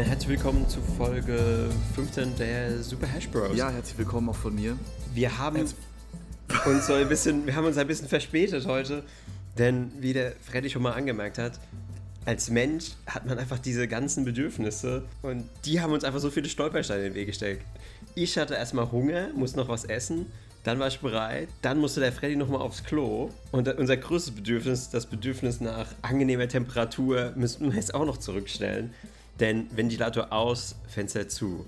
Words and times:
Ja, 0.00 0.06
herzlich 0.06 0.30
willkommen 0.30 0.66
zu 0.66 0.80
Folge 0.96 1.68
15 1.94 2.34
der 2.38 2.82
Super 2.82 3.06
Hash 3.06 3.28
Bros. 3.28 3.54
Ja, 3.54 3.68
herzlich 3.68 3.98
willkommen 3.98 4.30
auch 4.30 4.34
von 4.34 4.54
mir. 4.54 4.78
Wir 5.12 5.36
haben 5.36 5.60
uns 5.60 6.86
so 6.86 6.94
ein 6.94 7.06
bisschen, 7.06 7.44
wir 7.44 7.54
haben 7.54 7.66
uns 7.66 7.76
ein 7.76 7.86
bisschen 7.86 8.08
verspätet 8.08 8.66
heute, 8.66 9.02
denn 9.58 9.92
wie 10.00 10.14
der 10.14 10.32
Freddy 10.40 10.70
schon 10.70 10.80
mal 10.80 10.92
angemerkt 10.92 11.36
hat, 11.36 11.60
als 12.24 12.48
Mensch 12.48 12.92
hat 13.06 13.26
man 13.26 13.38
einfach 13.38 13.58
diese 13.58 13.86
ganzen 13.88 14.24
Bedürfnisse 14.24 15.02
und 15.20 15.44
die 15.66 15.82
haben 15.82 15.92
uns 15.92 16.02
einfach 16.02 16.20
so 16.20 16.30
viele 16.30 16.48
Stolpersteine 16.48 17.00
in 17.00 17.12
den 17.12 17.14
Weg 17.14 17.26
gestellt. 17.26 17.60
Ich 18.14 18.38
hatte 18.38 18.54
erstmal 18.54 18.90
Hunger, 18.90 19.28
musste 19.34 19.58
noch 19.58 19.68
was 19.68 19.84
essen, 19.84 20.24
dann 20.64 20.78
war 20.78 20.88
ich 20.88 21.00
bereit, 21.00 21.48
dann 21.60 21.76
musste 21.76 22.00
der 22.00 22.12
Freddy 22.12 22.36
nochmal 22.36 22.62
aufs 22.62 22.84
Klo 22.84 23.28
und 23.52 23.68
unser 23.68 23.98
größtes 23.98 24.34
Bedürfnis, 24.34 24.88
das 24.88 25.04
Bedürfnis 25.04 25.60
nach 25.60 25.88
angenehmer 26.00 26.48
Temperatur, 26.48 27.34
müssen 27.36 27.68
wir 27.68 27.76
jetzt 27.76 27.92
auch 27.92 28.06
noch 28.06 28.16
zurückstellen. 28.16 28.94
Denn 29.40 29.74
Ventilator 29.74 30.32
aus, 30.32 30.76
Fenster 30.86 31.28
zu. 31.28 31.64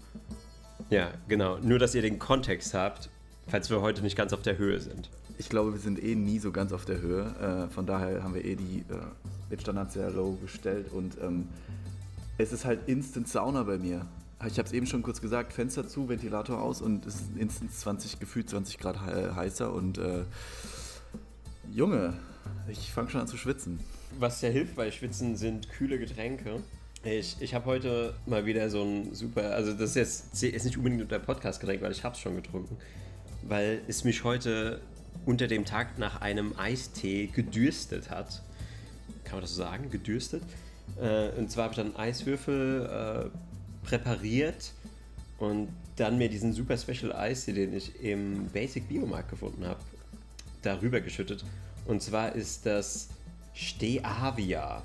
Ja, 0.91 1.11
genau. 1.27 1.57
Nur, 1.59 1.79
dass 1.79 1.95
ihr 1.95 2.03
den 2.03 2.19
Kontext 2.19 2.75
habt, 2.75 3.09
falls 3.49 3.71
wir 3.71 3.81
heute 3.81 4.03
nicht 4.03 4.15
ganz 4.15 4.35
auf 4.35 4.43
der 4.43 4.59
Höhe 4.59 4.79
sind. 4.79 5.09
Ich 5.39 5.49
glaube, 5.49 5.73
wir 5.73 5.81
sind 5.81 6.03
eh 6.03 6.15
nie 6.15 6.39
so 6.39 6.53
ganz 6.53 6.75
auf 6.75 6.85
der 6.85 7.01
Höhe. 7.01 7.67
Äh, 7.71 7.73
von 7.73 7.87
daher 7.87 8.23
haben 8.23 8.35
wir 8.35 8.45
eh 8.45 8.57
die, 8.57 8.81
äh, 8.91 9.51
den 9.51 9.59
Standard 9.59 9.91
sehr 9.91 10.11
low 10.11 10.37
gestellt. 10.43 10.93
Und 10.93 11.17
ähm, 11.23 11.49
es 12.37 12.53
ist 12.53 12.67
halt 12.67 12.81
Instant 12.89 13.27
Sauna 13.27 13.63
bei 13.63 13.79
mir. 13.79 14.07
Ich 14.47 14.59
habe 14.59 14.67
es 14.67 14.73
eben 14.73 14.87
schon 14.87 15.03
kurz 15.03 15.23
gesagt, 15.23 15.55
Fenster 15.55 15.89
zu, 15.89 16.09
Ventilator 16.09 16.61
aus 16.61 16.83
und 16.83 17.07
es 17.07 17.15
ist 17.15 17.37
instant 17.39 17.73
20, 17.73 18.19
gefühlt 18.19 18.51
20 18.51 18.77
Grad 18.79 19.01
heißer. 19.01 19.73
Und 19.73 19.99
äh, 19.99 20.25
Junge, 21.73 22.15
ich 22.69 22.93
fange 22.93 23.09
schon 23.09 23.21
an 23.21 23.29
zu 23.29 23.37
schwitzen. 23.37 23.79
Was 24.19 24.43
ja 24.43 24.49
hilft 24.51 24.75
bei 24.75 24.91
Schwitzen 24.91 25.37
sind 25.37 25.71
kühle 25.71 25.99
Getränke. 25.99 26.61
Ich, 27.05 27.37
ich 27.41 27.53
habe 27.53 27.65
heute 27.65 28.15
mal 28.27 28.47
wieder 28.47 28.71
so 28.71 28.85
ein 28.85 29.13
super, 29.13 29.55
also 29.55 29.73
das 29.73 29.97
ist 29.97 29.97
jetzt 29.97 30.43
ist 30.43 30.65
nicht 30.65 30.77
unbedingt 30.77 31.03
unter 31.03 31.19
Podcast 31.19 31.59
getränkt, 31.59 31.83
weil 31.83 31.91
ich 31.91 32.05
habe 32.05 32.15
es 32.15 32.21
schon 32.21 32.37
getrunken, 32.37 32.77
weil 33.43 33.83
es 33.89 34.05
mich 34.05 34.23
heute 34.23 34.81
unter 35.27 35.49
dem 35.49 35.65
Tag 35.65 35.99
nach 35.99 36.21
einem 36.21 36.57
Eistee 36.57 37.27
gedürstet 37.27 38.09
hat. 38.09 38.43
Kann 39.25 39.35
man 39.35 39.41
das 39.41 39.55
so 39.55 39.63
sagen? 39.63 39.91
Gedürstet? 39.91 40.45
Äh, 41.01 41.31
und 41.31 41.51
zwar 41.51 41.65
habe 41.65 41.73
ich 41.73 41.77
dann 41.79 41.97
Eiswürfel 41.97 43.31
äh, 43.33 43.87
präpariert 43.87 44.73
und 45.39 45.71
dann 45.97 46.19
mir 46.19 46.29
diesen 46.29 46.53
super 46.53 46.77
Special 46.77 47.13
Eistee, 47.13 47.53
den 47.53 47.77
ich 47.77 48.01
im 48.01 48.47
Basic 48.47 48.89
Biomarkt 48.89 49.29
gefunden 49.29 49.67
habe, 49.67 49.81
darüber 50.63 51.01
geschüttet. 51.01 51.45
Und 51.85 52.01
zwar 52.01 52.33
ist 52.37 52.65
das 52.65 53.09
Steavia 53.55 54.83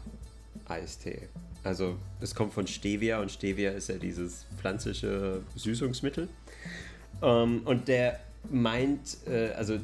Eistee. 0.67 1.29
Also 1.67 1.97
es 2.21 2.33
kommt 2.33 2.53
von 2.53 2.65
Stevia 2.65 3.19
und 3.19 3.29
Stevia 3.29 3.71
ist 3.71 3.89
ja 3.89 3.97
dieses 3.97 4.45
pflanzliche 4.57 5.41
Süßungsmittel. 5.55 6.29
Ähm, 7.21 7.61
und 7.65 7.87
der 7.89 8.19
meint, 8.49 9.17
äh, 9.27 9.51
also 9.51 9.77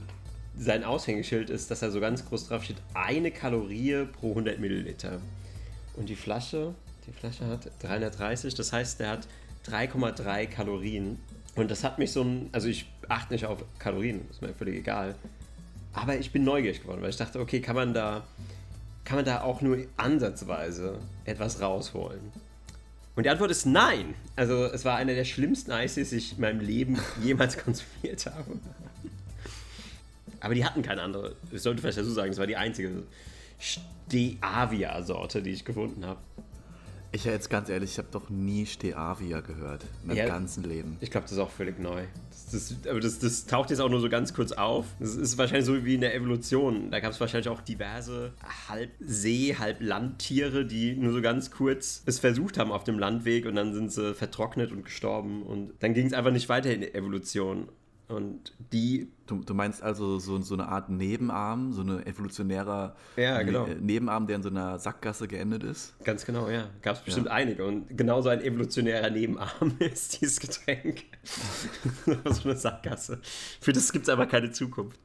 sein 0.58 0.84
Aushängeschild 0.86 1.50
ist, 1.50 1.70
dass 1.72 1.82
er 1.82 1.92
so 1.92 2.00
ganz 2.00 2.26
groß 2.26 2.48
drauf 2.48 2.64
steht, 2.64 2.78
eine 2.94 3.32
Kalorie 3.32 4.06
pro 4.06 4.30
100 4.30 4.60
Milliliter. 4.60 5.20
Und 5.96 6.08
die 6.08 6.16
Flasche, 6.16 6.74
die 7.06 7.12
Flasche 7.12 7.46
hat 7.48 7.70
330, 7.82 8.56
das 8.56 8.72
heißt, 8.72 9.00
der 9.00 9.10
hat 9.10 9.28
3,3 9.68 10.48
Kalorien. 10.48 11.20
Und 11.56 11.70
das 11.70 11.84
hat 11.84 12.00
mich 12.00 12.12
so 12.12 12.24
ein, 12.24 12.50
also 12.54 12.70
ich 12.70 12.86
achte 13.10 13.34
nicht 13.34 13.46
auf 13.46 13.64
Kalorien, 13.78 14.22
ist 14.30 14.42
mir 14.42 14.54
völlig 14.54 14.76
egal. 14.76 15.16
Aber 15.92 16.18
ich 16.18 16.32
bin 16.32 16.46
neugierig 16.46 16.82
geworden, 16.82 17.02
weil 17.02 17.10
ich 17.10 17.18
dachte, 17.18 17.40
okay, 17.40 17.60
kann 17.60 17.76
man 17.76 17.94
da 17.94 18.24
kann 19.06 19.18
man 19.18 19.26
da 19.26 19.42
auch 19.42 19.62
nur 19.62 19.78
ansatzweise 19.98 20.98
etwas 21.26 21.62
rausholen? 21.62 22.32
Und 23.16 23.26
die 23.26 23.30
Antwort 23.30 23.52
ist 23.52 23.66
nein. 23.66 24.16
Also 24.36 24.66
es 24.66 24.86
war 24.86 24.98
einer 24.98 25.14
der 25.14 25.26
schlimmsten 25.26 25.72
Eises, 25.72 26.10
die 26.10 26.18
ich 26.18 26.34
in 26.34 26.42
meinem 26.42 26.60
Leben 26.60 27.00
jemals 27.22 27.58
konsumiert 27.58 28.26
habe. 28.26 28.60
Aber 30.40 30.56
die 30.56 30.66
hatten 30.66 30.82
keine 30.82 31.02
andere. 31.02 31.36
Ich 31.52 31.62
sollte 31.62 31.82
vielleicht 31.82 31.98
dazu 31.98 32.10
sagen, 32.10 32.32
es 32.32 32.38
war 32.38 32.48
die 32.48 32.58
einzige 32.58 33.04
Steavia-Sorte, 33.60 35.42
die 35.42 35.52
ich 35.52 35.64
gefunden 35.64 36.06
habe. 36.06 36.20
Ich 37.16 37.26
jetzt 37.26 37.52
ganz 37.52 37.70
ehrlich, 37.70 37.92
ich 37.92 37.98
habe 38.00 38.08
doch 38.12 38.28
nie 38.32 38.66
Steavia 38.66 39.42
gehört. 39.42 39.86
Mein 40.04 40.18
ja, 40.18 40.26
ganzen 40.26 40.64
Leben. 40.64 40.98
Ich 41.00 41.12
glaube, 41.12 41.26
das 41.26 41.34
ist 41.34 41.38
auch 41.38 41.52
völlig 41.52 41.78
neu. 41.78 42.06
Das, 42.32 42.68
das, 42.68 42.90
aber 42.90 43.00
das, 43.00 43.20
das, 43.20 43.46
taucht 43.46 43.70
jetzt 43.70 43.82
auch 43.82 43.90
nur 43.90 44.02
so 44.02 44.10
ganz 44.10 44.34
kurz 44.34 44.52
auf. 44.52 44.88
Das 45.00 45.16
ist 45.16 45.38
wahrscheinlich 45.38 45.68
so 45.68 45.86
wie 45.86 45.94
in 45.94 46.02
der 46.02 46.16
Evolution. 46.16 46.90
Da 46.90 47.00
gab 47.00 47.12
es 47.12 47.20
wahrscheinlich 47.20 47.50
auch 47.50 47.62
diverse 47.62 48.34
halb 48.68 48.90
See-, 49.00 49.56
halb 49.60 49.80
Landtiere, 49.80 50.66
die 50.66 50.96
nur 50.96 51.14
so 51.14 51.22
ganz 51.22 51.52
kurz 51.52 52.02
es 52.08 52.18
versucht 52.18 52.58
haben 52.58 52.72
auf 52.72 52.84
dem 52.84 52.98
Landweg 52.98 53.46
und 53.46 53.54
dann 53.54 53.76
sind 53.76 53.92
sie 53.92 54.16
vertrocknet 54.16 54.72
und 54.72 54.84
gestorben. 54.84 55.44
Und 55.44 55.74
dann 55.82 55.94
ging 55.94 56.08
es 56.08 56.14
einfach 56.14 56.32
nicht 56.32 56.50
weiter 56.50 56.74
in 56.74 56.82
der 56.82 56.96
Evolution. 56.96 57.70
Und 58.14 58.54
die. 58.72 59.08
Du, 59.26 59.42
du, 59.42 59.54
meinst 59.54 59.82
also 59.82 60.20
so, 60.20 60.42
so 60.42 60.54
eine 60.54 60.68
Art 60.68 60.90
Nebenarm, 60.90 61.72
so 61.72 61.82
eine 61.82 62.06
evolutionärer 62.06 62.94
ja, 63.16 63.42
genau. 63.42 63.66
ne 63.66 63.76
Nebenarm, 63.76 64.28
der 64.28 64.36
in 64.36 64.44
so 64.44 64.50
einer 64.50 64.78
Sackgasse 64.80 65.30
geendet 65.30 65.64
ist? 65.64 65.96
Ganz 66.04 66.26
genau, 66.26 66.50
ja. 66.50 66.70
Gab 66.82 66.98
es 66.98 67.02
bestimmt 67.04 67.28
ja. 67.28 67.32
einige. 67.32 67.66
Und 67.66 67.98
genauso 67.98 68.28
ein 68.28 68.42
evolutionärer 68.42 69.10
Nebenarm 69.10 69.76
ist 69.80 70.20
dieses 70.20 70.42
Getränk. 70.42 71.04
so 72.26 72.50
eine 72.50 72.58
Sackgasse. 72.58 73.20
Für 73.62 73.72
das 73.72 73.94
gibt 73.94 74.04
es 74.04 74.10
aber 74.10 74.26
keine 74.26 74.52
Zukunft. 74.52 75.00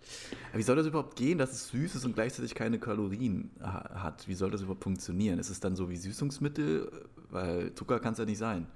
Wie 0.53 0.63
soll 0.63 0.75
das 0.75 0.87
überhaupt 0.87 1.15
gehen, 1.15 1.39
dass 1.39 1.53
es 1.53 1.69
süß 1.69 1.95
ist 1.95 2.05
und 2.05 2.15
gleichzeitig 2.15 2.57
keine 2.57 2.81
Kalorien 2.81 3.51
hat? 3.61 4.27
Wie 4.27 4.35
soll 4.35 4.51
das 4.51 4.63
überhaupt 4.63 4.83
funktionieren? 4.83 5.39
Ist 5.39 5.51
es 5.51 5.61
dann 5.61 5.77
so 5.77 5.89
wie 5.91 5.97
Süßungsmittel? 5.97 6.91
Weil 7.31 7.73
Zucker 7.75 8.01
kann 8.01 8.15
es 8.15 8.19
ja 8.19 8.25
nicht 8.25 8.39
sein. 8.39 8.67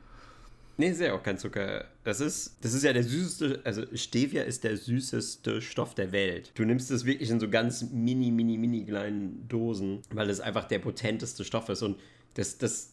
Nee, 0.79 0.89
ist 0.89 1.01
ja 1.01 1.13
auch 1.13 1.23
kein 1.23 1.39
Zucker. 1.39 1.85
Das 2.05 2.21
ist, 2.21 2.57
das 2.63 2.73
ist 2.73 2.83
ja 2.83 2.93
der 2.93 3.05
süßeste, 3.05 3.61
also 3.65 3.85
Stevia 3.95 4.43
ist 4.43 4.65
der 4.65 4.77
süßeste 4.77 5.61
Stoff 5.61 5.95
der 5.95 6.13
Welt. 6.13 6.51
Du 6.55 6.65
nimmst 6.65 6.91
es 6.91 7.05
wirklich 7.05 7.31
in 7.31 7.41
so 7.41 7.49
ganz 7.49 7.91
mini, 7.91 8.31
mini, 8.31 8.57
mini 8.57 8.85
kleinen 8.85 9.47
Dosen, 9.49 10.01
weil 10.11 10.31
es 10.31 10.41
einfach 10.41 10.65
der 10.65 10.79
potenteste 10.79 11.45
Stoff 11.45 11.69
ist. 11.69 11.83
Und 11.83 11.99
das, 12.35 12.59
das 12.59 12.92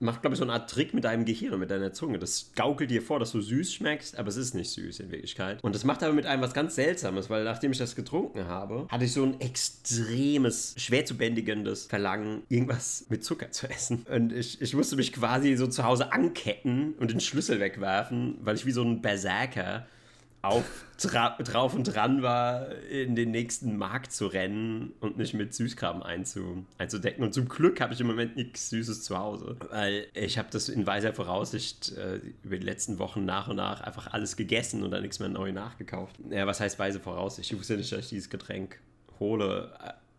macht, 0.00 0.20
glaube 0.20 0.34
ich, 0.34 0.38
so 0.38 0.44
eine 0.44 0.52
Art 0.52 0.70
Trick 0.70 0.94
mit 0.94 1.04
deinem 1.04 1.24
Gehirn 1.24 1.54
und 1.54 1.60
mit 1.60 1.70
deiner 1.70 1.92
Zunge. 1.92 2.18
Das 2.18 2.52
gaukelt 2.54 2.90
dir 2.90 3.02
vor, 3.02 3.18
dass 3.18 3.32
du 3.32 3.40
süß 3.40 3.74
schmeckst, 3.74 4.18
aber 4.18 4.28
es 4.28 4.36
ist 4.36 4.54
nicht 4.54 4.70
süß 4.70 5.00
in 5.00 5.10
Wirklichkeit. 5.10 5.62
Und 5.62 5.74
das 5.74 5.84
macht 5.84 6.02
aber 6.02 6.12
mit 6.12 6.26
einem 6.26 6.42
was 6.42 6.54
ganz 6.54 6.74
Seltsames, 6.74 7.30
weil 7.30 7.44
nachdem 7.44 7.72
ich 7.72 7.78
das 7.78 7.96
getrunken 7.96 8.46
habe, 8.46 8.86
hatte 8.88 9.04
ich 9.04 9.12
so 9.12 9.22
ein 9.22 9.40
extremes, 9.40 10.74
schwer 10.76 11.04
zu 11.04 11.16
bändigendes 11.16 11.86
Verlangen, 11.86 12.42
irgendwas 12.48 13.06
mit 13.08 13.24
Zucker 13.24 13.50
zu 13.50 13.68
essen. 13.68 14.06
Und 14.10 14.32
ich, 14.32 14.60
ich 14.60 14.74
musste 14.74 14.96
mich 14.96 15.12
quasi 15.12 15.56
so 15.56 15.66
zu 15.66 15.84
Hause 15.84 16.12
anketten 16.12 16.94
und 16.94 17.10
den 17.10 17.20
Schlüssel 17.20 17.60
wegwerfen, 17.60 18.38
weil 18.40 18.56
ich 18.56 18.66
wie 18.66 18.72
so 18.72 18.82
ein 18.82 19.02
Berserker 19.02 19.86
auf, 20.42 20.64
drauf 20.96 21.74
und 21.74 21.84
dran 21.84 22.22
war, 22.22 22.70
in 22.88 23.16
den 23.16 23.30
nächsten 23.30 23.76
Markt 23.76 24.12
zu 24.12 24.26
rennen 24.26 24.92
und 25.00 25.16
mich 25.16 25.34
mit 25.34 25.54
Süßkram 25.54 26.02
einzu, 26.02 26.64
einzudecken. 26.78 27.24
Und 27.24 27.34
zum 27.34 27.48
Glück 27.48 27.80
habe 27.80 27.94
ich 27.94 28.00
im 28.00 28.06
Moment 28.06 28.36
nichts 28.36 28.70
Süßes 28.70 29.02
zu 29.02 29.18
Hause, 29.18 29.56
weil 29.70 30.06
ich 30.14 30.38
habe 30.38 30.48
das 30.50 30.68
in 30.68 30.86
weiser 30.86 31.12
Voraussicht 31.12 31.92
äh, 31.96 32.20
über 32.42 32.56
die 32.56 32.64
letzten 32.64 32.98
Wochen 32.98 33.24
nach 33.24 33.48
und 33.48 33.56
nach 33.56 33.80
einfach 33.80 34.12
alles 34.12 34.36
gegessen 34.36 34.82
und 34.82 34.90
dann 34.90 35.02
nichts 35.02 35.18
mehr 35.18 35.28
neu 35.28 35.52
nachgekauft. 35.52 36.16
Ja, 36.30 36.46
was 36.46 36.60
heißt 36.60 36.78
weise 36.78 37.00
Voraussicht? 37.00 37.52
Ich 37.52 37.58
wusste 37.58 37.76
nicht, 37.76 37.92
dass 37.92 38.00
ich 38.00 38.08
dieses 38.08 38.30
Getränk 38.30 38.78
hole 39.18 39.72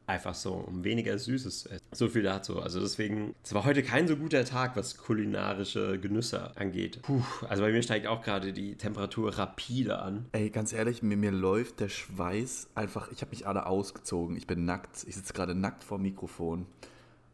Einfach 0.07 0.35
so, 0.35 0.53
um 0.53 0.85
weniger 0.85 1.19
Süßes 1.19 1.63
zu 1.63 1.69
essen. 1.69 1.85
So 1.91 2.07
viel 2.07 2.23
dazu. 2.23 2.61
Also 2.61 2.79
deswegen, 2.79 3.35
es 3.43 3.53
war 3.53 3.65
heute 3.65 3.83
kein 3.83 4.07
so 4.07 4.15
guter 4.15 4.45
Tag, 4.45 4.77
was 4.77 4.95
kulinarische 4.95 5.99
Genüsse 5.99 6.55
angeht. 6.55 7.01
Puh, 7.01 7.21
also 7.49 7.61
bei 7.61 7.73
mir 7.73 7.83
steigt 7.83 8.07
auch 8.07 8.21
gerade 8.21 8.53
die 8.53 8.75
Temperatur 8.75 9.37
rapide 9.37 9.99
an. 9.99 10.25
Ey, 10.31 10.49
ganz 10.49 10.71
ehrlich, 10.71 11.03
mir, 11.03 11.17
mir 11.17 11.33
läuft 11.33 11.81
der 11.81 11.89
Schweiß 11.89 12.69
einfach, 12.73 13.11
ich 13.11 13.19
habe 13.19 13.31
mich 13.31 13.45
alle 13.45 13.65
ausgezogen. 13.65 14.37
Ich 14.37 14.47
bin 14.47 14.63
nackt, 14.63 15.03
ich 15.05 15.15
sitze 15.15 15.33
gerade 15.33 15.53
nackt 15.53 15.83
vor 15.83 15.97
dem 15.97 16.03
Mikrofon 16.03 16.67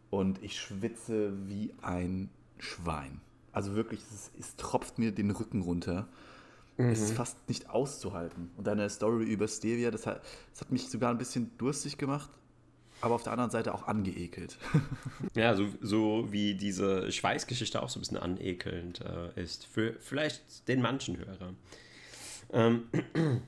und 0.10 0.42
ich 0.42 0.60
schwitze 0.60 1.32
wie 1.48 1.76
ein 1.84 2.32
Schwein. 2.58 3.22
Also 3.52 3.76
wirklich, 3.76 4.00
es, 4.12 4.32
es 4.40 4.56
tropft 4.56 4.98
mir 4.98 5.12
den 5.12 5.30
Rücken 5.30 5.62
runter. 5.62 6.08
Mhm. 6.78 6.86
Es 6.88 7.04
ist 7.04 7.14
fast 7.14 7.38
nicht 7.48 7.70
auszuhalten. 7.70 8.50
Und 8.58 8.66
deine 8.66 8.90
Story 8.90 9.26
über 9.26 9.48
Stevia, 9.48 9.92
das 9.92 10.08
hat, 10.08 10.24
das 10.54 10.62
hat 10.62 10.72
mich 10.72 10.90
sogar 10.90 11.12
ein 11.12 11.20
bisschen 11.20 11.56
durstig 11.60 12.00
gemacht 12.00 12.32
aber 13.04 13.16
auf 13.16 13.24
der 13.24 13.34
anderen 13.34 13.52
Seite 13.52 13.74
auch 13.76 13.86
angeekelt. 13.86 14.58
ja, 15.36 15.56
so, 15.56 15.68
so 15.82 16.32
wie 16.32 16.56
diese 16.56 17.12
Schweißgeschichte 17.12 17.84
auch 17.84 17.90
so 17.90 18.00
ein 18.00 18.02
bisschen 18.02 18.18
anekelnd 18.18 19.02
äh, 19.02 19.42
ist. 19.42 19.66
Für 19.66 19.98
vielleicht 20.00 20.70
den 20.70 20.82
manchen 20.82 21.18
Hörer. 21.18 21.54
Ähm, 22.54 22.84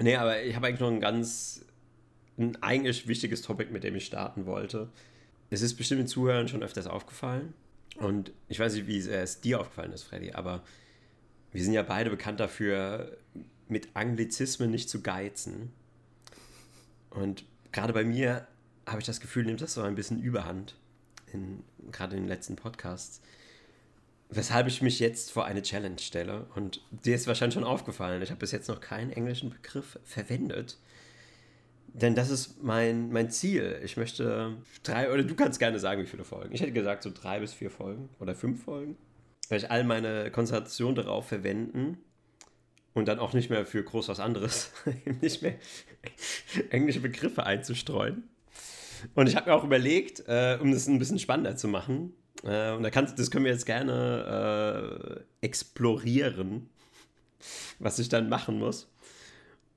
nee, 0.00 0.16
aber 0.16 0.42
ich 0.42 0.56
habe 0.56 0.68
eigentlich 0.68 0.80
noch 0.80 0.90
ein 0.90 1.00
ganz, 1.00 1.66
ein 2.38 2.56
eigentlich 2.62 3.06
wichtiges 3.06 3.42
Topic, 3.42 3.70
mit 3.70 3.84
dem 3.84 3.94
ich 3.94 4.06
starten 4.06 4.46
wollte. 4.46 4.88
Es 5.50 5.60
ist 5.60 5.74
bestimmt 5.74 6.00
den 6.00 6.08
Zuhörern 6.08 6.48
schon 6.48 6.62
öfters 6.62 6.86
aufgefallen. 6.86 7.52
Und 7.96 8.32
ich 8.48 8.58
weiß 8.58 8.72
nicht, 8.72 8.86
wie 8.86 9.00
es 9.00 9.42
dir 9.42 9.60
aufgefallen 9.60 9.92
ist, 9.92 10.04
Freddy, 10.04 10.32
aber 10.32 10.62
wir 11.52 11.62
sind 11.62 11.74
ja 11.74 11.82
beide 11.82 12.08
bekannt 12.08 12.40
dafür, 12.40 13.18
mit 13.68 13.88
Anglizismen 13.92 14.70
nicht 14.70 14.88
zu 14.88 15.02
geizen. 15.02 15.72
Und 17.10 17.44
gerade 17.70 17.92
bei 17.92 18.04
mir 18.04 18.46
habe 18.88 19.00
ich 19.00 19.06
das 19.06 19.20
Gefühl, 19.20 19.44
nimmt 19.44 19.60
das 19.60 19.74
so 19.74 19.82
ein 19.82 19.94
bisschen 19.94 20.20
Überhand, 20.20 20.76
in, 21.32 21.62
gerade 21.92 22.16
in 22.16 22.22
den 22.22 22.28
letzten 22.28 22.56
Podcasts. 22.56 23.20
weshalb 24.30 24.66
ich 24.66 24.82
mich 24.82 25.00
jetzt 25.00 25.32
vor 25.32 25.46
eine 25.46 25.62
Challenge 25.62 25.98
stelle. 25.98 26.46
Und 26.54 26.82
dir 26.90 27.14
ist 27.14 27.26
wahrscheinlich 27.26 27.54
schon 27.54 27.64
aufgefallen, 27.64 28.20
ich 28.22 28.30
habe 28.30 28.40
bis 28.40 28.52
jetzt 28.52 28.68
noch 28.68 28.80
keinen 28.80 29.10
englischen 29.10 29.50
Begriff 29.50 29.98
verwendet. 30.04 30.78
Denn 31.94 32.14
das 32.14 32.30
ist 32.30 32.62
mein, 32.62 33.10
mein 33.10 33.30
Ziel. 33.30 33.80
Ich 33.82 33.96
möchte 33.96 34.56
drei, 34.82 35.10
oder 35.10 35.24
du 35.24 35.34
kannst 35.34 35.58
gerne 35.58 35.78
sagen, 35.78 36.02
wie 36.02 36.06
viele 36.06 36.24
Folgen. 36.24 36.54
Ich 36.54 36.60
hätte 36.60 36.72
gesagt, 36.72 37.02
so 37.02 37.10
drei 37.10 37.40
bis 37.40 37.54
vier 37.54 37.70
Folgen 37.70 38.10
oder 38.20 38.34
fünf 38.34 38.64
Folgen. 38.64 38.96
Weil 39.48 39.58
ich 39.58 39.70
all 39.70 39.84
meine 39.84 40.30
Konzentration 40.30 40.94
darauf 40.94 41.26
verwenden 41.26 41.96
und 42.92 43.08
dann 43.08 43.18
auch 43.18 43.32
nicht 43.32 43.48
mehr 43.48 43.64
für 43.64 43.82
groß 43.82 44.08
was 44.08 44.20
anderes, 44.20 44.70
nicht 45.22 45.40
mehr 45.42 45.54
englische 46.70 47.00
Begriffe 47.00 47.44
einzustreuen. 47.44 48.28
Und 49.14 49.28
ich 49.28 49.36
habe 49.36 49.50
mir 49.50 49.56
auch 49.56 49.64
überlegt, 49.64 50.24
äh, 50.26 50.58
um 50.60 50.72
das 50.72 50.86
ein 50.86 50.98
bisschen 50.98 51.18
spannender 51.18 51.56
zu 51.56 51.68
machen, 51.68 52.14
äh, 52.44 52.72
und 52.72 52.82
da 52.82 52.90
kannst, 52.90 53.18
das 53.18 53.30
können 53.30 53.44
wir 53.44 53.52
jetzt 53.52 53.66
gerne 53.66 55.24
äh, 55.42 55.46
explorieren, 55.46 56.68
was 57.78 57.98
ich 57.98 58.08
dann 58.08 58.28
machen 58.28 58.58
muss. 58.58 58.90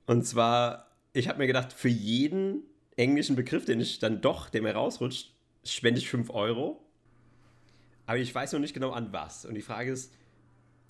Und 0.06 0.26
zwar 0.26 0.92
ich 1.12 1.28
habe 1.28 1.38
mir 1.38 1.46
gedacht, 1.46 1.72
für 1.72 1.88
jeden 1.88 2.62
englischen 2.96 3.36
Begriff, 3.36 3.64
den 3.64 3.80
ich 3.80 3.98
dann 3.98 4.20
doch, 4.20 4.48
der 4.48 4.62
mir 4.62 4.72
rausrutscht, 4.72 5.32
spende 5.64 6.00
ich 6.00 6.08
5 6.08 6.30
Euro. 6.30 6.82
Aber 8.06 8.18
ich 8.18 8.34
weiß 8.34 8.52
noch 8.52 8.60
nicht 8.60 8.74
genau 8.74 8.90
an 8.90 9.12
was. 9.12 9.44
Und 9.44 9.54
die 9.54 9.62
Frage 9.62 9.92
ist, 9.92 10.12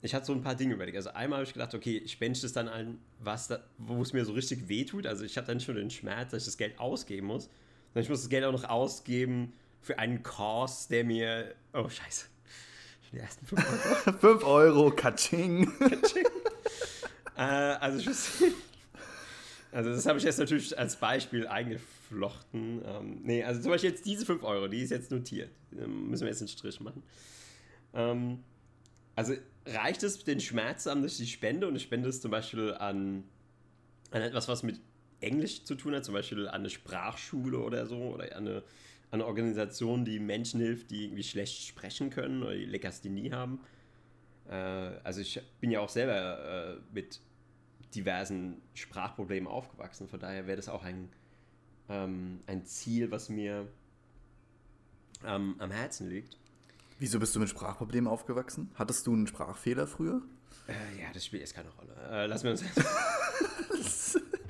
ich 0.01 0.15
hatte 0.15 0.27
so 0.27 0.33
ein 0.33 0.43
paar 0.43 0.55
Dinge 0.55 0.75
überlegt. 0.75 0.97
Also 0.97 1.11
einmal 1.11 1.39
habe 1.39 1.47
ich 1.47 1.53
gedacht, 1.53 1.75
okay, 1.75 1.99
ich 1.99 2.13
spende 2.13 2.41
das 2.41 2.53
dann 2.53 2.69
an 2.69 2.99
was, 3.19 3.53
wo 3.79 4.01
es 4.03 4.13
mir 4.13 4.25
so 4.25 4.33
richtig 4.33 4.69
wehtut. 4.69 5.07
Also 5.07 5.25
ich 5.25 5.37
habe 5.37 5.47
dann 5.47 5.63
nur 5.65 5.77
den 5.77 5.91
Schmerz, 5.91 6.31
dass 6.31 6.43
ich 6.43 6.47
das 6.47 6.57
Geld 6.57 6.79
ausgeben 6.79 7.27
muss, 7.27 7.49
sondern 7.93 8.05
ich 8.05 8.09
muss 8.09 8.21
das 8.21 8.29
Geld 8.29 8.45
auch 8.45 8.53
noch 8.53 8.65
ausgeben 8.65 9.53
für 9.81 9.99
einen 9.99 10.23
Kurs, 10.23 10.89
der 10.89 11.05
mir. 11.05 11.55
Oh, 11.73 11.89
scheiße. 11.89 12.27
Die 13.13 13.19
ersten 13.19 13.45
5 13.45 13.63
Euro. 14.07 14.19
5 14.19 14.45
Euro, 14.45 14.91
Katsching. 14.91 15.71
Katsching. 15.79 16.27
äh, 17.37 17.41
also 17.43 18.11
ich. 18.11 18.19
Also 19.73 19.89
das 19.91 20.05
habe 20.05 20.19
ich 20.19 20.25
jetzt 20.25 20.39
natürlich 20.39 20.79
als 20.79 20.97
Beispiel 20.97 21.47
eingeflochten. 21.47 22.83
Ähm, 22.85 23.21
nee, 23.23 23.43
also 23.43 23.63
zum 23.63 23.71
Beispiel 23.71 23.91
jetzt 23.91 24.05
diese 24.05 24.27
5 24.27 24.43
Euro, 24.43 24.69
die 24.69 24.81
ist 24.81 24.91
jetzt 24.91 25.11
notiert. 25.11 25.51
Da 25.71 25.87
müssen 25.87 26.25
wir 26.25 26.29
jetzt 26.29 26.43
einen 26.43 26.49
Strich 26.49 26.79
machen. 26.81 27.03
Ähm, 27.95 28.45
also 29.17 29.35
reicht 29.67 30.03
es, 30.03 30.23
den 30.25 30.41
Schmerz 30.41 30.87
an, 30.87 31.03
dass 31.03 31.13
ich 31.13 31.19
die 31.19 31.27
spende 31.27 31.67
und 31.67 31.77
ich 31.77 31.83
spende 31.83 32.09
es 32.09 32.21
zum 32.21 32.31
Beispiel 32.31 32.75
an, 32.75 33.25
an 34.11 34.23
etwas, 34.23 34.47
was 34.49 34.63
mit 34.63 34.79
Englisch 35.23 35.65
zu 35.65 35.75
tun 35.75 35.95
hat, 35.95 36.05
zum 36.05 36.15
Beispiel 36.15 36.49
an 36.49 36.55
eine 36.55 36.71
Sprachschule 36.71 37.59
oder 37.59 37.87
so 37.87 37.97
oder 37.97 38.37
an 38.37 38.47
eine, 38.47 38.57
an 39.11 39.21
eine 39.21 39.27
Organisation, 39.27 40.05
die 40.05 40.19
Menschen 40.19 40.61
hilft, 40.61 40.91
die 40.91 41.05
irgendwie 41.05 41.23
schlecht 41.23 41.63
sprechen 41.67 42.11
können 42.11 42.43
oder 42.43 42.55
die 42.55 42.65
Lekasthenie 42.65 43.33
haben. 43.33 43.61
Äh, 44.49 44.55
also 44.55 45.21
ich 45.21 45.41
bin 45.61 45.71
ja 45.71 45.81
auch 45.81 45.89
selber 45.89 46.75
äh, 46.75 46.81
mit 46.93 47.21
diversen 47.95 48.61
Sprachproblemen 48.75 49.47
aufgewachsen. 49.47 50.09
Von 50.09 50.21
daher 50.21 50.47
wäre 50.47 50.57
das 50.57 50.69
auch 50.69 50.83
ein, 50.83 51.09
ähm, 51.89 52.41
ein 52.47 52.65
Ziel, 52.65 53.11
was 53.11 53.29
mir 53.29 53.69
ähm, 55.25 55.57
am 55.59 55.71
Herzen 55.71 56.09
liegt. 56.09 56.37
Wieso 56.99 57.19
bist 57.19 57.35
du 57.35 57.41
mit 57.41 57.49
Sprachproblemen 57.49 58.09
aufgewachsen? 58.09 58.71
Hattest 58.75 59.07
du 59.07 59.13
einen 59.13 59.27
Sprachfehler 59.27 59.87
früher? 59.87 60.23
Äh, 60.69 61.03
ja, 61.03 61.09
das 61.13 61.27
spielt 61.27 61.43
jetzt 61.43 61.55
keine 61.55 61.71
Rolle. 61.71 61.95
Äh, 62.11 62.27
lass 62.27 62.45
mir 62.45 62.51
uns. 62.51 62.63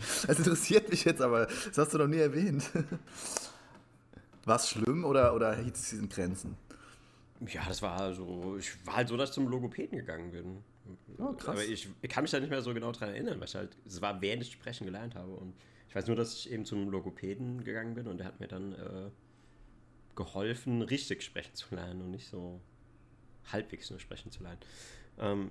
das, 0.26 0.38
interessiert 0.38 0.88
mich 0.90 1.04
jetzt, 1.04 1.20
aber 1.20 1.46
das 1.46 1.78
hast 1.78 1.94
du 1.94 1.98
noch 1.98 2.06
nie 2.06 2.18
erwähnt. 2.18 2.70
War 4.44 4.56
es 4.56 4.68
schlimm 4.68 5.04
oder, 5.04 5.34
oder 5.34 5.54
hielt 5.56 5.76
es 5.76 5.92
in 5.92 6.08
Grenzen? 6.08 6.56
Ja, 7.46 7.64
das 7.66 7.82
war 7.82 8.12
so. 8.12 8.56
Ich 8.58 8.86
war 8.86 8.96
halt 8.96 9.08
so, 9.08 9.16
dass 9.16 9.30
ich 9.30 9.34
zum 9.34 9.48
Logopäden 9.48 9.98
gegangen 9.98 10.30
bin. 10.30 10.62
Oh, 11.18 11.32
krass. 11.32 11.48
Aber 11.48 11.64
ich, 11.64 11.88
ich, 12.00 12.10
kann 12.10 12.22
mich 12.22 12.30
da 12.30 12.40
nicht 12.40 12.50
mehr 12.50 12.62
so 12.62 12.74
genau 12.74 12.92
dran 12.92 13.10
erinnern, 13.10 13.38
weil 13.38 13.48
ich 13.48 13.54
halt, 13.54 13.76
es 13.86 14.00
war 14.00 14.20
während 14.20 14.42
ich 14.42 14.52
sprechen 14.52 14.84
gelernt 14.84 15.14
habe. 15.14 15.32
Und 15.32 15.54
ich 15.88 15.94
weiß 15.94 16.06
nur, 16.06 16.16
dass 16.16 16.34
ich 16.34 16.50
eben 16.50 16.64
zum 16.64 16.88
Logopäden 16.88 17.64
gegangen 17.64 17.94
bin 17.94 18.06
und 18.06 18.18
der 18.18 18.26
hat 18.26 18.40
mir 18.40 18.48
dann 18.48 18.72
äh, 18.72 19.10
geholfen, 20.16 20.82
richtig 20.82 21.22
sprechen 21.22 21.54
zu 21.54 21.74
lernen 21.74 22.02
und 22.02 22.10
nicht 22.10 22.28
so 22.28 22.60
halbwegs 23.52 23.90
nur 23.90 24.00
sprechen 24.00 24.30
zu 24.30 24.42
lernen. 24.42 24.60
Ähm, 25.18 25.50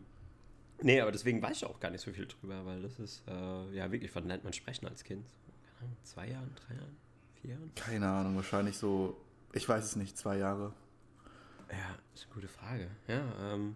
nee, 0.82 1.02
aber 1.02 1.12
deswegen 1.12 1.42
weiß 1.42 1.58
ich 1.58 1.66
auch 1.66 1.80
gar 1.80 1.92
nicht 1.92 2.02
so 2.02 2.12
viel 2.12 2.28
drüber, 2.28 2.66
weil 2.66 2.82
das 2.82 3.00
ist, 3.00 3.24
äh, 3.28 3.76
ja, 3.76 3.92
wirklich, 3.92 4.14
wann 4.16 4.28
lernt 4.28 4.44
man 4.44 4.54
sprechen 4.54 4.88
als 4.88 5.04
Kind? 5.04 5.26
Ahnung, 5.80 5.96
zwei 6.04 6.28
Jahren, 6.28 6.56
drei 6.56 6.76
Jahren, 6.76 6.98
vier 7.42 7.50
Jahren? 7.52 7.72
Keine 7.76 8.10
Ahnung, 8.10 8.36
wahrscheinlich 8.36 8.78
so, 8.78 9.18
ich 9.54 9.68
weiß 9.68 9.84
es 9.84 9.96
nicht, 9.96 10.18
zwei 10.18 10.38
Jahre. 10.38 10.74
Ja, 11.72 11.98
ist 12.14 12.26
eine 12.26 12.34
gute 12.34 12.48
Frage. 12.48 12.88
Ja, 13.08 13.54
ähm, 13.54 13.76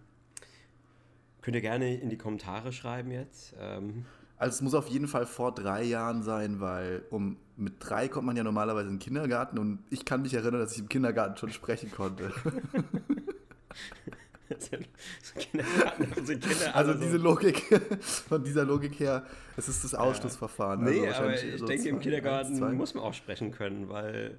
Könnt 1.46 1.54
ihr 1.54 1.62
gerne 1.62 1.94
in 1.94 2.10
die 2.10 2.18
Kommentare 2.18 2.72
schreiben 2.72 3.12
jetzt. 3.12 3.54
Ähm. 3.60 4.04
Also 4.36 4.56
es 4.56 4.62
muss 4.62 4.74
auf 4.74 4.88
jeden 4.88 5.06
Fall 5.06 5.26
vor 5.26 5.54
drei 5.54 5.84
Jahren 5.84 6.24
sein, 6.24 6.58
weil 6.58 7.04
um 7.10 7.36
mit 7.56 7.74
drei 7.78 8.08
kommt 8.08 8.26
man 8.26 8.36
ja 8.36 8.42
normalerweise 8.42 8.88
in 8.88 8.94
den 8.94 8.98
Kindergarten 8.98 9.56
und 9.56 9.78
ich 9.88 10.04
kann 10.04 10.22
mich 10.22 10.34
erinnern, 10.34 10.58
dass 10.58 10.72
ich 10.72 10.80
im 10.80 10.88
Kindergarten 10.88 11.36
schon 11.36 11.50
sprechen 11.50 11.92
konnte. 11.92 12.32
also 16.72 16.94
diese 16.94 17.16
Logik, 17.16 17.58
von 18.00 18.44
dieser 18.44 18.64
Logik 18.64 18.98
her, 19.00 19.26
es 19.56 19.68
ist 19.68 19.84
das 19.84 19.94
Ausschlussverfahren. 19.94 20.84
Nee, 20.84 21.06
also 21.06 21.22
aber 21.22 21.34
ich 21.34 21.58
so 21.58 21.66
denke, 21.66 21.88
im 21.88 22.00
Kindergarten 22.00 22.62
eins, 22.62 22.76
muss 22.76 22.94
man 22.94 23.04
auch 23.04 23.14
sprechen 23.14 23.50
können, 23.50 23.88
weil. 23.88 24.38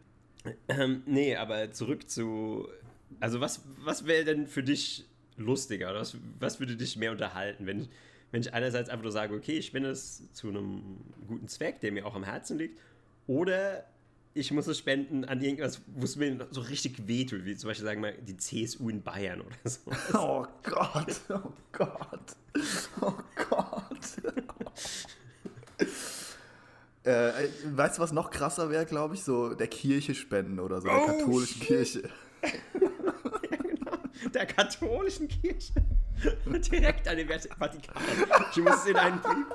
Ähm, 0.69 1.03
nee, 1.05 1.35
aber 1.35 1.71
zurück 1.71 2.09
zu. 2.09 2.67
Also, 3.19 3.41
was, 3.41 3.63
was 3.83 4.05
wäre 4.05 4.23
denn 4.23 4.47
für 4.47 4.63
dich 4.63 5.05
lustiger? 5.35 5.89
Oder 5.89 5.99
was, 5.99 6.17
was 6.39 6.59
würde 6.59 6.75
dich 6.75 6.97
mehr 6.97 7.11
unterhalten, 7.11 7.65
wenn 7.65 7.81
ich, 7.81 7.89
wenn 8.31 8.41
ich 8.41 8.53
einerseits 8.53 8.89
einfach 8.89 9.03
nur 9.03 9.11
sage, 9.11 9.35
okay, 9.35 9.57
ich 9.57 9.65
spende 9.65 9.89
es 9.89 10.31
zu 10.33 10.49
einem 10.49 10.97
guten 11.27 11.47
Zweck, 11.47 11.79
der 11.81 11.91
mir 11.91 12.05
auch 12.05 12.15
am 12.15 12.23
Herzen 12.23 12.57
liegt, 12.57 12.79
oder 13.27 13.85
ich 14.37 14.51
muss 14.51 14.67
es 14.67 14.77
spenden 14.77 15.25
an 15.25 15.41
irgendwas, 15.41 15.81
wo 15.87 16.05
es 16.05 16.15
mir 16.15 16.47
so 16.51 16.61
richtig 16.61 17.07
wehtut, 17.07 17.45
wie 17.45 17.55
zum 17.55 17.69
Beispiel 17.69 17.85
sagen 17.85 18.03
wir 18.03 18.11
die 18.13 18.37
CSU 18.37 18.89
in 18.89 19.01
Bayern 19.01 19.41
oder 19.41 19.55
so. 19.63 19.79
Oh 20.13 20.45
Gott, 20.63 21.21
oh 21.29 21.51
Gott, 21.71 22.35
oh 23.01 23.13
Gott. 23.49 23.87
äh, 27.03 27.47
weißt 27.65 27.97
du, 27.97 28.01
was 28.01 28.11
noch 28.11 28.29
krasser 28.29 28.69
wäre, 28.69 28.85
glaube 28.85 29.15
ich? 29.15 29.23
So 29.23 29.53
der 29.53 29.67
Kirche 29.67 30.13
spenden 30.13 30.59
oder 30.59 30.81
so, 30.81 30.87
der 30.87 30.97
oh, 30.97 31.05
katholischen 31.07 31.61
shit. 31.61 31.67
Kirche 31.67 32.09
der 34.33 34.45
katholischen 34.45 35.27
Kirche. 35.27 35.73
Direkt 36.71 37.07
an 37.07 37.17
den 37.17 37.27
Vatikan. 37.27 37.95
Ich 38.51 38.57
muss 38.57 38.85
in 38.85 38.95
einen 38.95 39.21
Brief. 39.21 39.45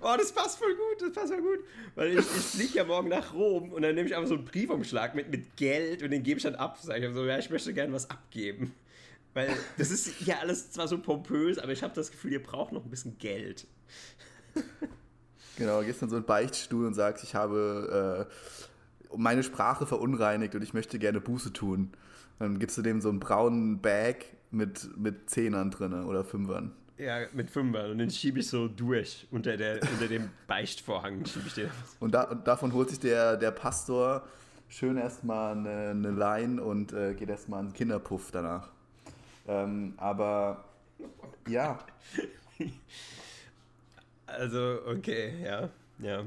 Oh, 0.00 0.14
das 0.16 0.32
passt 0.32 0.58
voll 0.58 0.74
gut, 0.74 1.02
das 1.02 1.12
passt 1.12 1.32
voll 1.32 1.42
gut. 1.42 1.64
Weil 1.94 2.12
ich, 2.12 2.18
ich 2.18 2.24
fliege 2.24 2.78
ja 2.78 2.84
morgen 2.84 3.08
nach 3.08 3.34
Rom 3.34 3.72
und 3.72 3.82
dann 3.82 3.94
nehme 3.94 4.08
ich 4.08 4.14
einfach 4.14 4.28
so 4.28 4.34
einen 4.34 4.44
Briefumschlag 4.44 5.14
mit, 5.14 5.30
mit 5.30 5.56
Geld 5.56 6.02
und 6.02 6.10
den 6.10 6.22
gebe 6.22 6.38
ich 6.38 6.44
dann 6.44 6.54
ab. 6.54 6.78
Sag 6.80 7.02
ich 7.02 7.14
so, 7.14 7.24
ja, 7.24 7.38
ich 7.38 7.50
möchte 7.50 7.72
gerne 7.74 7.92
was 7.92 8.08
abgeben. 8.10 8.74
Weil 9.34 9.54
das 9.76 9.90
ist 9.90 10.22
ja 10.22 10.38
alles 10.38 10.70
zwar 10.70 10.88
so 10.88 10.98
pompös, 10.98 11.58
aber 11.58 11.72
ich 11.72 11.82
habe 11.82 11.94
das 11.94 12.10
Gefühl, 12.10 12.32
ihr 12.32 12.42
braucht 12.42 12.72
noch 12.72 12.84
ein 12.84 12.90
bisschen 12.90 13.18
Geld. 13.18 13.66
Genau, 15.56 15.82
gehst 15.82 16.02
dann 16.02 16.08
so 16.08 16.16
in 16.16 16.22
den 16.22 16.26
Beichtstuhl 16.26 16.86
und 16.86 16.94
sagst, 16.94 17.24
ich 17.24 17.34
habe 17.34 18.28
äh, 19.10 19.16
meine 19.16 19.42
Sprache 19.42 19.86
verunreinigt 19.86 20.54
und 20.54 20.62
ich 20.62 20.74
möchte 20.74 20.98
gerne 20.98 21.20
Buße 21.20 21.52
tun. 21.52 21.92
Dann 22.38 22.58
gibst 22.58 22.76
du 22.76 22.82
dem 22.82 23.00
so 23.00 23.08
einen 23.08 23.20
braunen 23.20 23.80
Bag 23.80 24.24
mit, 24.56 24.96
mit 24.96 25.30
Zehnern 25.30 25.70
drin 25.70 25.92
oder 26.04 26.24
Fünfern. 26.24 26.72
Ja, 26.98 27.26
mit 27.32 27.50
Fünfern. 27.50 27.90
Und 27.90 27.98
den 27.98 28.10
schiebe 28.10 28.40
ich 28.40 28.48
so 28.48 28.68
durch 28.68 29.26
unter, 29.30 29.56
der, 29.56 29.80
unter 29.82 30.08
dem 30.08 30.30
Beichtvorhang. 30.46 31.24
Schieb 31.26 31.46
ich 31.46 31.54
den. 31.54 31.70
Und, 32.00 32.14
da, 32.14 32.24
und 32.24 32.46
davon 32.46 32.72
holt 32.72 32.88
sich 32.88 33.00
der, 33.00 33.36
der 33.36 33.50
Pastor 33.50 34.26
schön 34.68 34.96
erstmal 34.96 35.52
eine, 35.56 35.90
eine 35.90 36.10
Line 36.10 36.62
und 36.62 36.92
äh, 36.92 37.14
geht 37.14 37.28
erstmal 37.28 37.60
einen 37.60 37.72
Kinderpuff 37.72 38.30
danach. 38.32 38.70
Ähm, 39.46 39.94
aber 39.96 40.64
ja. 41.48 41.78
Also, 44.26 44.80
okay, 44.86 45.34
ja. 45.44 45.68
Ja. 45.98 46.24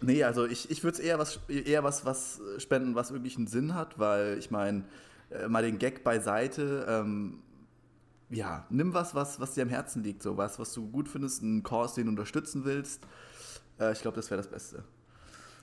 Nee, 0.00 0.22
also 0.22 0.46
ich, 0.46 0.70
ich 0.70 0.84
würde 0.84 0.98
es 0.98 1.00
eher 1.02 1.18
was 1.18 1.40
eher 1.48 1.82
was, 1.82 2.04
was 2.04 2.40
spenden, 2.58 2.94
was 2.94 3.12
wirklich 3.12 3.36
einen 3.36 3.48
Sinn 3.48 3.74
hat, 3.74 3.98
weil 3.98 4.38
ich 4.38 4.50
meine, 4.50 4.84
äh, 5.30 5.48
mal 5.48 5.62
den 5.62 5.78
Gag 5.78 6.04
beiseite, 6.04 6.86
ähm, 6.88 7.40
ja, 8.30 8.66
nimm 8.70 8.94
was, 8.94 9.14
was, 9.14 9.40
was 9.40 9.54
dir 9.54 9.62
am 9.62 9.68
Herzen 9.68 10.02
liegt, 10.02 10.22
so 10.22 10.36
was, 10.36 10.58
was 10.58 10.72
du 10.72 10.88
gut 10.88 11.08
findest, 11.08 11.42
einen 11.42 11.62
Kurs, 11.62 11.94
den 11.94 12.04
du 12.04 12.10
unterstützen 12.10 12.64
willst. 12.64 13.02
Äh, 13.80 13.92
ich 13.92 14.02
glaube, 14.02 14.16
das 14.16 14.30
wäre 14.30 14.38
das 14.38 14.50
Beste. 14.50 14.84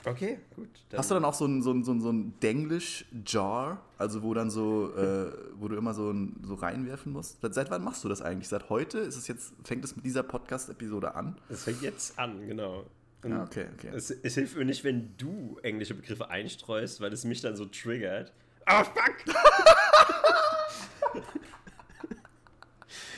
Okay, 0.04 0.38
gut. 0.56 0.70
Hast 0.96 1.10
du 1.10 1.15
dann 1.15 1.25
auch 1.25 1.34
so 1.34 1.46
ein, 1.46 1.63
so 1.63 1.72
ein, 1.72 1.84
so 1.84 1.92
ein, 1.92 2.00
so 2.00 2.12
ein 2.12 2.39
Denglish-Jar, 2.39 3.82
also 3.98 4.22
wo 4.22 4.36
dann 4.36 4.51
so, 4.51 4.94
äh, 4.96 5.32
wo 5.56 5.68
du 5.68 5.75
immer 5.75 5.96
so, 5.96 6.12
ein, 6.12 6.39
so 6.44 6.54
reinwerfen 6.54 7.12
musst? 7.12 7.39
Seit 7.42 7.72
wann 7.72 7.84
machst 7.84 8.04
du 8.04 8.10
das 8.10 8.22
eigentlich? 8.22 8.48
Seit 8.48 8.70
heute? 8.70 9.00
Ist 9.00 9.18
es 9.18 9.27
jetzt, 9.27 9.54
fängt 9.63 9.84
es 9.84 9.96
mit 9.96 10.06
dieser 10.06 10.22
Podcast-Episode 10.22 11.15
an? 11.15 11.38
Es 11.50 11.63
fängt 11.63 11.82
jetzt 11.82 12.20
an, 12.20 12.46
genau. 12.48 12.86
Und 13.25 13.41
okay, 13.41 13.65
okay. 13.74 13.89
Es, 13.91 14.12
es, 14.12 14.36
hilft 14.36 14.55
mir 14.55 14.65
nicht, 14.65 14.84
wenn 14.84 15.17
du 15.17 15.58
englische 15.63 15.96
Begriffe 15.96 16.29
einstreust, 16.29 17.01
weil 17.01 17.12
es 17.12 17.24
mich 17.24 17.41
dann 17.41 17.55
so 17.55 17.65
triggert. 17.65 18.32
Oh, 18.70 18.84
fuck! 18.84 19.15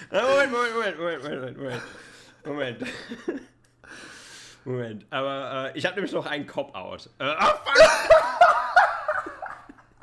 Moment, 0.09 0.53
Moment, 0.53 0.97
Moment, 0.97 0.97
Moment, 0.97 1.57
Moment, 1.57 1.81
Moment. 2.45 2.81
Moment. 4.63 5.05
Aber 5.13 5.73
äh, 5.75 5.77
ich 5.77 5.85
habe 5.85 5.95
nämlich 5.95 6.13
noch 6.13 6.25
einen 6.25 6.47
Cop-Out. 6.47 7.09
Äh, 7.19 7.35
oh, 7.37 7.51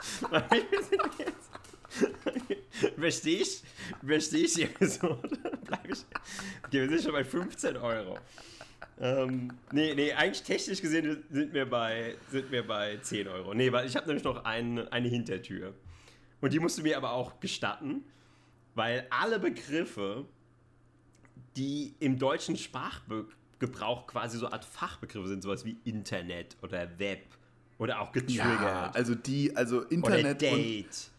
fuck! 0.00 0.44
Verstehe 2.98 3.40
ich? 3.40 3.62
Verstehe 4.06 4.44
ich 4.44 4.52
die 4.52 4.64
Episode? 4.64 5.38
Bleib 5.64 5.88
ich. 5.88 6.04
Okay, 6.66 6.82
wir 6.82 6.90
sind 6.90 7.04
schon 7.04 7.12
bei 7.12 7.24
15 7.24 7.78
Euro. 7.78 8.18
Ähm, 9.00 9.52
nee, 9.72 9.94
nee, 9.94 10.12
eigentlich 10.12 10.42
technisch 10.42 10.80
gesehen 10.80 11.24
sind 11.30 11.52
wir 11.52 11.68
bei, 11.68 12.16
sind 12.30 12.50
wir 12.50 12.66
bei 12.66 12.98
10 12.98 13.28
Euro. 13.28 13.54
Nee, 13.54 13.72
weil 13.72 13.86
ich 13.86 13.96
habe 13.96 14.06
nämlich 14.06 14.24
noch 14.24 14.44
ein, 14.44 14.86
eine 14.88 15.08
Hintertür. 15.08 15.74
Und 16.40 16.52
die 16.52 16.60
musst 16.60 16.78
du 16.78 16.82
mir 16.82 16.96
aber 16.96 17.12
auch 17.12 17.40
gestatten, 17.40 18.04
weil 18.74 19.06
alle 19.10 19.38
Begriffe, 19.38 20.26
die 21.56 21.94
im 22.00 22.18
deutschen 22.18 22.56
Sprachgebrauch 22.56 24.06
quasi 24.06 24.38
so 24.38 24.48
Art 24.48 24.64
Fachbegriffe 24.64 25.28
sind, 25.28 25.42
sowas 25.42 25.64
wie 25.64 25.76
Internet 25.84 26.56
oder 26.62 26.98
Web 26.98 27.26
oder 27.78 28.00
auch 28.00 28.12
getriggert. 28.12 28.60
Ja, 28.60 28.90
also 28.94 29.14
die, 29.14 29.56
also 29.56 29.82
Internet 29.82 30.24
oder 30.24 30.34
Date. 30.34 31.10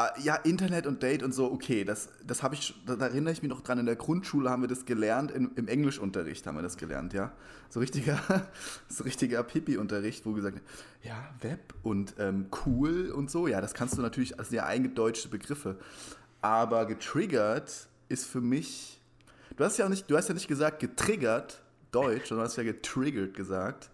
Ah, 0.00 0.14
ja, 0.22 0.36
Internet 0.36 0.86
und 0.86 1.02
Date 1.02 1.22
und 1.22 1.34
so, 1.34 1.52
okay, 1.52 1.84
das, 1.84 2.08
das 2.26 2.42
habe 2.42 2.54
ich, 2.54 2.74
da 2.86 2.94
erinnere 2.94 3.34
ich 3.34 3.42
mich 3.42 3.50
noch 3.50 3.60
dran, 3.60 3.78
in 3.78 3.84
der 3.84 3.96
Grundschule 3.96 4.48
haben 4.48 4.62
wir 4.62 4.68
das 4.68 4.86
gelernt, 4.86 5.30
in, 5.30 5.50
im 5.56 5.68
Englischunterricht 5.68 6.46
haben 6.46 6.56
wir 6.56 6.62
das 6.62 6.78
gelernt, 6.78 7.12
ja. 7.12 7.32
So 7.68 7.80
richtiger, 7.80 8.18
so 8.88 9.04
richtiger 9.04 9.42
Pipi-Unterricht, 9.42 10.24
wo 10.24 10.32
gesagt 10.32 10.62
ja, 11.02 11.34
Web 11.42 11.74
und 11.82 12.14
ähm, 12.18 12.46
cool 12.64 13.10
und 13.10 13.30
so, 13.30 13.46
ja, 13.46 13.60
das 13.60 13.74
kannst 13.74 13.98
du 13.98 14.00
natürlich 14.00 14.38
als 14.38 14.48
sehr 14.48 14.64
eingedeutschte 14.64 15.28
Begriffe. 15.28 15.76
Aber 16.40 16.86
getriggert 16.86 17.86
ist 18.08 18.24
für 18.24 18.40
mich, 18.40 19.02
du 19.58 19.64
hast 19.64 19.76
ja 19.76 19.84
auch 19.84 19.90
nicht, 19.90 20.10
du 20.10 20.16
hast 20.16 20.28
ja 20.28 20.34
nicht 20.34 20.48
gesagt 20.48 20.80
getriggert, 20.80 21.60
Deutsch, 21.90 22.28
sondern 22.28 22.46
du 22.46 22.48
hast 22.48 22.56
ja 22.56 22.62
getriggert 22.62 23.34
gesagt. 23.34 23.90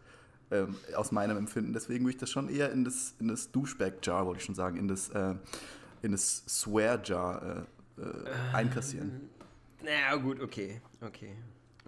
Ähm, 0.52 0.76
aus 0.94 1.10
meinem 1.10 1.36
Empfinden. 1.36 1.72
Deswegen 1.72 2.04
würde 2.04 2.10
ich 2.14 2.20
das 2.20 2.30
schon 2.30 2.48
eher 2.48 2.70
in 2.70 2.84
das, 2.84 3.14
in 3.18 3.26
das 3.26 3.50
Duschbag-Jar, 3.50 4.26
wollte 4.26 4.38
ich 4.38 4.44
schon 4.44 4.54
sagen, 4.54 4.76
in 4.76 4.86
das 4.86 5.08
äh, 5.08 5.34
in 6.06 6.12
das 6.12 6.44
Swear-Jar 6.48 7.66
äh, 7.98 8.02
äh, 8.02 8.54
einkassieren. 8.54 9.28
Na 9.82 10.16
gut, 10.16 10.40
okay, 10.40 10.80
okay. 11.00 11.36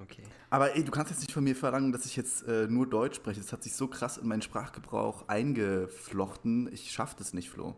Okay. 0.00 0.22
Aber 0.50 0.76
ey, 0.76 0.84
du 0.84 0.92
kannst 0.92 1.10
jetzt 1.10 1.20
nicht 1.20 1.32
von 1.32 1.42
mir 1.42 1.56
verlangen, 1.56 1.90
dass 1.90 2.06
ich 2.06 2.14
jetzt 2.14 2.46
äh, 2.46 2.68
nur 2.68 2.88
Deutsch 2.88 3.16
spreche. 3.16 3.40
Das 3.40 3.52
hat 3.52 3.64
sich 3.64 3.74
so 3.74 3.88
krass 3.88 4.16
in 4.16 4.28
meinen 4.28 4.42
Sprachgebrauch 4.42 5.26
eingeflochten. 5.26 6.72
Ich 6.72 6.92
schaff 6.92 7.16
das 7.16 7.32
nicht, 7.32 7.50
Flo. 7.50 7.72
Vor 7.72 7.76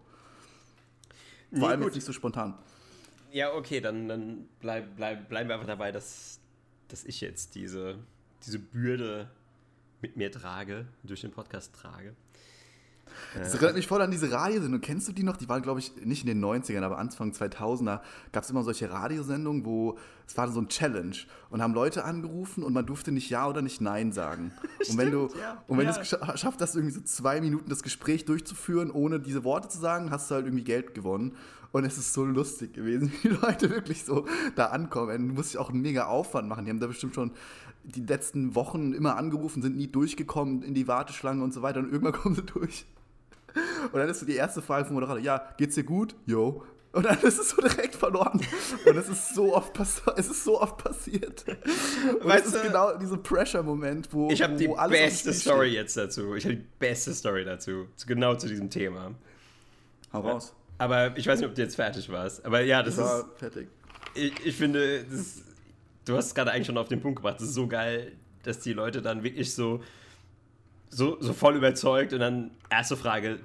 nee, 1.50 1.64
allem 1.64 1.80
gut. 1.80 1.88
jetzt 1.88 1.94
nicht 1.94 2.04
so 2.04 2.12
spontan. 2.12 2.58
Ja, 3.32 3.54
okay, 3.54 3.80
dann, 3.80 4.06
dann 4.06 4.48
bleib, 4.60 4.96
bleib, 4.96 5.28
bleiben 5.28 5.48
wir 5.48 5.54
einfach 5.54 5.66
dabei, 5.66 5.92
dass, 5.92 6.40
dass 6.88 7.04
ich 7.04 7.20
jetzt 7.22 7.54
diese, 7.54 7.98
diese 8.44 8.58
Bürde 8.58 9.30
mit 10.02 10.16
mir 10.16 10.30
trage, 10.30 10.86
durch 11.02 11.22
den 11.22 11.30
Podcast 11.30 11.74
trage. 11.74 12.14
Das 13.34 13.54
erinnert 13.54 13.76
mich 13.76 13.86
voll 13.86 14.02
an 14.02 14.10
diese 14.10 14.30
Radiosendung. 14.30 14.80
Kennst 14.80 15.08
du 15.08 15.12
die 15.12 15.22
noch? 15.22 15.36
Die 15.36 15.48
waren, 15.48 15.62
glaube 15.62 15.80
ich, 15.80 15.92
nicht 16.04 16.26
in 16.26 16.26
den 16.26 16.44
90ern, 16.44 16.82
aber 16.82 16.98
Anfang 16.98 17.32
2000er 17.32 18.00
gab 18.32 18.44
es 18.44 18.50
immer 18.50 18.62
solche 18.62 18.90
Radiosendungen, 18.90 19.64
wo 19.64 19.98
es 20.26 20.36
war 20.36 20.48
so 20.48 20.60
ein 20.60 20.68
Challenge 20.68 21.16
und 21.50 21.60
haben 21.60 21.74
Leute 21.74 22.04
angerufen 22.04 22.62
und 22.62 22.72
man 22.72 22.86
durfte 22.86 23.10
nicht 23.10 23.30
Ja 23.30 23.48
oder 23.48 23.62
nicht 23.62 23.80
Nein 23.80 24.12
sagen. 24.12 24.52
Und 24.88 24.96
wenn 24.96 25.10
du 25.10 25.28
ja. 25.38 25.62
und 25.66 25.76
wenn 25.76 25.86
ja. 25.86 25.92
du 25.92 26.00
es 26.00 26.08
schaffst, 26.08 26.60
hast, 26.60 26.74
irgendwie 26.74 26.94
so 26.94 27.02
zwei 27.02 27.40
Minuten 27.40 27.68
das 27.68 27.82
Gespräch 27.82 28.24
durchzuführen, 28.24 28.90
ohne 28.90 29.20
diese 29.20 29.44
Worte 29.44 29.68
zu 29.68 29.78
sagen, 29.78 30.10
hast 30.10 30.30
du 30.30 30.36
halt 30.36 30.46
irgendwie 30.46 30.64
Geld 30.64 30.94
gewonnen. 30.94 31.36
Und 31.72 31.84
es 31.84 31.98
ist 31.98 32.12
so 32.12 32.24
lustig 32.24 32.72
gewesen, 32.72 33.12
wie 33.22 33.28
die 33.28 33.34
Leute 33.34 33.70
wirklich 33.70 34.04
so 34.04 34.26
da 34.56 34.66
ankommen. 34.66 35.28
Du 35.28 35.34
musst 35.34 35.52
dich 35.52 35.58
auch 35.58 35.70
einen 35.70 35.82
mega 35.82 36.06
Aufwand 36.06 36.48
machen. 36.48 36.64
Die 36.64 36.70
haben 36.70 36.80
da 36.80 36.86
bestimmt 36.86 37.14
schon 37.14 37.32
die 37.84 38.02
letzten 38.02 38.54
Wochen 38.54 38.92
immer 38.92 39.16
angerufen, 39.16 39.62
sind 39.62 39.76
nie 39.76 39.86
durchgekommen 39.86 40.62
in 40.62 40.74
die 40.74 40.88
Warteschlange 40.88 41.42
und 41.42 41.52
so 41.52 41.62
weiter. 41.62 41.80
Und 41.80 41.92
irgendwann 41.92 42.12
kommen 42.20 42.34
sie 42.34 42.42
durch. 42.42 42.86
Und 43.92 43.98
dann 43.98 44.08
ist 44.08 44.20
so 44.20 44.26
die 44.26 44.36
erste 44.36 44.62
Frage 44.62 44.86
vom 44.86 44.94
Moderator, 44.94 45.22
ja, 45.22 45.52
geht's 45.56 45.74
dir 45.74 45.84
gut? 45.84 46.14
Jo. 46.26 46.64
Und 46.92 47.04
dann 47.06 47.18
ist 47.20 47.38
es 47.38 47.50
so 47.50 47.62
direkt 47.62 47.94
verloren. 47.94 48.40
Und 48.84 48.96
es 48.96 49.08
ist 49.08 49.34
so 49.34 49.54
oft, 49.54 49.78
es 49.78 50.28
ist 50.28 50.44
so 50.44 50.60
oft 50.60 50.76
passiert. 50.82 51.44
Und 51.48 52.24
weißt 52.24 52.46
es 52.46 52.54
ist 52.54 52.62
genau 52.62 52.96
dieser 52.96 53.16
Pressure-Moment, 53.16 54.08
wo. 54.12 54.28
Ich 54.30 54.42
habe 54.42 54.56
die 54.56 54.68
beste 54.88 55.32
Story 55.32 55.68
steht. 55.68 55.78
jetzt 55.78 55.96
dazu. 55.96 56.34
Ich 56.34 56.44
habe 56.44 56.56
die 56.56 56.66
beste 56.80 57.14
Story 57.14 57.44
dazu. 57.44 57.86
Genau 58.06 58.34
zu 58.34 58.48
diesem 58.48 58.70
Thema. 58.70 59.14
Hau 60.12 60.20
raus. 60.20 60.52
Aber 60.78 61.16
ich 61.16 61.26
weiß 61.26 61.40
nicht, 61.40 61.48
ob 61.48 61.54
du 61.54 61.62
jetzt 61.62 61.76
fertig 61.76 62.08
warst. 62.08 62.44
Aber 62.44 62.60
ja, 62.62 62.82
das 62.82 62.94
ich 62.94 63.00
war 63.00 63.20
ist. 63.20 63.38
fertig. 63.38 63.68
Ich, 64.14 64.46
ich 64.46 64.56
finde, 64.56 65.04
das, 65.04 65.42
du 66.06 66.16
hast 66.16 66.26
es 66.26 66.34
gerade 66.34 66.50
eigentlich 66.50 66.66
schon 66.66 66.78
auf 66.78 66.88
den 66.88 67.00
Punkt 67.00 67.16
gebracht. 67.16 67.36
Das 67.36 67.48
ist 67.48 67.54
so 67.54 67.68
geil, 67.68 68.12
dass 68.42 68.58
die 68.60 68.72
Leute 68.72 69.00
dann 69.02 69.22
wirklich 69.22 69.54
so 69.54 69.80
so, 70.90 71.16
so 71.20 71.32
voll 71.32 71.56
überzeugt 71.56 72.12
und 72.12 72.20
dann 72.20 72.50
erste 72.68 72.96
Frage, 72.96 73.40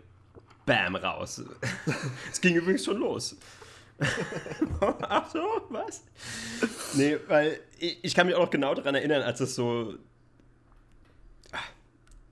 bam, 0.66 0.96
raus. 0.96 1.44
Es 2.32 2.42
ging 2.42 2.56
übrigens 2.56 2.84
schon 2.84 2.98
los. 2.98 3.38
Ach 4.82 5.30
so, 5.32 5.40
was? 5.70 6.04
Nee, 6.96 7.18
weil 7.28 7.60
ich, 7.80 8.04
ich, 8.04 8.16
kann 8.16 8.28
mich 8.28 8.36
auch 8.36 8.42
noch 8.42 8.50
genau 8.50 8.74
daran 8.74 8.96
erinnern, 8.96 9.22
als 9.22 9.40
es 9.40 9.56
so. 9.56 9.96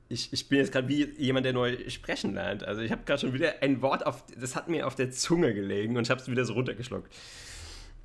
Ich, 0.10 0.34
ich 0.34 0.50
bin 0.50 0.60
jetzt 0.60 0.74
gerade 0.74 0.89
wie 0.89 1.05
jemand, 1.17 1.46
der 1.46 1.53
neu 1.53 1.89
sprechen 1.89 2.34
lernt. 2.34 2.65
Also 2.65 2.82
ich 2.82 2.91
habe 2.91 3.03
gerade 3.05 3.22
schon 3.22 3.34
wieder 3.34 3.62
ein 3.62 3.82
Wort 3.82 4.05
auf. 4.05 4.25
Das 4.38 4.55
hat 4.55 4.67
mir 4.67 4.86
auf 4.88 4.96
der 4.96 5.12
Zunge 5.12 5.53
gelegen 5.53 5.96
und 5.96 6.03
ich 6.03 6.10
habe 6.10 6.20
es 6.20 6.29
wieder 6.29 6.43
so 6.43 6.53
runtergeschluckt. 6.53 7.12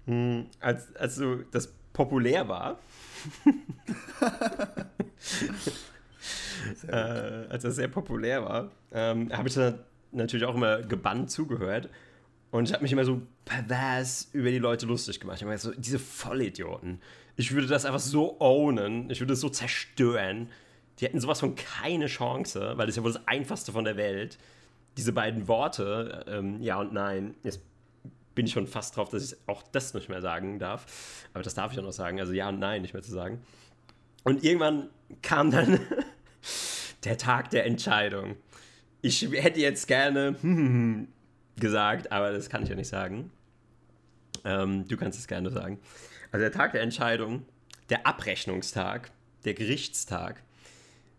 Hm, 0.07 0.47
als, 0.61 0.95
als 0.95 1.17
so 1.17 1.37
das 1.51 1.75
populär 1.93 2.49
war. 2.49 2.79
äh, 6.87 6.93
als 6.93 7.63
das 7.63 7.77
sehr 7.77 7.89
populär 7.89 8.45
war, 8.45 8.71
ähm, 8.93 9.33
habe 9.33 9.49
ich 9.49 9.55
da 9.55 9.75
natürlich 10.13 10.47
auch 10.47 10.55
immer 10.55 10.83
gebannt 10.83 11.31
zugehört. 11.31 11.89
Und 12.51 12.69
ich 12.69 12.73
habe 12.73 12.83
mich 12.83 12.93
immer 12.93 13.05
so 13.05 13.21
pervers 13.45 14.31
über 14.33 14.51
die 14.51 14.59
Leute 14.59 14.87
lustig 14.87 15.21
gemacht. 15.21 15.39
Ich 15.39 15.47
habe 15.47 15.59
so, 15.59 15.73
diese 15.73 15.99
Vollidioten. 15.99 17.01
Ich 17.37 17.53
würde 17.53 17.67
das 17.67 17.85
einfach 17.85 18.01
so 18.01 18.41
ownen. 18.41 19.11
Ich 19.11 19.21
würde 19.21 19.35
es 19.35 19.41
so 19.41 19.49
zerstören. 19.49 20.49
Die 20.99 21.05
hätten 21.05 21.21
sowas 21.21 21.41
von 21.41 21.55
keine 21.55 22.07
Chance, 22.07 22.73
weil 22.77 22.87
das 22.87 22.95
ist 22.95 22.97
ja 22.97 23.05
wohl 23.05 23.13
das 23.13 23.29
Einfachste 23.29 23.73
von 23.73 23.85
der 23.85 23.97
Welt. 23.97 24.39
Diese 24.97 25.13
beiden 25.13 25.47
Worte, 25.47 26.25
ähm, 26.27 26.61
ja 26.63 26.81
und 26.81 26.93
nein. 26.93 27.35
Jetzt 27.45 27.61
bin 28.35 28.47
ich 28.47 28.53
schon 28.53 28.67
fast 28.67 28.97
drauf, 28.97 29.11
dass 29.11 29.33
ich 29.33 29.39
auch 29.47 29.63
das 29.63 29.95
nicht 29.95 30.09
mehr 30.09 30.23
sagen 30.23 30.59
darf. 30.59 30.87
Aber 31.35 31.43
das 31.43 31.55
darf 31.55 31.73
ich 31.73 31.79
auch 31.79 31.85
noch 31.85 31.93
sagen. 31.93 32.19
Also 32.19 32.33
ja 32.33 32.49
und 32.49 32.59
nein 32.59 32.83
nicht 32.83 32.95
mehr 32.95 33.03
zu 33.03 33.13
sagen. 33.13 33.43
Und 34.25 34.43
irgendwann 34.43 34.89
kam 35.23 35.51
dann 35.51 35.81
der 37.05 37.19
Tag 37.19 37.51
der 37.51 37.67
Entscheidung. 37.67 38.37
Ich 39.01 39.31
hätte 39.31 39.61
jetzt 39.61 39.87
gerne 39.87 40.37
gesagt, 41.57 42.13
aber 42.13 42.33
das 42.33 42.49
kann 42.49 42.63
ich 42.63 42.69
ja 42.69 42.75
nicht 42.75 42.89
sagen. 42.89 43.31
Ähm, 44.45 44.87
du 44.89 44.97
kannst 44.97 45.19
es 45.19 45.27
gerne 45.27 45.51
sagen. 45.51 45.79
Also 46.33 46.43
der 46.43 46.53
Tag 46.53 46.73
der 46.73 46.83
Entscheidung, 46.83 47.45
der 47.91 48.07
Abrechnungstag, 48.07 49.11
der 49.45 49.55
Gerichtstag. 49.55 50.43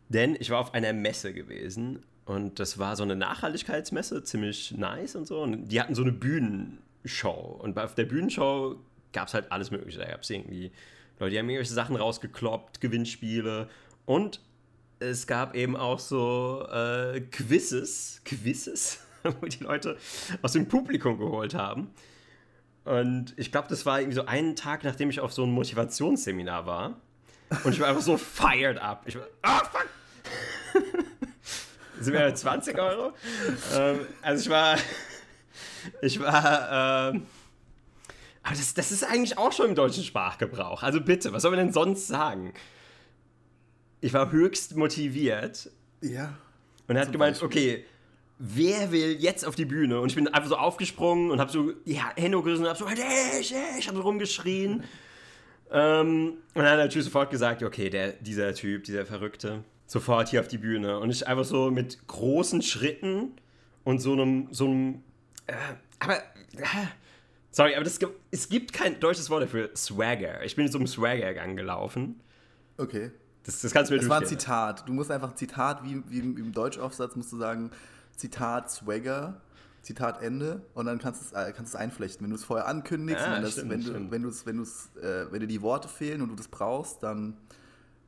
Denn 0.09 0.35
ich 0.39 0.49
war 0.49 0.59
auf 0.59 0.73
einer 0.73 0.93
Messe 0.93 1.33
gewesen 1.33 2.03
und 2.25 2.59
das 2.59 2.77
war 2.77 2.95
so 2.95 3.03
eine 3.03 3.15
Nachhaltigkeitsmesse, 3.15 4.23
ziemlich 4.23 4.71
nice 4.77 5.15
und 5.15 5.25
so. 5.25 5.41
Und 5.41 5.69
die 5.69 5.79
hatten 5.79 5.95
so 5.95 6.01
eine 6.01 6.11
Bühnenshow. 6.11 7.59
Und 7.61 7.77
auf 7.77 7.95
der 7.95 8.05
Bühnenshow 8.05 8.75
gab 9.13 9.27
es 9.27 9.33
halt 9.33 9.51
alles 9.51 9.71
Mögliche. 9.71 9.99
Da 9.99 10.05
gab 10.05 10.21
es 10.21 10.29
irgendwie 10.29 10.71
Leute, 11.19 11.31
die 11.31 11.39
haben 11.39 11.49
irgendwelche 11.49 11.73
Sachen 11.73 11.95
rausgekloppt, 11.95 12.81
Gewinnspiele. 12.81 13.67
Und 14.05 14.41
es 14.99 15.27
gab 15.27 15.55
eben 15.55 15.75
auch 15.75 15.99
so 15.99 16.67
äh, 16.71 17.21
Quizzes, 17.21 18.21
Quizzes, 18.25 18.99
wo 19.23 19.45
die 19.45 19.63
Leute 19.63 19.97
aus 20.41 20.53
dem 20.53 20.67
Publikum 20.67 21.17
geholt 21.17 21.53
haben. 21.53 21.91
Und 22.85 23.33
ich 23.37 23.51
glaube, 23.51 23.67
das 23.69 23.85
war 23.85 23.99
irgendwie 23.99 24.15
so 24.15 24.25
einen 24.25 24.55
Tag, 24.55 24.83
nachdem 24.83 25.09
ich 25.09 25.19
auf 25.19 25.33
so 25.33 25.43
ein 25.43 25.51
Motivationsseminar 25.51 26.65
war. 26.65 26.99
Und 27.63 27.73
ich 27.73 27.79
war 27.79 27.87
einfach 27.87 28.01
so 28.01 28.17
fired 28.17 28.77
up. 28.79 29.03
Ich 29.05 29.15
war, 29.15 29.27
ah, 29.41 29.59
fuck! 29.59 29.87
Sind 31.99 32.13
wir 32.13 32.21
bei 32.21 32.31
20 32.31 32.77
Euro? 32.79 33.13
ähm, 33.75 33.99
also 34.21 34.43
ich 34.43 34.49
war, 34.49 34.77
ich 36.01 36.19
war, 36.19 37.11
ähm, 37.13 37.25
aber 38.43 38.55
das, 38.55 38.73
das 38.73 38.91
ist 38.91 39.03
eigentlich 39.03 39.37
auch 39.37 39.51
schon 39.51 39.69
im 39.69 39.75
deutschen 39.75 40.03
Sprachgebrauch. 40.03 40.81
Also 40.81 41.01
bitte, 41.01 41.33
was 41.33 41.41
soll 41.41 41.51
man 41.51 41.59
denn 41.59 41.73
sonst 41.73 42.07
sagen? 42.07 42.53
Ich 44.01 44.13
war 44.13 44.31
höchst 44.31 44.75
motiviert. 44.75 45.69
Ja. 46.01 46.37
Und 46.87 46.95
er 46.95 47.03
hat 47.03 47.11
gemeint, 47.11 47.39
Beispiel. 47.39 47.47
okay, 47.47 47.85
wer 48.39 48.91
will 48.91 49.17
jetzt 49.19 49.45
auf 49.45 49.55
die 49.55 49.65
Bühne? 49.65 49.99
Und 49.99 50.09
ich 50.09 50.15
bin 50.15 50.27
einfach 50.27 50.49
so 50.49 50.55
aufgesprungen 50.55 51.29
und 51.29 51.39
habe 51.39 51.51
so 51.51 51.73
die 51.85 52.01
Hände 52.15 52.37
hochgerissen 52.37 52.65
und 52.65 52.69
habe 52.69 52.79
so, 52.79 52.87
ich, 52.87 53.53
ich, 53.77 53.87
habe 53.87 53.97
so 53.97 54.03
rumgeschrien. 54.03 54.83
ähm, 55.71 56.37
und 56.53 56.55
dann 56.55 56.65
hat 56.65 56.73
er 56.73 56.85
natürlich 56.85 57.05
sofort 57.05 57.29
gesagt, 57.29 57.61
okay, 57.61 57.89
der, 57.89 58.13
dieser 58.13 58.53
Typ, 58.53 58.85
dieser 58.85 59.05
Verrückte, 59.05 59.63
sofort 59.85 60.29
hier 60.29 60.39
auf 60.39 60.47
die 60.47 60.57
Bühne. 60.57 60.99
Und 60.99 61.09
ich 61.11 61.27
einfach 61.27 61.45
so 61.45 61.69
mit 61.69 62.07
großen 62.07 62.61
Schritten 62.61 63.33
und 63.83 63.99
so 63.99 64.13
einem, 64.13 64.47
so 64.51 64.65
einem 64.65 65.03
Äh, 65.47 65.53
aber. 65.99 66.17
Äh, 66.17 66.87
sorry, 67.51 67.75
aber 67.75 67.83
das, 67.83 67.99
es 68.31 68.49
gibt 68.49 68.73
kein 68.73 68.99
deutsches 68.99 69.29
Wort 69.29 69.43
dafür. 69.43 69.69
Swagger. 69.75 70.43
Ich 70.43 70.55
bin 70.55 70.65
jetzt 70.65 70.75
um 70.75 70.87
Swagger-Gang 70.87 71.57
gelaufen. 71.57 72.21
Okay. 72.77 73.11
Das, 73.49 73.61
das 73.61 73.71
kannst 73.73 73.89
du 73.89 73.95
mir 73.95 73.99
Das 74.01 74.09
war 74.09 74.19
ein 74.21 74.25
Zitat. 74.27 74.87
Du 74.87 74.93
musst 74.93 75.09
einfach 75.11 75.31
ein 75.31 75.35
Zitat, 75.35 75.83
wie, 75.83 76.03
wie 76.07 76.19
im, 76.19 76.51
Deutschaufsatz, 76.51 77.15
musst 77.15 77.31
du 77.31 77.37
sagen, 77.37 77.71
Zitat 78.15 78.69
Swagger, 78.69 79.41
Zitat 79.81 80.21
Ende 80.21 80.61
und 80.75 80.85
dann 80.85 80.99
kannst 80.99 81.21
du 81.21 81.25
es, 81.25 81.47
äh, 81.49 81.51
kannst 81.51 81.73
es 81.73 81.79
einflechten. 81.79 82.23
Wenn 82.23 82.29
du 82.29 82.35
es 82.35 82.43
vorher 82.43 82.67
ankündigst, 82.67 83.23
Ah, 83.25 83.35
wenn, 83.35 83.41
das, 83.43 83.53
stimmt, 83.53 83.69
wenn, 83.71 83.79
du, 83.81 83.87
stimmt. 83.87 84.11
wenn, 84.11 84.21
du's, 84.23 84.45
wenn, 84.45 84.57
du's, 84.57 84.89
äh, 85.01 85.31
wenn 85.31 85.39
dir 85.39 85.47
die 85.47 85.61
Worte 85.61 85.87
fehlen 85.87 86.21
und 86.21 86.29
du 86.29 86.35
das 86.35 86.47
brauchst, 86.47 87.01
dann 87.01 87.37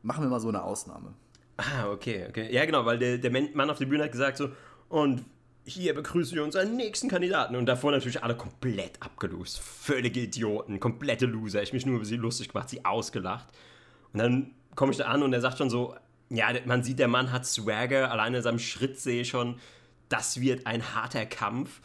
machen 0.03 0.23
wir 0.23 0.29
mal 0.29 0.39
so 0.39 0.49
eine 0.49 0.61
Ausnahme. 0.63 1.13
Ah, 1.57 1.89
okay, 1.91 2.25
okay. 2.29 2.53
Ja, 2.53 2.65
genau, 2.65 2.85
weil 2.85 2.99
der, 2.99 3.17
der 3.17 3.31
Man- 3.31 3.49
Mann 3.53 3.69
auf 3.69 3.77
der 3.79 3.85
Bühne 3.85 4.03
hat 4.03 4.11
gesagt 4.11 4.37
so, 4.37 4.49
und 4.89 5.23
hier 5.63 5.93
begrüßen 5.93 6.35
wir 6.35 6.43
unseren 6.43 6.75
nächsten 6.75 7.07
Kandidaten. 7.07 7.55
Und 7.55 7.67
davor 7.67 7.91
natürlich 7.91 8.23
alle 8.23 8.35
komplett 8.35 9.01
abgelost. 9.01 9.59
Völlige 9.59 10.19
Idioten, 10.21 10.79
komplette 10.79 11.25
Loser. 11.27 11.61
Ich 11.63 11.71
mich 11.71 11.85
nur 11.85 11.97
über 11.97 12.05
sie 12.05 12.15
lustig 12.17 12.49
gemacht, 12.49 12.69
sie 12.69 12.83
ausgelacht. 12.83 13.47
Und 14.11 14.19
dann 14.19 14.51
komme 14.75 14.91
ich 14.91 14.97
da 14.97 15.05
an 15.05 15.23
und 15.23 15.33
er 15.33 15.41
sagt 15.41 15.57
schon 15.57 15.69
so, 15.69 15.95
ja, 16.29 16.47
man 16.65 16.83
sieht, 16.83 16.99
der 16.99 17.07
Mann 17.07 17.31
hat 17.31 17.45
Swagger, 17.45 18.11
alleine 18.11 18.37
in 18.37 18.43
seinem 18.43 18.59
Schritt 18.59 18.99
sehe 18.99 19.21
ich 19.21 19.29
schon, 19.29 19.59
das 20.09 20.39
wird 20.39 20.65
ein 20.65 20.95
harter 20.95 21.25
Kampf. 21.25 21.81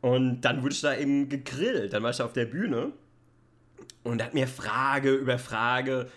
Und 0.00 0.42
dann 0.42 0.62
wurde 0.62 0.74
ich 0.74 0.80
da 0.82 0.94
eben 0.94 1.30
gegrillt. 1.30 1.94
Dann 1.94 2.02
war 2.02 2.10
ich 2.10 2.18
da 2.18 2.26
auf 2.26 2.34
der 2.34 2.44
Bühne 2.44 2.92
und 4.02 4.22
hat 4.22 4.34
mir 4.34 4.46
Frage 4.46 5.14
über 5.14 5.38
Frage 5.38 6.10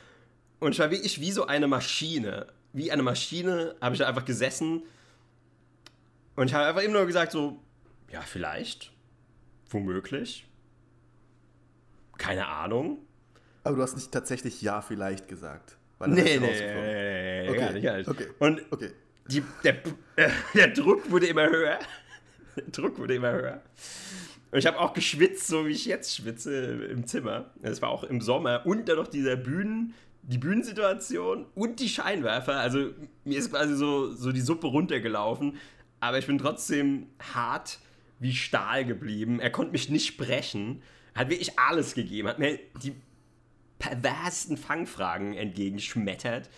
und 0.60 0.72
ich 0.74 0.80
war 0.80 0.92
wirklich 0.92 1.20
wie 1.22 1.32
so 1.32 1.46
eine 1.46 1.68
Maschine. 1.68 2.48
Wie 2.74 2.92
eine 2.92 3.04
Maschine 3.04 3.76
habe 3.82 3.96
ich 3.96 4.00
da 4.00 4.08
einfach 4.08 4.26
gesessen 4.26 4.84
und 6.36 6.48
ich 6.48 6.54
habe 6.54 6.66
einfach 6.66 6.82
immer 6.82 7.00
nur 7.00 7.06
gesagt 7.06 7.32
so, 7.32 7.60
ja, 8.12 8.22
vielleicht, 8.22 8.92
womöglich, 9.70 10.48
keine 12.18 12.48
Ahnung. 12.48 13.00
Aber 13.64 13.76
du 13.76 13.82
hast 13.82 13.96
nicht 13.96 14.12
tatsächlich 14.12 14.62
Ja 14.62 14.82
vielleicht 14.82 15.28
gesagt. 15.28 15.77
Weil 16.00 16.10
dann 16.10 16.18
Nee, 16.18 16.24
nee, 16.24 16.38
nee, 16.40 16.48
rausgeflogen. 16.48 16.84
nee, 16.84 17.42
nee, 17.44 17.50
Okay, 17.50 17.60
gar 17.60 17.72
nicht, 17.72 17.84
gar 17.84 17.98
nicht. 17.98 18.08
okay. 18.10 18.28
Und 18.40 18.62
Okay. 18.72 18.90
die, 19.28 19.44
der, 19.64 19.78
der 20.54 20.68
Druck 20.70 21.10
wurde 21.12 21.28
immer 21.28 21.48
höher. 21.50 21.80
Der 22.56 22.64
Druck 22.72 22.98
wurde 23.00 23.16
immer 23.16 23.32
höher. 23.32 23.62
Und 24.52 24.60
ich 24.60 24.66
habe 24.66 24.80
auch 24.80 24.94
geschwitzt, 24.94 25.48
so 25.48 25.68
wie 25.68 25.72
ich 25.72 25.86
jetzt 25.86 26.16
schwitze 26.16 26.86
im 26.90 27.06
Zimmer. 27.06 27.52
Es 27.62 27.82
war 27.82 27.90
auch 27.90 28.04
im 28.04 28.22
Sommer. 28.22 28.66
Und 28.66 28.88
dann 28.90 28.96
noch 28.98 29.08
dieser 29.08 29.36
Bühnen, 29.36 29.94
die 30.24 30.38
Bühnensituation 30.38 31.46
und 31.56 31.80
die 31.80 31.90
Scheinwerfer. 31.90 32.56
Also 32.58 32.92
mir 33.26 33.38
ist 33.38 33.52
quasi 33.52 33.76
so, 33.76 34.12
so 34.14 34.32
die 34.32 34.42
Suppe 34.42 34.68
runtergelaufen. 34.68 35.58
Aber 36.00 36.18
ich 36.18 36.28
bin 36.28 36.38
trotzdem 36.38 37.08
hart 37.34 37.80
wie 38.20 38.34
Stahl 38.34 38.86
geblieben. 38.86 39.40
Er 39.40 39.50
konnte 39.52 39.72
mich 39.74 39.90
nicht 39.90 40.18
brechen. 40.18 40.82
Hat 41.14 41.30
wirklich 41.30 41.58
alles 41.60 41.94
gegeben. 41.94 42.28
Hat 42.28 42.40
mir 42.40 42.58
die 42.82 42.94
perversen 43.80 44.58
Fangfragen 44.58 45.34
entgegenschmettert. 45.34 46.50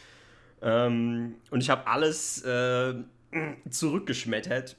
Ähm, 0.62 1.36
und 1.52 1.62
ich 1.62 1.70
habe 1.70 1.88
alles 1.88 2.44
äh, 2.44 2.96
zurückgeschmettert, 3.70 4.76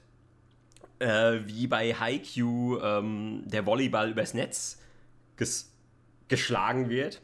äh, 0.98 1.40
wie 1.44 1.66
bei 1.66 1.94
Haikyuu 1.94 2.78
ähm, 2.80 3.42
der 3.46 3.66
Volleyball 3.66 4.10
übers 4.10 4.34
Netz 4.34 4.78
ges 5.36 5.72
geschlagen 6.28 6.88
wird. 6.88 7.20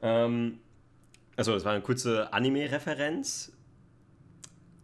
Ähm, 0.00 0.60
also, 1.36 1.54
das 1.54 1.64
war 1.64 1.72
eine 1.72 1.82
kurze 1.82 2.32
Anime-Referenz. 2.32 3.52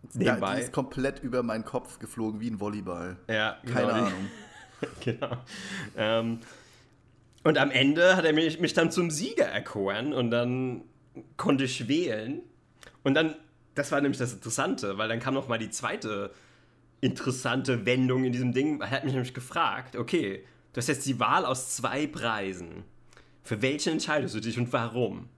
Ja, 0.02 0.08
die 0.14 0.18
Nebenbei. 0.18 0.60
ist 0.60 0.72
komplett 0.72 1.22
über 1.22 1.42
meinen 1.42 1.64
Kopf 1.64 1.98
geflogen 1.98 2.40
wie 2.40 2.50
ein 2.50 2.58
Volleyball. 2.58 3.18
Ja, 3.28 3.58
Keine 3.66 3.86
genau, 3.86 3.92
Ahnung. 3.92 4.30
genau. 5.00 5.36
Ähm, 5.96 6.40
und 7.48 7.56
am 7.56 7.70
Ende 7.70 8.14
hat 8.14 8.26
er 8.26 8.34
mich, 8.34 8.60
mich 8.60 8.74
dann 8.74 8.90
zum 8.90 9.10
Sieger 9.10 9.46
erkoren 9.46 10.12
und 10.12 10.30
dann 10.30 10.82
konnte 11.38 11.64
ich 11.64 11.88
wählen. 11.88 12.42
Und 13.04 13.14
dann, 13.14 13.36
das 13.74 13.90
war 13.90 14.02
nämlich 14.02 14.18
das 14.18 14.34
Interessante, 14.34 14.98
weil 14.98 15.08
dann 15.08 15.18
kam 15.18 15.32
noch 15.32 15.48
mal 15.48 15.56
die 15.56 15.70
zweite 15.70 16.30
interessante 17.00 17.86
Wendung 17.86 18.24
in 18.24 18.32
diesem 18.32 18.52
Ding. 18.52 18.82
Er 18.82 18.90
hat 18.90 19.04
mich 19.04 19.14
nämlich 19.14 19.32
gefragt, 19.32 19.96
okay, 19.96 20.44
du 20.74 20.76
hast 20.76 20.88
jetzt 20.88 21.06
die 21.06 21.18
Wahl 21.20 21.46
aus 21.46 21.74
zwei 21.74 22.06
Preisen. 22.06 22.84
Für 23.44 23.62
welche 23.62 23.92
entscheidest 23.92 24.34
du 24.34 24.40
dich 24.40 24.58
und 24.58 24.70
warum? 24.74 25.30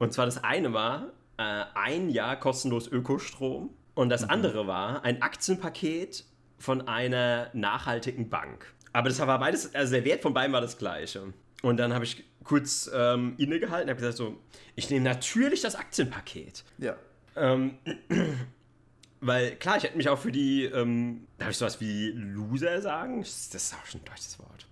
Und 0.00 0.12
zwar 0.12 0.26
das 0.26 0.42
eine 0.42 0.72
war 0.72 1.12
äh, 1.36 1.66
ein 1.74 2.10
Jahr 2.10 2.34
kostenlos 2.34 2.88
Ökostrom 2.88 3.70
und 3.94 4.08
das 4.08 4.28
andere 4.28 4.66
war 4.66 5.04
ein 5.04 5.22
Aktienpaket 5.22 6.24
von 6.58 6.88
einer 6.88 7.48
nachhaltigen 7.52 8.28
Bank. 8.28 8.74
Aber 8.92 9.08
das 9.08 9.18
war 9.18 9.38
beides, 9.38 9.74
also 9.74 9.92
der 9.92 10.04
Wert 10.04 10.22
von 10.22 10.34
beiden 10.34 10.52
war 10.52 10.60
das 10.60 10.76
gleiche. 10.78 11.32
Und 11.62 11.76
dann 11.76 11.94
habe 11.94 12.04
ich 12.04 12.24
kurz 12.44 12.90
ähm, 12.92 13.34
innegehalten 13.38 13.84
und 13.88 13.90
habe 13.90 14.00
gesagt 14.00 14.18
so, 14.18 14.38
ich 14.74 14.90
nehme 14.90 15.04
natürlich 15.04 15.62
das 15.62 15.76
Aktienpaket. 15.76 16.64
Ja. 16.78 16.96
Ähm, 17.36 17.78
weil 19.20 19.56
klar, 19.56 19.76
ich 19.76 19.84
hätte 19.84 19.96
mich 19.96 20.08
auch 20.08 20.18
für 20.18 20.32
die, 20.32 20.64
ähm, 20.64 21.26
darf 21.38 21.50
ich 21.50 21.56
sowas 21.56 21.80
wie 21.80 22.08
Loser 22.10 22.82
sagen? 22.82 23.20
Das 23.20 23.54
ist 23.54 23.74
auch 23.74 23.86
schon 23.86 24.00
ein 24.00 24.04
deutsches 24.04 24.38
Wort. 24.38 24.66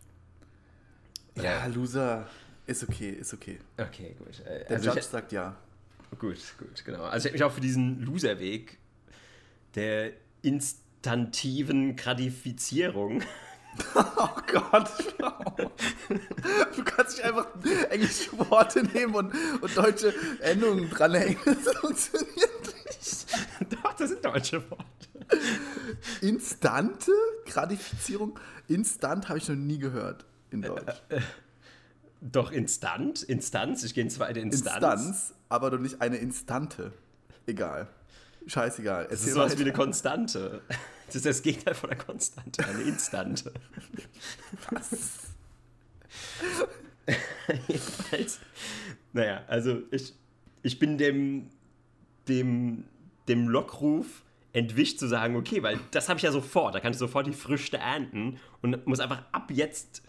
Ja, 1.36 1.66
Loser 1.66 2.28
ist 2.66 2.82
okay, 2.82 3.10
ist 3.10 3.32
okay. 3.32 3.58
Okay, 3.78 4.14
gut. 4.18 4.40
Äh, 4.46 4.66
Der 4.66 4.76
also 4.76 4.90
Judge 4.90 5.02
sagt 5.02 5.32
ja. 5.32 5.56
Gut, 6.18 6.38
gut, 6.58 6.84
genau. 6.84 7.04
Also 7.04 7.18
ich 7.18 7.24
hätte 7.26 7.34
mich 7.34 7.44
auch 7.44 7.52
für 7.52 7.60
diesen 7.60 8.00
Loserweg 8.00 8.78
der 9.76 10.12
instantiven 10.42 11.94
Gratifizierung. 11.96 13.22
Oh 13.94 14.28
Gott. 14.46 14.90
Du 16.76 16.84
kannst 16.84 17.16
nicht 17.16 17.24
einfach 17.24 17.46
englische 17.90 18.38
Worte 18.38 18.82
nehmen 18.82 19.14
und, 19.14 19.32
und 19.60 19.76
deutsche 19.76 20.12
Endungen 20.40 20.90
dranhängen. 20.90 21.38
Das 21.44 21.76
funktioniert 21.76 22.74
nicht. 22.86 23.26
Doch, 23.70 23.92
das 23.94 24.10
sind 24.10 24.24
deutsche 24.24 24.62
Worte. 24.70 24.84
Instante 26.20 27.12
Gratifizierung? 27.46 28.38
Instant 28.68 29.28
habe 29.28 29.38
ich 29.38 29.48
noch 29.48 29.56
nie 29.56 29.78
gehört 29.78 30.24
Äh, 30.50 30.54
in 30.54 30.62
Deutsch. 30.62 31.02
Doch, 32.20 32.52
Instant, 32.52 33.22
Instanz, 33.22 33.82
ich 33.84 33.94
gehe 33.94 34.04
in 34.04 34.10
zweite 34.10 34.40
Instanz. 34.40 34.74
Instanz, 35.02 35.34
aber 35.48 35.70
doch 35.70 35.78
nicht 35.78 36.02
eine 36.02 36.16
Instante. 36.18 36.92
Egal. 37.46 37.88
Scheißegal. 38.46 39.08
Das 39.10 39.22
ist 39.22 39.34
sowas 39.34 39.58
wie 39.58 39.62
eine 39.62 39.72
Konstante. 39.72 40.62
Das 41.06 41.16
ist 41.16 41.26
das 41.26 41.42
Gegenteil 41.42 41.74
von 41.74 41.90
einer 41.90 42.00
Konstante, 42.00 42.64
eine 42.64 42.82
Instante. 42.82 43.52
Jedenfalls, 47.66 48.38
naja, 49.12 49.42
also 49.48 49.82
ich, 49.90 50.14
ich 50.62 50.78
bin 50.78 50.98
dem, 50.98 51.48
dem, 52.28 52.84
dem 53.26 53.48
Lockruf 53.48 54.22
entwischt 54.52 55.00
zu 55.00 55.08
sagen, 55.08 55.34
okay, 55.34 55.64
weil 55.64 55.80
das 55.90 56.08
habe 56.08 56.18
ich 56.18 56.22
ja 56.22 56.30
sofort, 56.30 56.76
da 56.76 56.80
kann 56.80 56.92
ich 56.92 56.98
sofort 56.98 57.26
die 57.26 57.32
Früchte 57.32 57.78
ernten 57.78 58.38
und 58.62 58.86
muss 58.86 59.00
einfach 59.00 59.24
ab 59.32 59.50
jetzt 59.50 60.02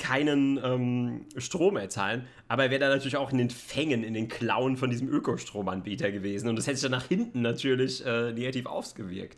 keinen 0.00 0.58
ähm, 0.64 1.26
Strom 1.36 1.74
mehr 1.74 1.88
zahlen, 1.88 2.26
aber 2.48 2.64
er 2.64 2.70
wäre 2.70 2.80
dann 2.80 2.90
natürlich 2.90 3.16
auch 3.16 3.30
in 3.30 3.38
den 3.38 3.50
Fängen, 3.50 4.02
in 4.02 4.14
den 4.14 4.28
Klauen 4.28 4.76
von 4.76 4.90
diesem 4.90 5.08
Ökostromanbieter 5.08 6.10
gewesen 6.10 6.48
und 6.48 6.56
das 6.56 6.66
hätte 6.66 6.78
sich 6.78 6.90
dann 6.90 6.98
nach 6.98 7.06
hinten 7.06 7.42
natürlich 7.42 8.04
äh, 8.04 8.32
negativ 8.32 8.66
ausgewirkt. 8.66 9.36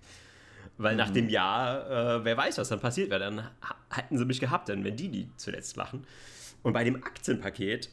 Weil 0.79 0.97
nach 0.97 1.11
dem 1.11 1.29
Jahr, 1.29 2.21
äh, 2.21 2.25
wer 2.25 2.37
weiß, 2.37 2.57
was 2.59 2.71
dann 2.71 2.81
passiert 2.81 3.11
wäre, 3.11 3.21
dann 3.21 3.49
hätten 3.91 4.17
sie 4.17 4.25
mich 4.25 4.41
gehabt, 4.41 4.69
dann 4.69 4.85
wenn 4.85 4.97
die 4.97 5.11
die 5.11 5.29
zuletzt 5.37 5.77
lachen. 5.77 6.07
Und 6.63 6.73
bei 6.73 6.85
dem 6.85 6.97
Aktienpaket, 6.97 7.91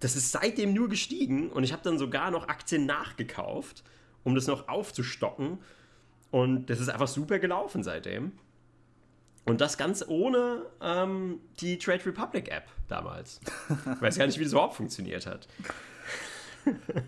das 0.00 0.16
ist 0.16 0.32
seitdem 0.32 0.74
nur 0.74 0.88
gestiegen 0.88 1.48
und 1.50 1.64
ich 1.64 1.72
habe 1.72 1.82
dann 1.82 1.98
sogar 1.98 2.30
noch 2.30 2.48
Aktien 2.48 2.84
nachgekauft, 2.84 3.84
um 4.22 4.34
das 4.34 4.46
noch 4.46 4.68
aufzustocken. 4.68 5.58
Und 6.30 6.68
das 6.68 6.80
ist 6.80 6.88
einfach 6.88 7.08
super 7.08 7.38
gelaufen 7.38 7.82
seitdem. 7.82 8.32
Und 9.46 9.60
das 9.60 9.76
ganz 9.76 10.04
ohne 10.08 10.64
ähm, 10.80 11.38
die 11.60 11.78
Trade 11.78 12.06
Republic 12.06 12.48
App 12.50 12.64
damals. 12.88 13.40
Ich 13.96 14.00
weiß 14.00 14.16
gar 14.18 14.26
nicht, 14.26 14.38
wie 14.38 14.44
das 14.44 14.52
überhaupt 14.52 14.74
funktioniert 14.76 15.26
hat. 15.26 15.48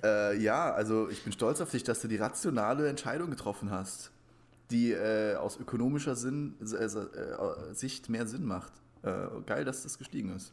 Äh, 0.04 0.36
ja, 0.36 0.70
also 0.74 1.08
ich 1.08 1.24
bin 1.24 1.32
stolz 1.32 1.62
auf 1.62 1.70
dich, 1.70 1.82
dass 1.82 2.02
du 2.02 2.08
die 2.08 2.16
rationale 2.18 2.90
Entscheidung 2.90 3.30
getroffen 3.30 3.70
hast, 3.70 4.10
die 4.70 4.92
äh, 4.92 5.34
aus 5.36 5.58
ökonomischer 5.58 6.14
Sinn, 6.14 6.56
äh, 6.60 6.84
äh, 6.84 7.72
Sicht 7.72 8.10
mehr 8.10 8.26
Sinn 8.26 8.44
macht. 8.44 8.70
Äh, 9.02 9.14
geil, 9.46 9.64
dass 9.64 9.82
das 9.84 9.96
gestiegen 9.96 10.36
ist. 10.36 10.52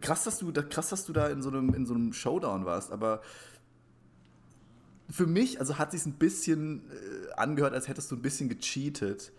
Krass, 0.00 0.24
dass 0.24 0.38
du, 0.38 0.50
da- 0.50 0.62
krass, 0.62 0.88
dass 0.88 1.04
du 1.04 1.12
da 1.12 1.28
in 1.28 1.42
so 1.42 1.50
einem, 1.50 1.74
in 1.74 1.84
so 1.84 1.92
einem 1.92 2.14
Showdown 2.14 2.64
warst, 2.64 2.90
aber 2.90 3.20
für 5.10 5.26
mich, 5.26 5.60
also 5.60 5.76
hat 5.76 5.90
sich 5.90 6.06
ein 6.06 6.14
bisschen 6.14 6.90
äh, 6.90 7.32
angehört, 7.34 7.74
als 7.74 7.86
hättest 7.86 8.10
du 8.10 8.16
ein 8.16 8.22
bisschen 8.22 8.48
gecheatet, 8.48 9.30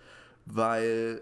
weil 0.46 1.22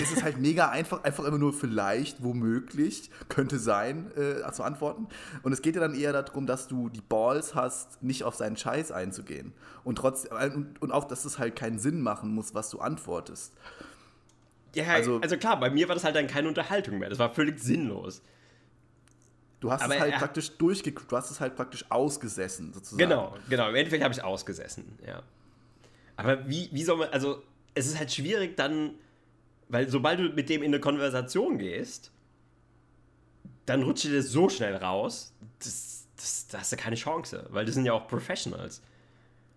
ist 0.00 0.16
es 0.16 0.22
halt 0.22 0.38
mega 0.38 0.68
einfach, 0.68 1.04
einfach 1.04 1.24
immer 1.24 1.38
nur 1.38 1.52
vielleicht, 1.52 2.22
womöglich, 2.22 3.10
könnte 3.28 3.58
sein, 3.58 4.10
äh, 4.16 4.50
zu 4.52 4.62
antworten. 4.62 5.08
Und 5.42 5.52
es 5.52 5.62
geht 5.62 5.74
ja 5.74 5.80
dann 5.80 5.94
eher 5.94 6.12
darum, 6.12 6.46
dass 6.46 6.68
du 6.68 6.88
die 6.88 7.00
Balls 7.00 7.54
hast, 7.54 8.02
nicht 8.02 8.24
auf 8.24 8.34
seinen 8.34 8.56
Scheiß 8.56 8.92
einzugehen. 8.92 9.52
Und 9.84 9.96
trotzdem, 9.98 10.36
äh, 10.38 10.46
und, 10.54 10.80
und 10.82 10.92
auch, 10.92 11.04
dass 11.04 11.24
es 11.24 11.38
halt 11.38 11.56
keinen 11.56 11.78
Sinn 11.78 12.00
machen 12.00 12.34
muss, 12.34 12.54
was 12.54 12.70
du 12.70 12.80
antwortest. 12.80 13.54
Ja, 14.74 14.84
also, 14.92 15.20
also 15.20 15.36
klar, 15.36 15.58
bei 15.58 15.70
mir 15.70 15.88
war 15.88 15.94
das 15.94 16.04
halt 16.04 16.16
dann 16.16 16.26
keine 16.26 16.48
Unterhaltung 16.48 16.98
mehr. 16.98 17.08
Das 17.08 17.18
war 17.18 17.32
völlig 17.32 17.58
sinnlos. 17.58 18.22
Du 19.60 19.72
hast 19.72 19.82
Aber 19.82 19.94
es 19.94 20.00
halt 20.00 20.14
praktisch 20.16 20.56
durchgeguckt, 20.58 21.10
du 21.10 21.16
hast 21.16 21.30
es 21.30 21.40
halt 21.40 21.56
praktisch 21.56 21.84
ausgesessen, 21.88 22.74
sozusagen. 22.74 22.98
Genau, 22.98 23.34
genau. 23.48 23.68
Im 23.70 23.74
Endeffekt 23.74 24.04
habe 24.04 24.12
ich 24.12 24.18
es 24.18 24.24
ausgesessen, 24.24 24.98
ja. 25.06 25.22
Aber 26.16 26.46
wie, 26.48 26.68
wie 26.72 26.82
soll 26.82 26.98
man, 26.98 27.08
also 27.08 27.42
es 27.74 27.86
ist 27.86 27.98
halt 27.98 28.12
schwierig 28.12 28.56
dann, 28.56 28.94
weil 29.68 29.88
sobald 29.88 30.20
du 30.20 30.28
mit 30.30 30.48
dem 30.48 30.62
in 30.62 30.72
eine 30.72 30.80
Konversation 30.80 31.58
gehst, 31.58 32.12
dann 33.66 33.82
rutscht 33.82 34.04
dir 34.04 34.16
das 34.16 34.28
so 34.28 34.48
schnell 34.48 34.76
raus, 34.76 35.34
das, 35.58 36.06
das, 36.16 36.46
da 36.48 36.58
hast 36.60 36.72
du 36.72 36.76
keine 36.76 36.96
Chance, 36.96 37.46
weil 37.50 37.64
das 37.64 37.74
sind 37.74 37.84
ja 37.84 37.92
auch 37.92 38.06
Professionals. 38.06 38.80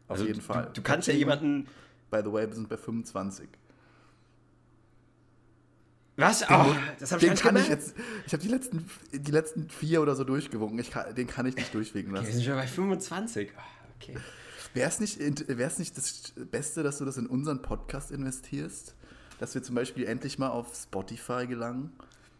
Auf 0.08 0.14
also 0.14 0.26
jeden 0.26 0.42
Fall. 0.42 0.66
Du, 0.66 0.74
du 0.74 0.82
kannst 0.82 1.08
ja 1.08 1.14
jemanden. 1.14 1.68
By 2.10 2.22
the 2.24 2.32
way, 2.32 2.48
wir 2.48 2.56
sind 2.56 2.68
bei 2.68 2.78
25. 2.78 3.48
Was? 6.18 6.44
Oh, 6.50 6.76
das 7.00 7.12
habe 7.12 7.24
ich 7.24 7.30
den 7.30 7.38
kann 7.38 7.56
ich 7.56 7.70
jetzt. 7.70 7.94
Ich 8.26 8.34
habe 8.34 8.42
die 8.42 8.50
letzten, 8.50 8.90
die 9.14 9.32
letzten 9.32 9.70
vier 9.70 10.02
oder 10.02 10.16
so 10.16 10.24
durchgewunken. 10.24 10.80
Ich 10.80 10.92
kann, 10.92 11.14
den 11.16 11.28
kann 11.28 11.46
ich 11.46 11.56
nicht 11.56 11.74
durchwinken 11.74 12.14
lassen. 12.14 12.26
Okay, 12.26 12.34
wir 12.34 12.42
sind 12.42 12.46
schon 12.46 12.56
bei 12.56 12.68
25. 12.68 13.52
Oh, 13.56 13.62
okay. 13.96 14.18
Wäre 14.74 14.90
es 14.90 15.00
nicht, 15.00 15.20
nicht 15.20 15.98
das 15.98 16.34
Beste, 16.52 16.84
dass 16.84 16.98
du 16.98 17.06
das 17.06 17.18
in 17.18 17.28
unseren 17.28 17.62
Podcast 17.62 18.12
investierst? 18.12 18.96
Dass 19.40 19.56
wir 19.56 19.64
zum 19.64 19.76
Beispiel 19.76 20.06
endlich 20.06 20.38
mal 20.38 20.50
auf 20.50 20.76
Spotify 20.76 21.48
gelangen? 21.48 21.92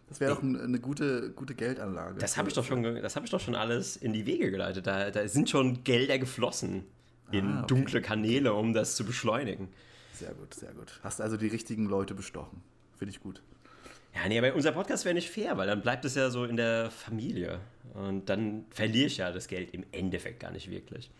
Das 0.10 0.20
wäre 0.20 0.34
doch 0.34 0.42
ein, 0.42 0.60
eine 0.60 0.80
gute, 0.80 1.32
gute 1.32 1.56
Geldanlage. 1.56 2.20
Das 2.20 2.38
habe 2.38 2.50
ich, 2.50 2.56
doch 2.56 2.66
schon, 2.66 2.84
hab 2.84 3.24
ich 3.24 3.30
doch 3.30 3.40
schon 3.40 3.56
alles 3.56 3.96
in 3.96 4.12
die 4.12 4.26
Wege 4.26 4.52
geleitet. 4.52 4.88
Da, 4.88 5.12
da 5.12 5.28
sind 5.28 5.50
schon 5.50 5.84
Gelder 5.84 6.18
geflossen 6.20 6.86
in 7.32 7.46
ah, 7.46 7.58
okay. 7.60 7.68
dunkle 7.68 8.02
Kanäle, 8.02 8.54
um 8.54 8.74
das 8.74 8.96
zu 8.96 9.06
beschleunigen. 9.06 9.70
Sehr 10.14 10.34
gut, 10.34 10.54
sehr 10.54 10.74
gut. 10.74 11.00
Hast 11.04 11.22
also 11.22 11.38
die 11.38 11.48
richtigen 11.48 11.86
Leute 11.86 12.16
bestochen. 12.16 12.62
Finde 12.98 13.12
ich 13.14 13.22
gut. 13.22 13.42
Ja, 14.16 14.28
nee, 14.28 14.40
aber 14.40 14.56
unser 14.56 14.72
Podcast 14.72 15.06
wäre 15.06 15.14
nicht 15.14 15.30
fair, 15.30 15.58
weil 15.58 15.68
dann 15.68 15.82
bleibt 15.82 16.04
es 16.06 16.16
ja 16.16 16.30
so 16.32 16.44
in 16.46 16.58
der 16.58 16.90
Familie. 16.90 17.60
Und 17.94 18.30
dann 18.30 18.66
verliere 18.72 19.06
ich 19.06 19.18
ja 19.18 19.32
das 19.32 19.48
Geld 19.48 19.74
im 19.74 19.86
Endeffekt 19.92 20.40
gar 20.40 20.52
nicht 20.52 20.70
wirklich. 20.70 21.12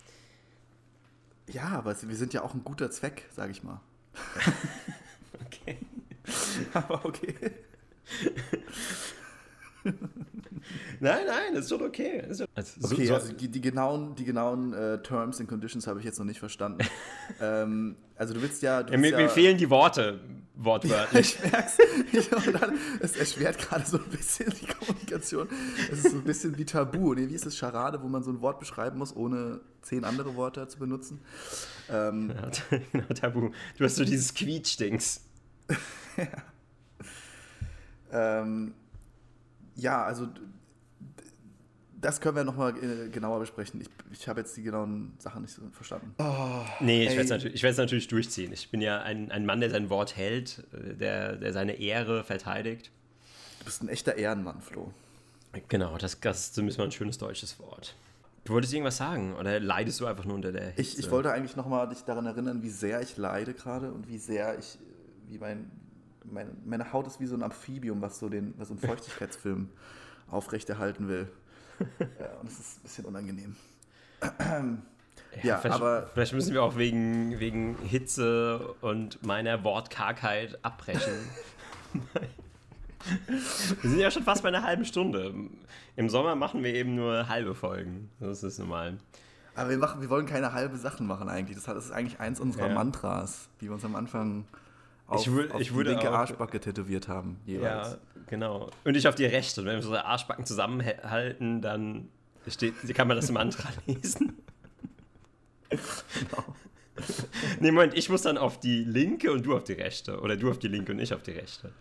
Ja, 1.48 1.68
aber 1.70 1.96
wir 2.02 2.16
sind 2.16 2.34
ja 2.34 2.44
auch 2.44 2.54
ein 2.54 2.64
guter 2.64 2.92
Zweck, 2.92 3.28
sage 3.32 3.52
ich 3.52 3.64
mal. 3.64 3.82
okay. 5.62 5.78
aber 6.74 7.06
okay. 7.06 7.36
nein, 11.00 11.26
nein, 11.28 11.54
das 11.54 11.66
ist 11.66 11.70
schon 11.70 11.82
okay. 11.82 12.24
Ist 12.28 12.44
also, 12.54 12.94
okay, 12.94 13.06
so, 13.06 13.14
also 13.16 13.34
die, 13.34 13.50
die, 13.50 13.62
genauen, 13.62 14.16
die 14.16 14.26
genauen 14.26 14.74
äh, 14.74 15.02
Terms 15.02 15.40
and 15.40 15.48
Conditions 15.50 15.88
habe 15.88 16.00
ich 16.00 16.06
jetzt 16.06 16.20
noch 16.20 16.26
nicht 16.26 16.40
verstanden. 16.40 16.86
ähm, 17.42 17.96
also 18.16 18.34
du 18.34 18.42
willst 18.42 18.62
ja... 18.62 18.84
Du 18.84 18.94
ja, 18.94 19.00
mir, 19.00 19.12
ja, 19.12 19.18
mir, 19.18 19.30
fehlen 19.30 19.58
die 19.58 19.70
Worte, 19.70 20.20
wortwörtlich. 20.56 21.38
Ja, 21.40 21.66
ich 22.12 22.32
merke 22.32 22.74
es. 23.02 23.12
Es 23.12 23.18
erschwert 23.18 23.58
gerade 23.58 23.86
so 23.86 23.98
ein 23.98 24.10
bisschen 24.10 24.54
die 24.60 24.66
Kommunikation. 24.66 25.48
Es 25.92 26.04
ist 26.04 26.12
so 26.12 26.18
ein 26.18 26.24
bisschen 26.24 26.58
wie 26.58 26.66
Tabu. 26.66 27.14
Nee, 27.14 27.30
wie 27.30 27.36
ist 27.36 27.46
es 27.46 27.58
Charade, 27.58 28.02
wo 28.02 28.08
man 28.08 28.24
so 28.24 28.32
ein 28.32 28.42
Wort 28.42 28.60
beschreiben 28.60 28.98
muss, 28.98 29.16
ohne 29.16 29.62
zehn 29.82 30.04
andere 30.04 30.36
Worte 30.36 30.68
zu 30.68 30.80
benutzen? 30.80 31.22
Ähm, 31.90 32.34
ja, 32.36 32.80
genau, 32.92 33.08
Tabu. 33.14 33.52
Du 33.78 33.84
hast 33.86 33.96
so 33.96 34.04
dieses 34.04 34.34
Quietsch-Dings. 34.34 35.22
Ja. 36.18 36.28
Ähm, 38.12 38.74
ja, 39.76 40.04
also 40.04 40.28
das 42.02 42.22
können 42.22 42.38
wir 42.38 42.44
nochmal 42.44 42.74
äh, 42.78 43.10
genauer 43.10 43.40
besprechen. 43.40 43.82
Ich, 43.82 43.90
ich 44.12 44.28
habe 44.28 44.40
jetzt 44.40 44.56
die 44.56 44.64
genauen 44.64 45.14
Sachen 45.20 45.42
nicht 45.42 45.54
so 45.54 45.62
verstanden. 45.72 46.14
Oh, 46.18 46.62
nee, 46.80 47.04
ich 47.04 47.10
werde 47.10 47.22
es 47.22 47.30
natürlich, 47.30 47.78
natürlich 47.78 48.08
durchziehen. 48.08 48.54
Ich 48.54 48.72
bin 48.72 48.82
ja 48.82 49.02
ein, 49.02 49.32
ein 49.32 49.46
Mann, 49.46 49.60
der 49.60 49.70
sein 49.70 49.90
Wort 49.90 50.16
hält, 50.16 50.64
äh, 50.74 50.96
der, 50.96 51.36
der 51.36 51.54
seine 51.54 51.74
Ehre 51.74 52.24
verteidigt. 52.24 52.92
Du 53.60 53.66
bist 53.66 53.84
ein 53.84 53.90
echter 53.90 54.16
Ehrenmann, 54.16 54.62
Flo. 54.62 54.94
Genau, 55.68 55.98
das, 55.98 56.20
das 56.20 56.40
ist 56.40 56.56
zumindest 56.56 56.78
mal 56.78 56.86
ein 56.86 56.92
schönes 56.92 57.18
deutsches 57.18 57.60
Wort. 57.60 57.96
Du 58.46 58.54
wolltest 58.54 58.74
irgendwas 58.74 58.98
sagen 58.98 59.36
oder 59.36 59.60
leidest 59.60 60.00
du 60.00 60.06
einfach 60.06 60.26
nur 60.26 60.36
unter 60.36 60.52
der 60.52 60.68
Hitze? 60.68 60.82
Ich, 60.82 61.00
ich 61.00 61.12
wollte 61.12 61.32
eigentlich 61.32 61.56
nochmal 61.56 61.90
dich 61.90 62.04
daran 62.04 62.26
erinnern, 62.26 62.64
wie 62.64 62.70
sehr 62.70 63.02
ich 63.02 63.18
leide 63.18 63.54
gerade 63.54 63.92
und 63.92 64.08
wie 64.08 64.18
sehr 64.18 64.58
ich, 64.58 64.78
wie 65.30 65.38
mein, 65.38 65.72
meine, 66.26 66.52
meine 66.66 66.92
Haut 66.94 67.08
ist 67.08 67.20
wie 67.20 67.26
so 67.26 67.36
ein 67.36 67.44
Amphibium, 67.44 68.02
was 68.02 68.20
so, 68.20 68.30
den, 68.30 68.54
was 68.58 68.70
so 68.70 68.74
einen 68.74 68.82
Feuchtigkeitsfilm 68.82 69.70
aufrechterhalten 70.30 71.08
will. 71.08 71.28
ja, 72.20 72.32
und 72.42 72.48
es 72.48 72.60
ist 72.60 72.78
ein 72.78 72.84
bisschen 72.84 73.06
unangenehm. 73.06 73.56
Ja, 74.22 75.44
ja 75.44 75.58
vielleicht, 75.58 75.76
aber. 75.76 76.10
Vielleicht 76.14 76.34
müssen 76.34 76.54
wir 76.54 76.64
auch 76.64 76.78
wegen, 76.78 77.40
wegen 77.40 77.78
Hitze 77.84 78.76
und 78.82 79.24
meiner 79.26 79.64
Wortkargheit 79.64 80.60
abbrechen. 80.64 81.14
wir 83.82 83.90
sind 83.90 84.00
ja 84.00 84.12
schon 84.12 84.24
fast 84.24 84.44
bei 84.44 84.50
einer 84.50 84.64
halben 84.64 84.86
Stunde. 84.86 85.34
Im 85.96 86.10
Sommer 86.10 86.36
machen 86.36 86.64
wir 86.64 86.74
eben 86.74 86.96
nur 86.96 87.30
halbe 87.30 87.56
Folgen. 87.56 88.10
Das 88.20 88.44
ist 88.44 88.60
normal. 88.60 88.98
Aber 89.56 89.70
wir, 89.70 89.78
machen, 89.78 90.02
wir 90.02 90.10
wollen 90.10 90.26
keine 90.26 90.54
halbe 90.54 90.78
Sachen 90.78 91.06
machen 91.08 91.28
eigentlich. 91.30 91.58
Das 91.62 91.68
ist 91.68 91.92
eigentlich 91.92 92.20
eins 92.20 92.40
unserer 92.40 92.68
ja. 92.68 92.74
Mantras, 92.74 93.50
die 93.60 93.66
wir 93.66 93.74
uns 93.74 93.84
am 93.84 93.96
Anfang 93.96 94.46
auf, 95.10 95.28
ich, 95.28 95.52
auf 95.52 95.62
ich 95.62 95.72
die 95.72 95.84
linke 95.84 96.10
auch, 96.10 96.16
Arschbacke 96.16 96.60
tätowiert 96.60 97.08
haben. 97.08 97.40
Jeweils. 97.46 97.92
Ja, 97.92 97.98
genau. 98.28 98.70
Und 98.84 98.96
ich 98.96 99.08
auf 99.08 99.16
die 99.16 99.26
rechte. 99.26 99.62
Und 99.62 99.68
wenn 99.68 99.74
wir 99.74 99.80
unsere 99.80 100.06
Arschbacken 100.06 100.46
zusammenhalten, 100.46 101.62
dann 101.62 102.10
steht, 102.48 102.74
kann 102.96 103.08
man 103.08 103.18
das 103.18 103.30
im 103.30 103.36
Mantra 103.36 103.70
lesen. 103.86 104.38
Genau. 105.70 106.56
nee, 107.60 107.72
Moment, 107.72 107.98
ich 107.98 108.10
muss 108.10 108.24
dann 108.24 108.38
auf 108.38 108.60
die 108.60 108.84
linke 108.84 109.32
und 109.32 109.46
du 109.46 109.56
auf 109.56 109.64
die 109.64 109.74
rechte. 109.74 110.20
Oder 110.20 110.36
du 110.36 110.50
auf 110.50 110.60
die 110.60 110.68
linke 110.68 110.92
und 110.92 111.00
ich 111.00 111.14
auf 111.14 111.24
die 111.24 111.32
rechte. 111.32 111.72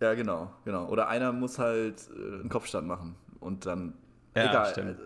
Ja, 0.00 0.14
genau, 0.14 0.50
genau. 0.64 0.86
Oder 0.88 1.08
einer 1.08 1.32
muss 1.32 1.58
halt 1.58 1.96
äh, 2.16 2.40
einen 2.40 2.48
Kopfstand 2.48 2.86
machen 2.86 3.16
und 3.40 3.66
dann. 3.66 3.94
Ja, 4.34 4.50
egal. 4.50 4.72
Stimmt. 4.72 5.00
Äh, 5.00 5.02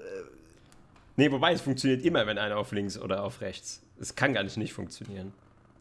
nee, 1.16 1.30
wobei 1.30 1.52
es 1.52 1.60
funktioniert 1.60 2.04
immer, 2.04 2.26
wenn 2.26 2.38
einer 2.38 2.56
auf 2.56 2.72
links 2.72 2.98
oder 2.98 3.22
auf 3.22 3.40
rechts. 3.40 3.82
Es 3.98 4.14
kann 4.14 4.34
gar 4.34 4.42
nicht 4.42 4.56
nicht 4.56 4.72
funktionieren. 4.72 5.32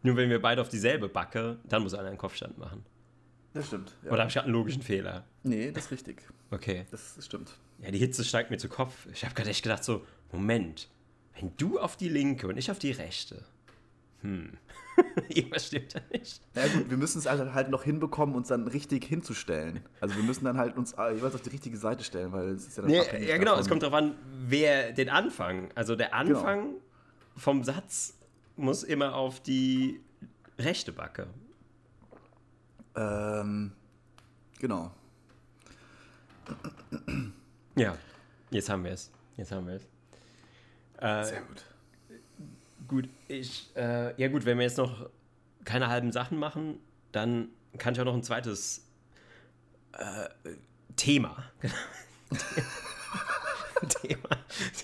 Nur 0.02 0.16
wenn 0.16 0.30
wir 0.30 0.40
beide 0.42 0.60
auf 0.60 0.68
dieselbe 0.68 1.08
Backe, 1.08 1.58
dann 1.64 1.82
muss 1.82 1.94
einer 1.94 2.08
einen 2.08 2.18
Kopfstand 2.18 2.58
machen. 2.58 2.84
Das 3.54 3.66
stimmt. 3.66 3.94
Ja. 4.02 4.10
Oder 4.10 4.20
habe 4.20 4.28
ich 4.28 4.34
gerade 4.34 4.46
einen 4.46 4.54
logischen 4.54 4.82
Fehler? 4.82 5.24
Nee, 5.42 5.70
das 5.70 5.86
ist 5.86 5.92
richtig. 5.92 6.22
Okay. 6.50 6.86
Das, 6.90 7.18
stimmt. 7.20 7.52
Ja, 7.80 7.90
die 7.90 7.98
Hitze 7.98 8.24
steigt 8.24 8.50
mir 8.50 8.58
zu 8.58 8.68
Kopf. 8.68 9.06
Ich 9.12 9.24
habe 9.24 9.34
gerade 9.34 9.50
echt 9.50 9.62
gedacht 9.62 9.84
so, 9.84 10.04
Moment, 10.32 10.88
wenn 11.38 11.52
du 11.56 11.78
auf 11.78 11.96
die 11.96 12.08
linke 12.08 12.46
und 12.46 12.56
ich 12.56 12.70
auf 12.70 12.78
die 12.78 12.92
rechte, 12.92 13.44
hm, 14.22 14.56
irgendwas 15.28 15.66
stimmt 15.66 15.94
da 15.94 16.00
nicht. 16.12 16.40
Na 16.54 16.66
gut, 16.68 16.88
wir 16.88 16.96
müssen 16.96 17.18
es 17.18 17.26
halt, 17.26 17.52
halt 17.52 17.70
noch 17.70 17.84
hinbekommen, 17.84 18.34
uns 18.34 18.48
dann 18.48 18.68
richtig 18.68 19.04
hinzustellen. 19.04 19.80
Also 20.00 20.16
wir 20.16 20.22
müssen 20.22 20.44
dann 20.44 20.56
halt 20.56 20.76
uns 20.76 20.92
jeweils 20.92 21.34
auf 21.34 21.42
die 21.42 21.50
richtige 21.50 21.76
Seite 21.76 22.04
stellen, 22.04 22.32
weil 22.32 22.48
es 22.50 22.68
ist 22.68 22.76
ja 22.76 22.82
dann 22.82 22.92
nee, 22.92 23.26
Ja 23.26 23.36
genau, 23.36 23.52
davon. 23.52 23.62
es 23.62 23.68
kommt 23.68 23.82
darauf 23.82 23.98
an, 23.98 24.14
wer 24.46 24.92
den 24.92 25.08
Anfang, 25.08 25.70
also 25.74 25.96
der 25.96 26.08
genau. 26.08 26.38
Anfang 26.38 26.60
genau. 26.60 26.80
vom 27.36 27.64
Satz 27.64 28.14
muss 28.56 28.82
immer 28.82 29.14
auf 29.14 29.40
die 29.40 30.00
rechte 30.58 30.92
Backe. 30.92 31.26
Ähm, 32.94 33.72
genau. 34.58 34.92
Ja, 37.76 37.96
jetzt 38.50 38.68
haben 38.68 38.84
wir 38.84 38.92
es. 38.92 39.10
Jetzt 39.36 39.52
haben 39.52 39.66
wir 39.66 39.74
es. 39.74 39.82
Äh, 40.98 41.24
Sehr 41.24 41.42
gut. 41.42 41.64
Gut, 42.88 43.08
ich, 43.28 43.70
äh, 43.74 44.20
ja 44.20 44.28
gut, 44.28 44.44
wenn 44.44 44.58
wir 44.58 44.64
jetzt 44.64 44.76
noch 44.76 45.08
keine 45.64 45.88
halben 45.88 46.12
Sachen 46.12 46.38
machen, 46.38 46.78
dann 47.12 47.48
kann 47.78 47.94
ich 47.94 48.00
auch 48.00 48.04
noch 48.04 48.14
ein 48.14 48.22
zweites 48.22 48.86
äh, 49.92 50.28
Thema, 50.96 51.44
Thema, 54.02 54.28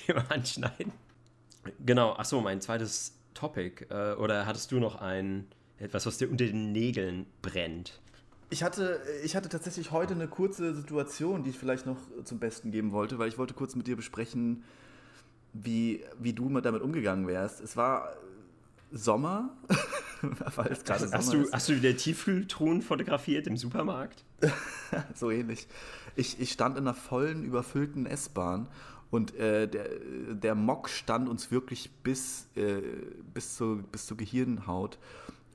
Thema 0.07 0.25
anschneiden. 0.31 0.93
Genau, 1.85 2.13
achso, 2.15 2.41
mein 2.41 2.61
zweites 2.63 3.18
Topic? 3.39 3.87
Äh, 3.91 4.15
oder 4.15 4.47
hattest 4.47 4.73
du 4.73 4.81
noch 4.81 5.01
ein 5.01 5.47
etwas, 5.79 6.07
was 6.07 6.19
dir 6.19 6.29
unter 6.29 6.45
den 6.45 6.73
Nägeln 6.73 7.27
brennt? 7.41 8.01
Ich 8.51 8.63
hatte, 8.63 9.01
ich 9.23 9.37
hatte 9.37 9.49
tatsächlich 9.49 9.93
heute 9.93 10.15
eine 10.15 10.27
kurze 10.27 10.75
Situation, 10.75 11.45
die 11.45 11.51
ich 11.51 11.59
vielleicht 11.59 11.87
noch 11.87 11.99
zum 12.25 12.39
Besten 12.39 12.71
geben 12.71 12.93
wollte, 12.93 13.19
weil 13.19 13.29
ich 13.29 13.39
wollte 13.39 13.55
kurz 13.55 13.77
mit 13.77 13.87
dir 13.87 13.95
besprechen, 13.95 14.65
wie, 15.53 16.03
wie 16.19 16.33
du 16.33 16.49
damit 16.61 16.83
umgegangen 16.83 17.27
wärst. 17.27 17.61
Es 17.61 17.77
war 17.77 18.17
Sommer, 18.91 19.51
weil 20.57 20.73
es 20.73 20.83
gerade 20.83 21.11
hast, 21.13 21.27
Sommer 21.27 21.43
du, 21.43 21.47
ist. 21.47 21.53
Hast 21.53 21.69
du 21.69 21.77
wieder 21.77 21.95
Tiefkühltruhen 21.97 22.83
fotografiert 22.83 23.47
im 23.47 23.57
Supermarkt? 23.57 24.25
so 25.15 25.31
ähnlich. 25.31 25.69
Ich, 26.17 26.41
ich 26.41 26.51
stand 26.51 26.79
in 26.79 26.85
einer 26.85 26.95
vollen, 26.95 27.45
überfüllten 27.45 28.07
S-Bahn 28.07 28.67
und 29.11 29.35
äh, 29.37 29.67
der, 29.69 29.89
der 30.35 30.55
Mock 30.55 30.89
stand 30.89 31.29
uns 31.29 31.51
wirklich 31.51 31.91
bis, 32.03 32.49
äh, 32.57 32.83
bis, 33.33 33.57
zur, 33.57 33.79
bis 33.79 34.07
zur 34.07 34.17
Gehirnhaut. 34.17 34.99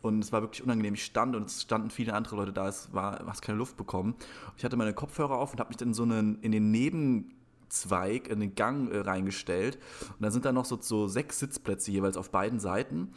und 0.01 0.23
es 0.23 0.31
war 0.31 0.41
wirklich 0.41 0.63
unangenehm. 0.63 0.95
Ich 0.95 1.05
stand 1.05 1.35
und 1.35 1.45
es 1.47 1.61
standen 1.61 1.89
viele 1.89 2.13
andere 2.13 2.35
Leute 2.35 2.53
da, 2.53 2.67
es 2.67 2.93
war, 2.93 3.23
hast 3.27 3.41
keine 3.41 3.57
Luft 3.57 3.77
bekommen. 3.77 4.15
Ich 4.57 4.65
hatte 4.65 4.75
meine 4.75 4.93
Kopfhörer 4.93 5.37
auf 5.37 5.53
und 5.53 5.59
habe 5.59 5.69
mich 5.69 5.77
dann 5.77 5.93
so 5.93 6.03
einen, 6.03 6.41
in 6.41 6.51
den 6.51 6.71
Nebenzweig, 6.71 8.27
in 8.27 8.39
den 8.39 8.55
Gang 8.55 8.91
äh, 8.91 8.99
reingestellt. 8.99 9.77
Und 10.09 10.21
dann 10.21 10.31
sind 10.31 10.45
da 10.45 10.51
noch 10.51 10.65
so, 10.65 10.79
so 10.81 11.07
sechs 11.07 11.39
Sitzplätze 11.39 11.91
jeweils 11.91 12.17
auf 12.17 12.31
beiden 12.31 12.59
Seiten. 12.59 13.13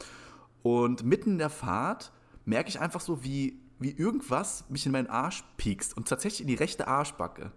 Und 0.62 1.05
mitten 1.05 1.33
in 1.33 1.38
der 1.38 1.51
Fahrt 1.51 2.12
merke 2.44 2.68
ich 2.68 2.79
einfach 2.79 3.01
so, 3.01 3.25
wie, 3.25 3.59
wie 3.79 3.90
irgendwas 3.90 4.64
mich 4.68 4.85
in 4.85 4.92
meinen 4.92 5.09
Arsch 5.09 5.44
piekst. 5.57 5.96
Und 5.96 6.09
tatsächlich 6.09 6.42
in 6.42 6.49
die 6.49 6.55
rechte 6.55 6.87
Arschbacke. 6.88 7.53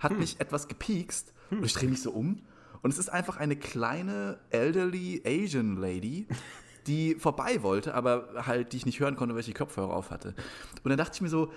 Hat 0.00 0.18
mich 0.18 0.40
etwas 0.40 0.66
gepiekst. 0.68 1.32
Und 1.50 1.64
ich 1.64 1.72
drehe 1.72 1.88
mich 1.88 2.02
so 2.02 2.10
um. 2.10 2.42
Und 2.82 2.90
es 2.92 2.98
ist 2.98 3.08
einfach 3.10 3.36
eine 3.36 3.54
kleine, 3.56 4.38
elderly 4.50 5.22
Asian 5.24 5.76
Lady, 5.76 6.26
die 6.86 7.14
vorbei 7.14 7.62
wollte, 7.62 7.94
aber 7.94 8.46
halt, 8.46 8.72
die 8.72 8.78
ich 8.78 8.86
nicht 8.86 8.98
hören 9.00 9.14
konnte, 9.16 9.34
weil 9.34 9.40
ich 9.40 9.46
die 9.46 9.52
Kopfhörer 9.52 9.92
auf 9.94 10.10
hatte. 10.10 10.34
Und 10.82 10.88
dann 10.90 10.96
dachte 10.98 11.12
ich 11.14 11.20
mir 11.20 11.28
so, 11.28 11.52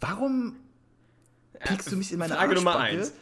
warum 0.00 0.56
piekst 1.60 1.90
du 1.90 1.96
mich 1.96 2.12
in 2.12 2.18
meine 2.18 2.34
Frage 2.34 2.54
Nummer 2.54 2.76
eins. 2.78 3.12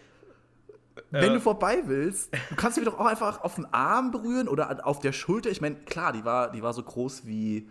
Wenn 1.10 1.30
Äh. 1.30 1.34
du 1.34 1.40
vorbei 1.40 1.82
willst, 1.86 2.34
du 2.50 2.56
kannst 2.56 2.78
mich 2.78 2.86
doch 2.86 2.98
auch 2.98 3.06
einfach 3.06 3.42
auf 3.42 3.54
den 3.54 3.66
Arm 3.72 4.10
berühren 4.10 4.48
oder 4.48 4.86
auf 4.86 4.98
der 4.98 5.12
Schulter. 5.12 5.50
Ich 5.50 5.60
meine, 5.60 5.76
klar, 5.76 6.12
die 6.12 6.24
war, 6.24 6.50
die 6.50 6.62
war 6.62 6.72
so 6.72 6.82
groß 6.82 7.26
wie, 7.26 7.68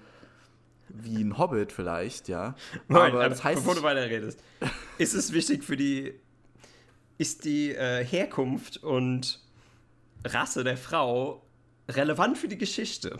wie 0.89 1.23
ein 1.23 1.37
Hobbit 1.37 1.71
vielleicht, 1.71 2.27
ja. 2.27 2.55
Aber 2.87 3.05
aber 3.05 3.29
das 3.29 3.43
heißt, 3.43 3.61
bevor 3.61 3.75
du 3.75 3.83
weiterredest, 3.83 4.39
ist 4.99 5.13
es 5.13 5.33
wichtig 5.33 5.63
für 5.63 5.75
die, 5.75 6.13
ist 7.17 7.45
die 7.45 7.71
äh, 7.73 8.03
Herkunft 8.03 8.77
und 8.83 9.41
Rasse 10.25 10.63
der 10.63 10.77
Frau 10.77 11.43
relevant 11.89 12.37
für 12.37 12.47
die 12.47 12.57
Geschichte? 12.57 13.19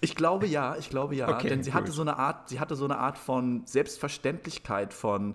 ich 0.00 0.14
glaube 0.16 0.46
ja, 0.46 0.76
ich 0.76 0.90
glaube 0.90 1.14
ja, 1.16 1.38
Okay, 1.38 1.48
denn 1.48 1.62
sie 1.62 1.70
gut. 1.70 1.80
hatte 1.80 1.92
so 1.92 2.02
eine 2.02 2.18
Art, 2.18 2.48
sie 2.50 2.60
hatte 2.60 2.76
so 2.76 2.84
eine 2.84 2.98
Art 2.98 3.16
von 3.16 3.62
Selbstverständlichkeit 3.66 4.92
von 4.92 5.34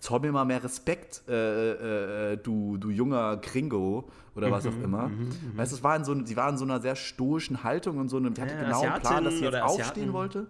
zoll 0.00 0.20
mir 0.20 0.32
mal 0.32 0.44
mehr 0.44 0.62
Respekt, 0.62 1.22
äh, 1.28 2.32
äh, 2.32 2.36
du, 2.36 2.76
du 2.78 2.90
junger 2.90 3.36
Gringo 3.36 4.08
oder 4.34 4.50
was 4.50 4.64
Mhm, 4.64 4.70
auch 4.70 4.82
immer. 4.82 5.10
Weißt 5.56 5.72
du, 5.72 5.76
es 5.76 5.82
war 5.82 5.96
in 5.96 6.04
so, 6.04 6.24
sie 6.24 6.36
war 6.36 6.48
in 6.48 6.56
so 6.56 6.64
einer 6.64 6.80
sehr 6.80 6.96
stoischen 6.96 7.62
Haltung 7.64 7.98
und 7.98 8.08
so 8.08 8.16
einem, 8.16 8.34
die 8.34 8.40
hatte 8.40 8.54
Ja, 8.54 8.60
genau 8.60 8.80
einen 8.82 9.00
Plan, 9.00 9.24
dass 9.24 9.38
sie 9.38 9.44
jetzt 9.44 9.60
aufstehen 9.60 10.12
wollte. 10.12 10.46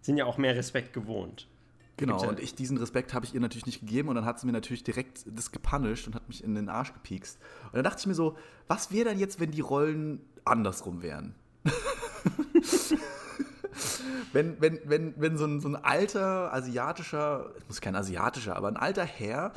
Sind 0.00 0.16
ja 0.16 0.24
auch 0.26 0.36
mehr 0.38 0.54
Respekt 0.56 0.92
gewohnt. 0.92 1.48
Genau, 1.96 2.22
ja- 2.22 2.28
und 2.28 2.40
ich 2.40 2.54
diesen 2.54 2.78
Respekt 2.78 3.12
habe 3.14 3.26
ich 3.26 3.34
ihr 3.34 3.40
natürlich 3.40 3.66
nicht 3.66 3.80
gegeben 3.80 4.08
und 4.08 4.14
dann 4.14 4.24
hat 4.24 4.40
sie 4.40 4.46
mir 4.46 4.52
natürlich 4.52 4.82
direkt 4.82 5.24
das 5.26 5.52
gepunished 5.52 6.06
und 6.06 6.14
hat 6.14 6.26
mich 6.28 6.42
in 6.42 6.54
den 6.54 6.68
Arsch 6.68 6.92
gepiekst. 6.92 7.38
Und 7.66 7.74
dann 7.74 7.84
dachte 7.84 8.00
ich 8.00 8.06
mir 8.06 8.14
so, 8.14 8.36
was 8.66 8.92
wäre 8.92 9.10
dann 9.10 9.18
jetzt, 9.18 9.40
wenn 9.40 9.50
die 9.50 9.60
Rollen 9.60 10.20
andersrum 10.44 11.02
wären? 11.02 11.34
wenn, 14.32 14.60
wenn, 14.60 14.80
wenn, 14.84 15.14
wenn 15.16 15.36
so 15.36 15.44
ein, 15.44 15.60
so 15.60 15.68
ein 15.68 15.76
alter 15.76 16.52
asiatischer, 16.52 17.52
muss 17.68 17.80
kein 17.80 17.94
asiatischer, 17.94 18.56
aber 18.56 18.68
ein 18.68 18.76
alter 18.76 19.04
Herr 19.04 19.52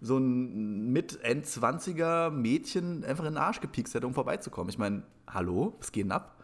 so 0.00 0.16
ein 0.16 0.92
mit 0.92 1.22
End-20er 1.22 2.30
Mädchen 2.30 3.04
einfach 3.04 3.24
in 3.24 3.34
den 3.34 3.42
Arsch 3.42 3.60
gepiekst 3.60 3.94
hätte, 3.94 4.06
um 4.06 4.14
vorbeizukommen. 4.14 4.70
Ich 4.70 4.78
meine, 4.78 5.02
hallo, 5.26 5.74
was 5.78 5.92
geht 5.92 6.04
denn 6.04 6.12
ab? 6.12 6.36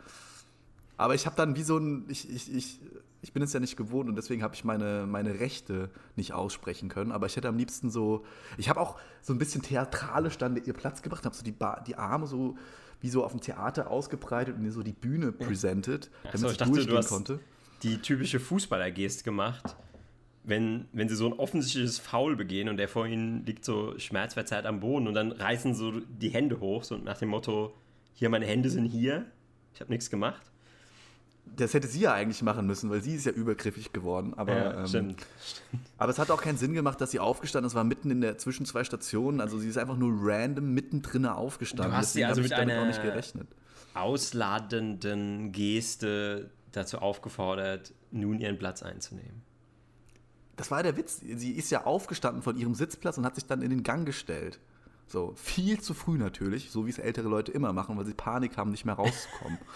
Aber 0.98 1.14
ich 1.14 1.26
habe 1.26 1.36
dann 1.36 1.56
wie 1.56 1.62
so 1.62 1.78
ein, 1.78 2.04
ich, 2.08 2.30
ich, 2.30 2.54
ich, 2.54 2.80
ich 3.26 3.32
bin 3.32 3.42
es 3.42 3.52
ja 3.52 3.58
nicht 3.58 3.76
gewohnt 3.76 4.08
und 4.08 4.14
deswegen 4.14 4.44
habe 4.44 4.54
ich 4.54 4.62
meine, 4.62 5.04
meine 5.04 5.40
Rechte 5.40 5.90
nicht 6.14 6.32
aussprechen 6.32 6.88
können. 6.88 7.10
Aber 7.10 7.26
ich 7.26 7.34
hätte 7.34 7.48
am 7.48 7.58
liebsten 7.58 7.90
so, 7.90 8.24
ich 8.56 8.68
habe 8.68 8.80
auch 8.80 9.00
so 9.20 9.32
ein 9.32 9.38
bisschen 9.38 9.62
theatralisch 9.62 10.38
dann 10.38 10.56
ihr 10.64 10.72
Platz 10.72 11.02
gebracht, 11.02 11.24
habe 11.24 11.34
so 11.34 11.42
die, 11.42 11.50
ba 11.50 11.82
die 11.84 11.96
Arme 11.96 12.28
so 12.28 12.56
wie 13.00 13.08
so 13.08 13.24
auf 13.24 13.32
dem 13.32 13.40
Theater 13.40 13.90
ausgebreitet 13.90 14.56
und 14.56 14.64
ihr 14.64 14.70
so 14.70 14.84
die 14.84 14.92
Bühne 14.92 15.32
presented, 15.32 16.08
damit 16.22 16.34
Achso, 16.34 16.46
ich 16.46 16.52
ich 16.52 16.58
dachte, 16.58 16.70
du 16.70 16.76
durchgehen 16.76 16.96
hast 16.98 17.08
konnte. 17.08 17.40
die 17.82 17.98
typische 17.98 18.38
Fußballer-Gest 18.38 19.24
gemacht, 19.24 19.74
wenn, 20.44 20.86
wenn 20.92 21.08
sie 21.08 21.16
so 21.16 21.26
ein 21.26 21.32
offensichtliches 21.32 21.98
Foul 21.98 22.36
begehen 22.36 22.68
und 22.68 22.76
der 22.76 22.88
vor 22.88 23.08
ihnen 23.08 23.44
liegt 23.44 23.64
so 23.64 23.98
schmerzverzerrt 23.98 24.66
am 24.66 24.78
Boden 24.78 25.08
und 25.08 25.14
dann 25.14 25.32
reißen 25.32 25.74
so 25.74 25.98
die 25.98 26.28
Hände 26.28 26.60
hoch, 26.60 26.84
so 26.84 26.96
nach 26.96 27.18
dem 27.18 27.30
Motto, 27.30 27.74
hier, 28.14 28.28
meine 28.28 28.46
Hände 28.46 28.70
sind 28.70 28.84
hier, 28.84 29.26
ich 29.74 29.80
habe 29.80 29.90
nichts 29.90 30.10
gemacht. 30.10 30.52
Das 31.54 31.72
hätte 31.72 31.86
sie 31.88 32.00
ja 32.00 32.12
eigentlich 32.12 32.42
machen 32.42 32.66
müssen, 32.66 32.90
weil 32.90 33.00
sie 33.00 33.14
ist 33.14 33.24
ja 33.24 33.32
übergriffig 33.32 33.92
geworden. 33.92 34.34
Aber, 34.36 34.54
Ja, 34.56 34.80
ähm, 34.80 34.86
stimmt. 34.86 35.26
aber 35.96 36.10
es 36.10 36.18
hat 36.18 36.30
auch 36.30 36.42
keinen 36.42 36.58
Sinn 36.58 36.74
gemacht, 36.74 37.00
dass 37.00 37.12
sie 37.12 37.20
aufgestanden 37.20 37.66
ist. 37.66 37.72
Es 37.72 37.76
war 37.76 37.84
mitten 37.84 38.10
in 38.10 38.20
der 38.20 38.36
zwischen 38.36 38.66
zwei 38.66 38.84
Stationen. 38.84 39.40
Also 39.40 39.58
sie 39.58 39.68
ist 39.68 39.78
einfach 39.78 39.96
nur 39.96 40.12
random 40.20 40.74
mittendrin 40.74 41.24
aufgestanden. 41.26 41.92
Du 41.92 41.96
hast 41.96 42.12
sie 42.12 42.24
also 42.24 42.42
mit 42.42 42.52
einer- 42.52 42.82
auch 42.82 42.86
nicht 42.86 43.02
gerechnet. 43.02 43.48
Ausladenden 43.94 45.52
Geste 45.52 46.50
dazu 46.72 46.98
aufgefordert, 46.98 47.94
nun 48.10 48.38
ihren 48.40 48.58
Platz 48.58 48.82
einzunehmen. 48.82 49.42
Das 50.56 50.70
war 50.70 50.82
der 50.82 50.96
Witz. 50.96 51.20
Sie 51.20 51.52
ist 51.52 51.70
ja 51.70 51.84
aufgestanden 51.84 52.42
von 52.42 52.56
ihrem 52.56 52.74
Sitzplatz 52.74 53.18
und 53.18 53.24
hat 53.24 53.34
sich 53.34 53.46
dann 53.46 53.62
in 53.62 53.70
den 53.70 53.82
Gang 53.82 54.04
gestellt. 54.06 54.58
So, 55.06 55.32
viel 55.36 55.80
zu 55.80 55.94
früh 55.94 56.18
natürlich, 56.18 56.70
so 56.70 56.86
wie 56.86 56.90
es 56.90 56.98
ältere 56.98 57.28
Leute 57.28 57.52
immer 57.52 57.72
machen, 57.72 57.96
weil 57.96 58.04
sie 58.06 58.14
Panik 58.14 58.56
haben, 58.56 58.70
nicht 58.72 58.84
mehr 58.84 58.94
rauszukommen. 58.96 59.58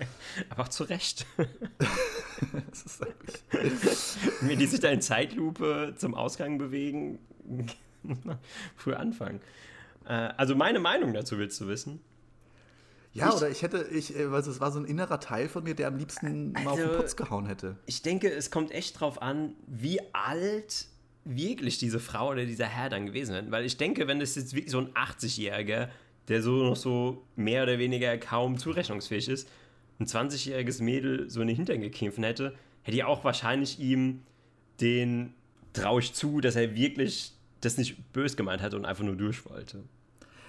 Aber 0.50 0.62
auch 0.64 0.68
zu 0.68 0.84
Recht. 0.84 1.26
das 2.70 2.84
ist 2.84 3.00
Wenn 4.40 4.58
die 4.58 4.66
sich 4.66 4.80
da 4.80 4.88
in 4.88 5.00
Zeitlupe 5.00 5.94
zum 5.96 6.14
Ausgang 6.14 6.58
bewegen, 6.58 7.18
muss 8.02 8.18
man 8.24 8.38
früh 8.76 8.94
anfangen. 8.94 9.40
Äh, 10.06 10.12
also 10.36 10.54
meine 10.54 10.78
Meinung 10.80 11.12
dazu 11.14 11.38
willst 11.38 11.60
du 11.60 11.66
wissen? 11.68 12.00
ja, 13.12 13.28
Ich- 13.30 13.34
oder 13.34 13.48
ich 13.50 13.62
hätte, 13.62 13.88
ich, 13.90 14.16
äh, 14.16 14.24
also 14.26 14.50
es 14.50 14.60
war 14.60 14.70
so 14.70 14.78
ein 14.78 14.84
innerer 14.84 15.18
Teil 15.20 15.48
von 15.48 15.64
mir, 15.64 15.74
der 15.74 15.88
am 15.88 15.96
liebsten 15.96 16.52
mal 16.52 16.66
auf 16.68 16.76
den 16.76 16.84
Also- 16.88 16.96
Putz 17.00 17.16
gehauen 17.16 17.46
hätte. 17.46 17.76
Ich 17.86 18.02
denke, 18.02 18.30
es 18.30 18.50
kommt 18.50 18.70
echt 18.70 19.00
drauf 19.00 19.20
an, 19.22 19.54
wie 19.66 20.00
alt 20.14 20.86
wirklich 21.24 21.78
diese 21.78 22.00
Frau 22.00 22.30
oder 22.30 22.46
dieser 22.46 22.66
Herr 22.66 22.88
dann 22.88 23.06
gewesen 23.06 23.34
ist. 23.34 23.50
Weil 23.50 23.64
ich 23.66 23.76
denke, 23.76 24.06
wenn 24.06 24.18
das 24.20 24.34
jetzt 24.36 24.54
wirklich 24.54 24.70
so 24.72 24.78
ein 24.78 24.94
80-Jähriger, 24.94 25.88
der 26.28 26.42
so 26.42 26.52
noch 26.62 26.76
so 26.76 27.26
mehr 27.36 27.62
oder 27.64 27.78
weniger 27.78 28.16
kaum 28.18 28.56
zurechnungsfähig 28.58 29.28
ist, 29.28 29.48
ein 30.00 30.06
20-jähriges 30.06 30.82
Mädel 30.82 31.28
so 31.28 31.40
in 31.40 31.48
den 31.48 31.56
Hintern 31.56 31.80
gekämpft 31.80 32.18
hätte, 32.18 32.54
hätte 32.82 32.96
ich 32.96 33.04
auch 33.04 33.24
wahrscheinlich 33.24 33.78
ihm 33.80 34.22
den 34.80 35.34
traue 35.72 36.00
ich 36.00 36.14
zu, 36.14 36.40
dass 36.40 36.54
er 36.56 36.74
wirklich 36.76 37.32
das 37.60 37.76
nicht 37.76 38.12
bös 38.12 38.36
gemeint 38.36 38.62
hat 38.62 38.74
und 38.74 38.84
einfach 38.84 39.02
nur 39.04 39.16
durch 39.16 39.44
wollte. 39.48 39.82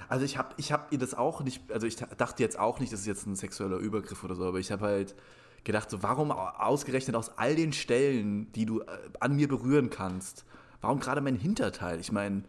Also 0.08 0.26
ich 0.26 0.38
habe 0.38 0.54
ich 0.58 0.72
hab 0.72 0.92
ihr 0.92 1.00
das 1.00 1.14
auch 1.14 1.42
nicht, 1.42 1.72
also 1.72 1.88
ich 1.88 1.96
dachte 1.96 2.42
jetzt 2.44 2.58
auch 2.60 2.80
nicht, 2.80 2.92
das 2.94 3.02
ist 3.02 3.06
jetzt 3.08 3.26
ein 3.28 3.36
sexueller 3.36 3.78
Übergriff 3.78 4.24
oder 4.24 4.36
so, 4.36 4.46
aber 4.46 4.60
ich 4.60 4.72
habe 4.72 4.86
halt 4.86 5.16
gedacht, 5.64 5.90
so 5.90 6.02
warum 6.04 6.32
au- 6.32 6.36
ausgerechnet 6.36 7.16
aus 7.16 7.38
all 7.38 7.56
den 7.56 7.74
Stellen, 7.74 8.52
die 8.54 8.66
du 8.66 8.82
äh, 8.82 8.86
an 9.20 9.36
mir 9.36 9.48
berühren 9.48 9.90
kannst, 9.90 10.46
warum 10.82 11.00
gerade 11.00 11.22
mein 11.22 11.36
Hinterteil? 11.36 12.00
Ich 12.00 12.12
meine, 12.12 12.44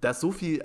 da 0.00 0.10
ist 0.10 0.20
so 0.20 0.30
viel 0.32 0.64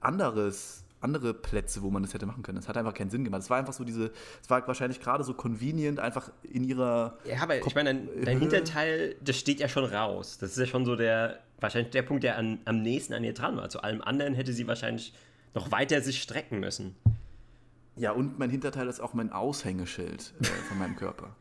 anderes, 0.00 0.84
andere 1.02 1.34
Plätze, 1.34 1.82
wo 1.82 1.90
man 1.90 2.02
das 2.02 2.14
hätte 2.14 2.26
machen 2.26 2.42
können. 2.42 2.56
Das 2.56 2.68
hat 2.68 2.76
einfach 2.76 2.94
keinen 2.94 3.10
Sinn 3.10 3.24
gemacht. 3.24 3.42
Es 3.42 3.50
war 3.50 3.58
einfach 3.58 3.72
so 3.72 3.84
diese, 3.84 4.12
es 4.42 4.50
war 4.50 4.66
wahrscheinlich 4.66 5.00
gerade 5.00 5.24
so 5.24 5.34
convenient, 5.34 6.00
einfach 6.00 6.30
in 6.42 6.64
ihrer 6.64 7.18
Ja, 7.24 7.42
aber 7.42 7.58
ich 7.58 7.74
meine, 7.74 7.94
dein, 7.94 8.24
dein. 8.24 8.38
Hinterteil, 8.40 9.16
das 9.20 9.36
steht 9.36 9.60
ja 9.60 9.68
schon 9.68 9.84
raus. 9.84 10.38
Das 10.38 10.52
ist 10.52 10.58
ja 10.58 10.66
schon 10.66 10.84
so 10.84 10.96
der, 10.96 11.40
wahrscheinlich 11.60 11.90
der 11.90 12.02
Punkt, 12.02 12.24
der 12.24 12.36
an, 12.36 12.60
am 12.64 12.82
nächsten 12.82 13.14
an 13.14 13.24
ihr 13.24 13.34
dran 13.34 13.56
war. 13.56 13.68
Zu 13.68 13.82
allem 13.82 14.02
anderen 14.02 14.34
hätte 14.34 14.52
sie 14.52 14.66
wahrscheinlich 14.66 15.12
noch 15.54 15.70
weiter 15.70 16.00
sich 16.00 16.22
strecken 16.22 16.60
müssen. 16.60 16.94
Ja, 17.96 18.12
und 18.12 18.38
mein 18.38 18.50
Hinterteil 18.50 18.88
ist 18.88 19.00
auch 19.00 19.12
mein 19.12 19.32
Aushängeschild 19.32 20.32
äh, 20.40 20.44
von 20.44 20.78
meinem 20.78 20.96
Körper. 20.96 21.36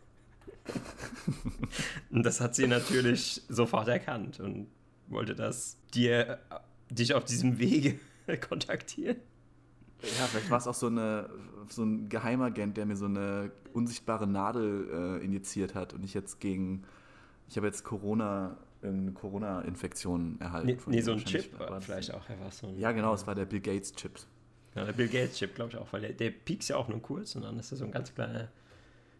Und 2.11 2.23
das 2.23 2.41
hat 2.41 2.55
sie 2.55 2.67
natürlich 2.67 3.41
sofort 3.49 3.87
erkannt 3.87 4.39
und 4.39 4.67
wollte 5.07 5.35
das 5.35 5.77
dir, 5.93 6.39
äh, 6.49 6.93
dich 6.93 7.13
auf 7.13 7.25
diesem 7.25 7.57
Wege 7.57 7.99
kontaktieren. 8.49 9.17
Ja, 10.03 10.25
vielleicht 10.25 10.49
war 10.49 10.57
es 10.57 10.67
auch 10.67 10.73
so, 10.73 10.87
eine, 10.87 11.29
so 11.69 11.83
ein 11.83 12.09
Geheimagent, 12.09 12.77
der 12.77 12.85
mir 12.85 12.95
so 12.95 13.05
eine 13.05 13.51
unsichtbare 13.73 14.27
Nadel 14.27 15.19
äh, 15.21 15.23
injiziert 15.23 15.75
hat 15.75 15.93
und 15.93 16.03
ich 16.03 16.13
jetzt 16.13 16.39
gegen, 16.39 16.83
ich 17.47 17.57
habe 17.57 17.67
jetzt 17.67 17.83
Corona, 17.83 18.57
eine 18.81 19.11
Corona-Infektion 19.11 20.39
erhalten. 20.39 20.67
Nee, 20.67 20.77
nee 20.87 21.01
so 21.01 21.11
ein 21.11 21.23
Chip 21.23 21.57
war 21.59 21.69
war 21.69 21.81
vielleicht 21.81 22.13
auch 22.13 22.27
einfach 22.29 22.51
so 22.51 22.67
ein. 22.67 22.79
Ja, 22.79 22.91
genau, 22.91 23.13
es 23.13 23.27
war 23.27 23.35
der 23.35 23.45
Bill 23.45 23.61
Gates-Chip. 23.61 24.19
Ja, 24.75 24.85
der 24.85 24.93
Bill 24.93 25.07
Gates 25.07 25.37
Chip, 25.37 25.53
glaube 25.53 25.71
ich 25.71 25.77
auch, 25.77 25.91
weil 25.93 26.01
der, 26.01 26.13
der 26.13 26.31
piekst 26.31 26.69
ja 26.69 26.77
auch 26.77 26.87
nur 26.87 27.01
kurz 27.01 27.35
und 27.35 27.43
dann 27.43 27.59
ist 27.59 27.71
das 27.71 27.79
so 27.79 27.85
ein 27.85 27.91
ganz 27.91 28.13
kleiner, 28.13 28.47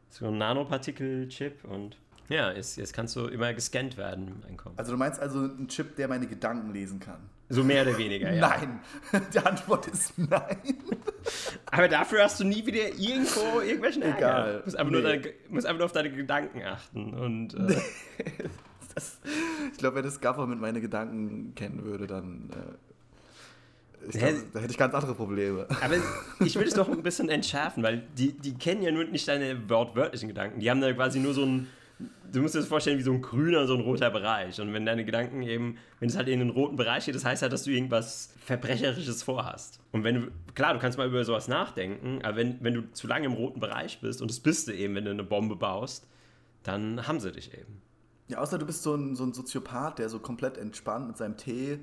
so 0.09 0.27
ein 0.27 0.37
Nanopartikel-Chip 0.37 1.63
und 1.65 1.97
ja, 2.29 2.51
jetzt, 2.53 2.77
jetzt 2.77 2.93
kannst 2.93 3.15
du 3.17 3.25
immer 3.25 3.53
gescannt 3.53 3.97
werden 3.97 4.29
im 4.29 4.49
Einkommen. 4.49 4.77
Also 4.77 4.93
du 4.93 4.97
meinst 4.97 5.19
also 5.19 5.39
einen 5.39 5.67
Chip, 5.67 5.97
der 5.97 6.07
meine 6.07 6.27
Gedanken 6.27 6.71
lesen 6.71 6.99
kann? 6.99 7.19
So 7.53 7.63
mehr 7.63 7.83
oder 7.83 7.97
weniger, 7.97 8.31
ja. 8.31 8.49
Nein, 8.49 8.79
die 9.33 9.39
Antwort 9.39 9.87
ist 9.87 10.13
nein. 10.17 10.57
Aber 11.71 11.87
dafür 11.87 12.23
hast 12.23 12.39
du 12.39 12.43
nie 12.45 12.65
wieder 12.65 12.87
irgendwo 12.97 13.59
irgendwelchen 13.61 14.01
Ärger. 14.01 14.17
Egal. 14.17 14.53
Du 14.59 14.63
musst 14.65 14.77
einfach, 14.77 14.91
nur 14.91 15.01
Nee. 15.01 15.07
deine, 15.19 15.33
musst 15.49 15.65
einfach 15.67 15.77
nur 15.79 15.85
auf 15.85 15.91
deine 15.91 16.11
Gedanken 16.11 16.63
achten. 16.63 17.13
Und 17.13 17.53
äh, 17.53 17.75
Das, 18.93 19.19
ich 19.71 19.77
glaube, 19.77 19.95
wenn 19.97 20.03
das 20.03 20.19
Government 20.19 20.59
meine 20.59 20.81
Gedanken 20.81 21.53
kennen 21.55 21.85
würde, 21.85 22.07
dann 22.07 22.49
äh, 22.51 24.11
glaub, 24.17 24.33
da 24.53 24.59
hätte 24.59 24.71
ich 24.71 24.77
ganz 24.77 24.93
andere 24.93 25.15
Probleme. 25.15 25.65
aber 25.81 25.95
ich 26.45 26.55
will 26.55 26.67
es 26.67 26.73
doch 26.73 26.89
ein 26.89 27.01
bisschen 27.01 27.29
entschärfen, 27.29 27.83
weil 27.83 28.03
die, 28.17 28.33
die 28.33 28.53
kennen 28.55 28.81
ja 28.81 28.91
nur 28.91 29.05
nicht 29.05 29.25
deine 29.29 29.69
wortwörtlichen 29.69 30.27
Gedanken. 30.27 30.59
Die 30.59 30.69
haben 30.69 30.81
da 30.81 30.91
quasi 30.91 31.19
nur 31.19 31.33
so 31.33 31.45
ein, 31.45 31.67
du 32.31 32.41
musst 32.41 32.55
dir 32.55 32.59
das 32.59 32.67
vorstellen 32.67 32.97
wie 32.97 33.03
so 33.03 33.11
ein 33.11 33.21
grüner, 33.21 33.67
so 33.67 33.73
ein 33.73 33.81
roter 33.81 34.09
Bereich. 34.09 34.59
Und 34.61 34.73
wenn 34.73 34.85
deine 34.85 35.05
Gedanken 35.05 35.41
eben, 35.41 35.77
wenn 35.99 36.09
es 36.09 36.15
halt 36.15 36.27
in 36.27 36.39
den 36.39 36.49
roten 36.49 36.75
Bereich 36.75 37.05
geht, 37.05 37.15
das 37.15 37.25
heißt 37.25 37.41
halt, 37.41 37.51
dass 37.51 37.63
du 37.63 37.71
irgendwas 37.71 38.33
Verbrecherisches 38.45 39.23
vorhast. 39.23 39.79
Und 39.91 40.03
wenn 40.03 40.15
du, 40.15 40.31
klar, 40.53 40.73
du 40.73 40.79
kannst 40.79 40.97
mal 40.97 41.07
über 41.07 41.23
sowas 41.23 41.47
nachdenken, 41.47 42.21
aber 42.23 42.37
wenn, 42.37 42.63
wenn 42.63 42.73
du 42.73 42.91
zu 42.93 43.07
lange 43.07 43.25
im 43.25 43.33
roten 43.33 43.59
Bereich 43.59 43.99
bist, 44.01 44.21
und 44.21 44.31
das 44.31 44.39
bist 44.39 44.67
du 44.67 44.73
eben, 44.73 44.95
wenn 44.95 45.05
du 45.05 45.11
eine 45.11 45.23
Bombe 45.23 45.55
baust, 45.55 46.07
dann 46.63 47.07
haben 47.07 47.19
sie 47.19 47.31
dich 47.31 47.53
eben. 47.53 47.81
Ja, 48.27 48.37
außer 48.39 48.57
du 48.57 48.65
bist 48.65 48.83
so 48.83 48.95
ein, 48.95 49.15
so 49.15 49.23
ein 49.23 49.33
Soziopath, 49.33 49.99
der 49.99 50.09
so 50.09 50.19
komplett 50.19 50.57
entspannt 50.57 51.07
mit 51.07 51.17
seinem 51.17 51.37
Tee 51.37 51.79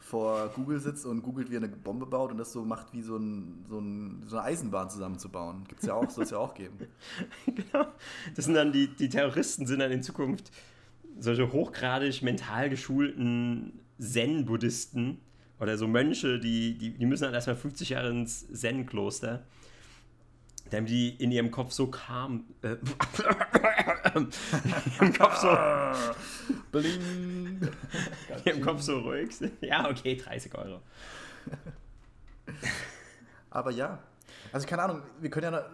vor 0.00 0.48
Google 0.56 0.80
sitzt 0.80 1.06
und 1.06 1.22
googelt, 1.22 1.50
wie 1.50 1.56
er 1.56 1.62
eine 1.62 1.68
Bombe 1.68 2.06
baut 2.06 2.32
und 2.32 2.38
das 2.38 2.52
so 2.52 2.64
macht, 2.64 2.92
wie 2.92 3.02
so, 3.02 3.16
ein, 3.16 3.64
so, 3.68 3.78
ein, 3.78 4.24
so 4.26 4.38
eine 4.38 4.46
Eisenbahn 4.46 4.90
zusammenzubauen. 4.90 5.64
Gibt 5.68 5.82
es 5.82 5.86
ja 5.86 5.94
auch, 5.94 6.08
soll 6.10 6.24
es 6.24 6.30
ja 6.30 6.38
auch 6.38 6.54
geben. 6.54 6.76
genau. 7.46 7.86
Das 8.34 8.46
sind 8.46 8.54
dann 8.54 8.72
die, 8.72 8.88
die 8.88 9.08
Terroristen, 9.08 9.66
sind 9.66 9.80
dann 9.80 9.92
in 9.92 10.02
Zukunft 10.02 10.50
solche 11.18 11.52
hochgradig 11.52 12.22
mental 12.22 12.70
geschulten 12.70 13.80
Zen-Buddhisten 13.98 15.18
oder 15.60 15.76
so 15.76 15.86
Mönche, 15.86 16.40
die, 16.40 16.78
die, 16.78 16.96
die 16.96 17.06
müssen 17.06 17.24
dann 17.24 17.34
erstmal 17.34 17.56
50 17.56 17.90
Jahre 17.90 18.10
ins 18.10 18.50
Zen-Kloster 18.52 19.44
damit 20.70 20.90
die 20.90 21.10
in 21.22 21.32
ihrem 21.32 21.50
Kopf 21.50 21.72
so 21.72 21.88
kam. 21.88 22.44
Äh, 22.62 22.76
Im 25.00 25.12
Kopf 25.12 25.36
so. 25.36 25.48
Bling. 26.72 27.60
in 27.60 28.44
ihrem 28.44 28.60
Kopf 28.62 28.82
so 28.82 29.00
ruhig. 29.00 29.30
Ja, 29.60 29.88
okay, 29.88 30.16
30 30.16 30.54
Euro. 30.56 30.80
Aber 33.50 33.70
ja. 33.70 33.98
Also 34.52 34.66
keine 34.66 34.82
Ahnung, 34.82 35.02
wir 35.20 35.30
können 35.30 35.52
ja 35.52 35.64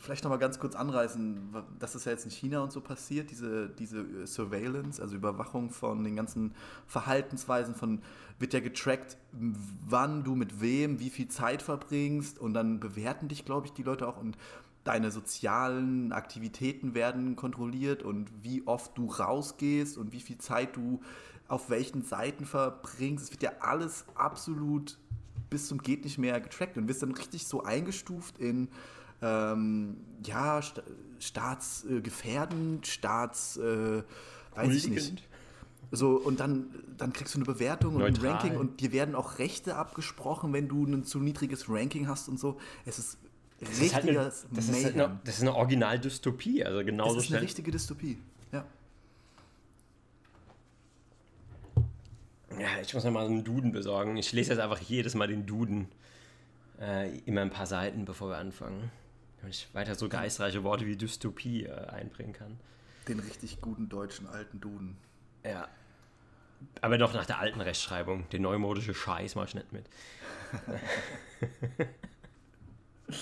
vielleicht 0.00 0.24
noch 0.24 0.30
mal 0.30 0.38
ganz 0.38 0.58
kurz 0.58 0.74
anreißen, 0.74 1.54
dass 1.78 1.92
das 1.92 2.04
ja 2.04 2.12
jetzt 2.12 2.24
in 2.24 2.30
China 2.30 2.62
und 2.62 2.72
so 2.72 2.80
passiert, 2.80 3.30
diese, 3.30 3.68
diese 3.68 4.26
Surveillance, 4.26 5.00
also 5.00 5.14
Überwachung 5.14 5.70
von 5.70 6.02
den 6.02 6.16
ganzen 6.16 6.54
Verhaltensweisen 6.86 7.74
von, 7.74 8.00
wird 8.38 8.54
ja 8.54 8.60
getrackt, 8.60 9.18
wann 9.32 10.24
du 10.24 10.34
mit 10.34 10.60
wem, 10.60 11.00
wie 11.00 11.10
viel 11.10 11.28
Zeit 11.28 11.62
verbringst 11.62 12.38
und 12.38 12.54
dann 12.54 12.80
bewerten 12.80 13.28
dich, 13.28 13.44
glaube 13.44 13.66
ich, 13.66 13.72
die 13.72 13.82
Leute 13.82 14.08
auch 14.08 14.16
und 14.16 14.38
deine 14.84 15.10
sozialen 15.10 16.12
Aktivitäten 16.12 16.94
werden 16.94 17.36
kontrolliert 17.36 18.02
und 18.02 18.30
wie 18.42 18.66
oft 18.66 18.96
du 18.96 19.06
rausgehst 19.06 19.98
und 19.98 20.12
wie 20.12 20.20
viel 20.20 20.38
Zeit 20.38 20.76
du 20.76 21.00
auf 21.48 21.68
welchen 21.68 22.02
Seiten 22.02 22.46
verbringst. 22.46 23.24
Es 23.24 23.30
wird 23.30 23.42
ja 23.42 23.52
alles 23.60 24.06
absolut 24.14 24.96
bis 25.50 25.66
zum 25.66 25.82
geht 25.82 26.04
nicht 26.04 26.16
mehr 26.16 26.40
getrackt 26.40 26.78
und 26.78 26.88
wirst 26.88 27.02
dann 27.02 27.12
richtig 27.12 27.46
so 27.46 27.64
eingestuft 27.64 28.38
in 28.38 28.68
ähm, 29.22 29.96
ja, 30.24 30.62
sta 30.62 30.82
staatsgefährdend, 31.18 32.86
äh, 32.86 32.90
staats, 32.90 33.58
äh, 33.58 34.02
weiß 34.54 34.74
ich 34.74 34.88
nicht. 34.88 35.22
So, 35.92 36.12
und 36.12 36.40
dann, 36.40 36.66
dann 36.96 37.12
kriegst 37.12 37.34
du 37.34 37.38
eine 37.38 37.44
Bewertung 37.44 37.96
und 37.96 38.00
Neutral. 38.00 38.26
ein 38.26 38.32
Ranking 38.36 38.56
und 38.56 38.80
dir 38.80 38.92
werden 38.92 39.14
auch 39.14 39.38
Rechte 39.38 39.76
abgesprochen, 39.76 40.52
wenn 40.52 40.68
du 40.68 40.84
ein 40.84 41.04
zu 41.04 41.18
niedriges 41.18 41.68
Ranking 41.68 42.08
hast 42.08 42.28
und 42.28 42.38
so. 42.38 42.58
Es 42.86 42.98
ist 42.98 43.18
das 43.60 43.78
ist 43.78 43.94
halt 43.94 44.08
eine, 44.08 44.14
das, 44.14 44.44
ist 44.68 44.86
eine, 44.86 45.20
das 45.24 45.34
ist 45.34 45.42
eine 45.42 45.54
Original-Dystopie, 45.54 46.64
also 46.64 46.82
genauso 46.82 47.16
Das 47.16 47.24
ist 47.24 47.32
eine 47.32 47.42
richtige 47.42 47.70
Dystopie, 47.70 48.16
ja. 48.52 48.64
Ja, 52.58 52.68
ich 52.80 52.94
muss 52.94 53.04
noch 53.04 53.10
mal 53.10 53.26
einen 53.26 53.44
Duden 53.44 53.72
besorgen. 53.72 54.16
Ich 54.16 54.32
lese 54.32 54.52
jetzt 54.52 54.60
einfach 54.60 54.80
jedes 54.80 55.14
Mal 55.14 55.28
den 55.28 55.44
Duden. 55.44 55.88
Äh, 56.80 57.18
immer 57.26 57.42
ein 57.42 57.50
paar 57.50 57.66
Seiten, 57.66 58.06
bevor 58.06 58.30
wir 58.30 58.38
anfangen 58.38 58.90
wenn 59.42 59.50
ich 59.50 59.68
weiter 59.72 59.94
so 59.94 60.08
geistreiche 60.08 60.64
Worte 60.64 60.86
wie 60.86 60.96
Dystopie 60.96 61.64
äh, 61.64 61.86
einbringen 61.88 62.32
kann. 62.32 62.58
Den 63.08 63.20
richtig 63.20 63.60
guten 63.60 63.88
deutschen 63.88 64.26
alten 64.26 64.60
Duden. 64.60 64.96
Ja. 65.44 65.68
Aber 66.80 66.98
doch 66.98 67.14
nach 67.14 67.26
der 67.26 67.38
alten 67.38 67.60
Rechtschreibung. 67.60 68.28
Den 68.30 68.42
neumodische 68.42 68.94
Scheiß 68.94 69.34
mach 69.34 69.48
ich 69.48 69.54
nicht 69.54 69.72
mit. 69.72 69.86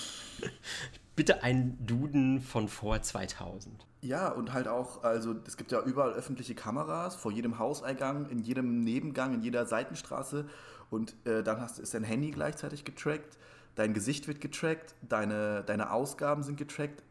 Bitte 1.15 1.43
ein 1.43 1.77
Duden 1.85 2.41
von 2.41 2.67
vor 2.67 3.01
2000. 3.01 3.85
Ja, 4.01 4.29
und 4.29 4.53
halt 4.53 4.67
auch, 4.67 5.03
also 5.03 5.35
es 5.45 5.57
gibt 5.57 5.71
ja 5.71 5.81
überall 5.81 6.13
öffentliche 6.13 6.55
Kameras, 6.55 7.15
vor 7.15 7.31
jedem 7.31 7.59
Hauseingang, 7.59 8.29
in 8.29 8.39
jedem 8.39 8.81
Nebengang, 8.81 9.33
in 9.33 9.41
jeder 9.41 9.65
Seitenstraße. 9.65 10.47
Und 10.89 11.15
äh, 11.25 11.43
dann 11.43 11.59
hast, 11.59 11.79
ist 11.79 11.93
dein 11.93 12.03
Handy 12.03 12.31
gleichzeitig 12.31 12.85
getrackt 12.85 13.37
dein 13.75 13.93
Gesicht 13.93 14.27
wird 14.27 14.41
getrackt, 14.41 14.95
deine, 15.07 15.63
deine 15.63 15.91
Ausgaben 15.91 16.43
sind 16.43 16.57
getrackt 16.57 17.03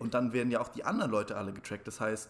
und 0.00 0.14
dann 0.14 0.32
werden 0.32 0.50
ja 0.50 0.60
auch 0.60 0.68
die 0.68 0.84
anderen 0.84 1.10
Leute 1.10 1.36
alle 1.36 1.52
getrackt. 1.52 1.86
Das 1.86 2.00
heißt, 2.00 2.28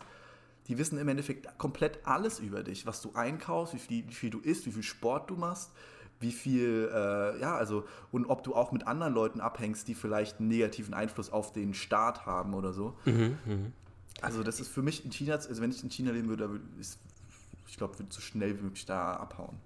die 0.69 0.79
wissen 0.79 0.99
im 0.99 1.09
Endeffekt 1.09 1.59
komplett 1.59 1.99
alles 2.05 2.39
über 2.39 2.63
dich, 2.63 2.87
was 2.87 3.03
du 3.03 3.13
einkaufst, 3.15 3.75
wie 3.75 3.79
viel, 3.79 4.09
wie 4.09 4.15
viel 4.15 4.31
du 4.31 4.39
isst, 4.39 4.67
wie 4.67 4.73
viel 4.73 4.83
Sport 4.83 5.31
du 5.31 5.37
machst, 5.37 5.71
wie 6.21 6.33
viel, 6.33 6.89
äh, 6.93 7.41
ja, 7.41 7.57
also, 7.57 7.85
und 8.13 8.27
ob 8.27 8.45
du 8.45 8.55
auch 8.55 8.71
mit 8.71 8.87
anderen 8.87 9.13
Leuten 9.13 9.41
abhängst, 9.41 9.89
die 9.89 9.95
vielleicht 9.95 10.39
einen 10.39 10.49
negativen 10.49 10.95
Einfluss 10.95 11.31
auf 11.31 11.53
den 11.53 11.75
Staat 11.75 12.27
haben 12.27 12.55
oder 12.55 12.73
so. 12.73 12.97
Mhm, 13.05 13.39
mh. 13.45 13.57
Also, 14.21 14.45
das 14.45 14.61
ist 14.61 14.69
für 14.69 14.83
mich 14.83 15.05
in 15.05 15.11
China, 15.11 15.35
also 15.35 15.61
wenn 15.61 15.71
ich 15.71 15.83
in 15.83 15.91
China 15.91 16.13
leben 16.13 16.29
würde, 16.29 16.61
ich 17.67 17.77
glaube, 17.77 17.99
würde 17.99 18.13
so 18.13 18.21
schnell 18.21 18.57
wie 18.57 18.63
möglich 18.63 18.87
da 18.87 19.15
abhauen. 19.15 19.57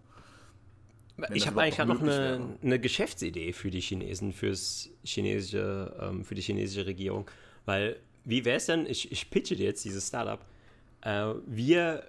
Ich 1.33 1.47
habe 1.47 1.63
eigentlich 1.63 1.79
noch 1.79 2.03
eine, 2.03 2.59
eine, 2.63 2.79
Geschäftsidee 2.79 3.53
für 3.53 3.71
die 3.71 3.81
Chinesen, 3.81 4.33
fürs 4.33 4.91
chinesische, 5.03 5.97
ähm, 6.01 6.25
für 6.25 6.35
die 6.35 6.43
chinesische 6.43 6.85
Regierung. 6.87 7.31
Weil, 7.65 7.97
wie 8.25 8.45
wäre 8.45 8.59
es 8.59 8.67
denn, 8.67 8.87
ich, 8.87 9.11
ich 9.11 9.31
pitche 9.31 9.57
dir 9.57 9.65
jetzt 9.65 9.85
dieses 9.85 10.09
Startup, 10.09 10.45
äh, 11.01 11.33
wir 11.47 12.05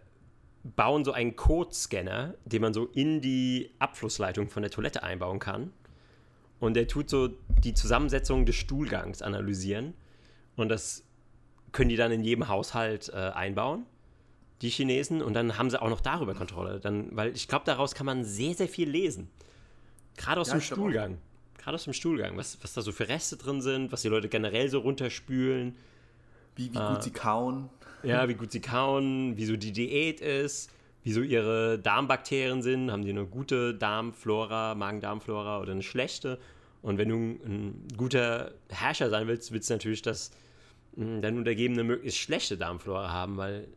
bauen 0.63 1.05
so 1.05 1.13
einen 1.13 1.37
Codescanner, 1.37 2.35
den 2.43 2.61
man 2.61 2.73
so 2.73 2.87
in 2.87 3.21
die 3.21 3.71
Abflussleitung 3.79 4.49
von 4.49 4.61
der 4.61 4.71
Toilette 4.71 5.03
einbauen 5.03 5.39
kann. 5.39 5.71
Und 6.59 6.73
der 6.73 6.87
tut 6.87 7.09
so 7.09 7.29
die 7.63 7.73
Zusammensetzung 7.73 8.45
des 8.45 8.55
Stuhlgangs 8.55 9.21
analysieren. 9.21 9.93
Und 10.57 10.69
das 10.69 11.05
können 11.71 11.89
die 11.89 11.95
dann 11.95 12.11
in 12.11 12.23
jedem 12.23 12.49
Haushalt 12.49 13.09
äh, 13.09 13.15
einbauen 13.15 13.85
die 14.61 14.69
Chinesen, 14.69 15.21
und 15.21 15.33
dann 15.33 15.57
haben 15.57 15.69
sie 15.69 15.81
auch 15.81 15.89
noch 15.89 16.01
darüber 16.01 16.33
Kontrolle. 16.33 16.79
Dann, 16.79 17.15
weil 17.15 17.35
ich 17.35 17.47
glaube, 17.47 17.65
daraus 17.65 17.93
kann 17.93 18.05
man 18.05 18.23
sehr, 18.23 18.53
sehr 18.53 18.67
viel 18.67 18.89
lesen. 18.89 19.29
Gerade 20.15 20.41
aus 20.41 20.47
ja, 20.47 20.55
dem 20.55 20.61
Stuhlgang. 20.61 21.17
Gerade 21.57 21.75
aus 21.75 21.83
dem 21.83 21.93
Stuhlgang, 21.93 22.37
was, 22.37 22.57
was 22.61 22.73
da 22.73 22.81
so 22.81 22.91
für 22.91 23.07
Reste 23.07 23.37
drin 23.37 23.61
sind, 23.61 23.91
was 23.91 24.01
die 24.01 24.07
Leute 24.07 24.29
generell 24.29 24.69
so 24.69 24.79
runterspülen. 24.79 25.75
Wie, 26.55 26.73
wie 26.73 26.79
gut 26.79 26.99
äh, 26.99 27.01
sie 27.01 27.11
kauen. 27.11 27.69
Ja, 28.03 28.27
wie 28.27 28.33
gut 28.33 28.51
sie 28.51 28.61
kauen, 28.61 29.37
wie 29.37 29.45
so 29.45 29.55
die 29.57 29.71
Diät 29.71 30.21
ist, 30.21 30.71
wie 31.03 31.11
so 31.11 31.21
ihre 31.21 31.77
Darmbakterien 31.77 32.61
sind. 32.61 32.91
Haben 32.91 33.03
die 33.03 33.11
eine 33.11 33.25
gute 33.25 33.75
Darmflora, 33.75 34.75
Magen-Darmflora 34.75 35.59
oder 35.59 35.73
eine 35.73 35.83
schlechte? 35.83 36.39
Und 36.81 36.97
wenn 36.97 37.09
du 37.09 37.15
ein 37.15 37.87
guter 37.97 38.53
Herrscher 38.69 39.09
sein 39.09 39.27
willst, 39.27 39.51
willst 39.51 39.69
du 39.69 39.73
natürlich, 39.73 40.01
dass 40.01 40.31
hm, 40.95 41.21
deine 41.21 41.37
Untergebene 41.37 41.83
möglichst 41.83 42.19
schlechte 42.19 42.57
Darmflora 42.57 43.11
haben, 43.11 43.37
weil 43.37 43.67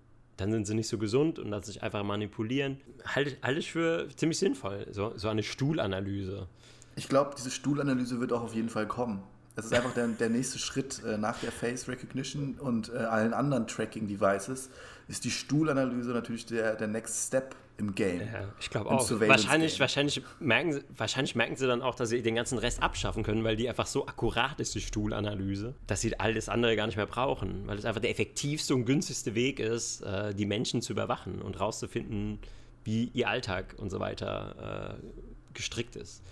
dann 0.40 0.52
sind 0.52 0.66
sie 0.66 0.74
nicht 0.74 0.88
so 0.88 0.98
gesund 0.98 1.38
und 1.38 1.50
lassen 1.50 1.66
sich 1.66 1.82
einfach 1.82 2.02
manipulieren. 2.02 2.80
Halte 3.04 3.36
halt 3.42 3.58
ich 3.58 3.70
für 3.70 4.08
ziemlich 4.16 4.38
sinnvoll, 4.38 4.86
so, 4.90 5.12
so 5.16 5.28
eine 5.28 5.42
Stuhlanalyse. 5.42 6.48
Ich 6.96 7.08
glaube, 7.08 7.34
diese 7.36 7.50
Stuhlanalyse 7.50 8.20
wird 8.20 8.32
auch 8.32 8.42
auf 8.42 8.54
jeden 8.54 8.70
Fall 8.70 8.86
kommen. 8.86 9.22
Das 9.54 9.66
ist 9.66 9.74
einfach 9.74 9.92
der, 9.92 10.08
der 10.08 10.30
nächste 10.30 10.58
Schritt 10.58 11.02
äh, 11.04 11.18
nach 11.18 11.38
der 11.38 11.52
Face 11.52 11.88
Recognition 11.88 12.54
und 12.58 12.88
äh, 12.88 12.98
allen 12.98 13.34
anderen 13.34 13.66
Tracking 13.66 14.08
Devices. 14.08 14.70
Ist 15.08 15.24
die 15.24 15.30
Stuhlanalyse 15.30 16.10
natürlich 16.10 16.46
der, 16.46 16.76
der 16.76 16.88
Next 16.88 17.26
Step 17.26 17.54
im 17.80 17.94
Game. 17.94 18.20
Ja, 18.20 18.48
ich 18.60 18.70
glaube 18.70 18.90
auch. 18.90 19.10
Wahrscheinlich, 19.10 19.72
Game. 19.72 19.80
wahrscheinlich, 19.80 20.22
merken, 20.38 20.84
wahrscheinlich 20.96 21.34
merken 21.34 21.56
sie 21.56 21.66
dann 21.66 21.82
auch, 21.82 21.94
dass 21.94 22.10
sie 22.10 22.22
den 22.22 22.34
ganzen 22.34 22.58
Rest 22.58 22.82
abschaffen 22.82 23.22
können, 23.22 23.42
weil 23.42 23.56
die 23.56 23.68
einfach 23.68 23.86
so 23.86 24.06
akkurat 24.06 24.60
ist, 24.60 24.74
die 24.74 24.80
Stuhlanalyse, 24.80 25.74
dass 25.86 26.00
sie 26.00 26.18
alles 26.20 26.48
andere 26.48 26.76
gar 26.76 26.86
nicht 26.86 26.96
mehr 26.96 27.06
brauchen. 27.06 27.66
Weil 27.66 27.78
es 27.78 27.84
einfach 27.84 28.00
der 28.00 28.10
effektivste 28.10 28.74
und 28.74 28.84
günstigste 28.84 29.34
Weg 29.34 29.58
ist, 29.58 30.02
äh, 30.02 30.34
die 30.34 30.46
Menschen 30.46 30.82
zu 30.82 30.92
überwachen 30.92 31.42
und 31.42 31.58
rauszufinden, 31.58 32.38
wie 32.84 33.10
ihr 33.14 33.28
Alltag 33.28 33.74
und 33.78 33.90
so 33.90 33.98
weiter 33.98 34.98
äh, 35.00 35.54
gestrickt 35.54 35.96
ist. 35.96 36.22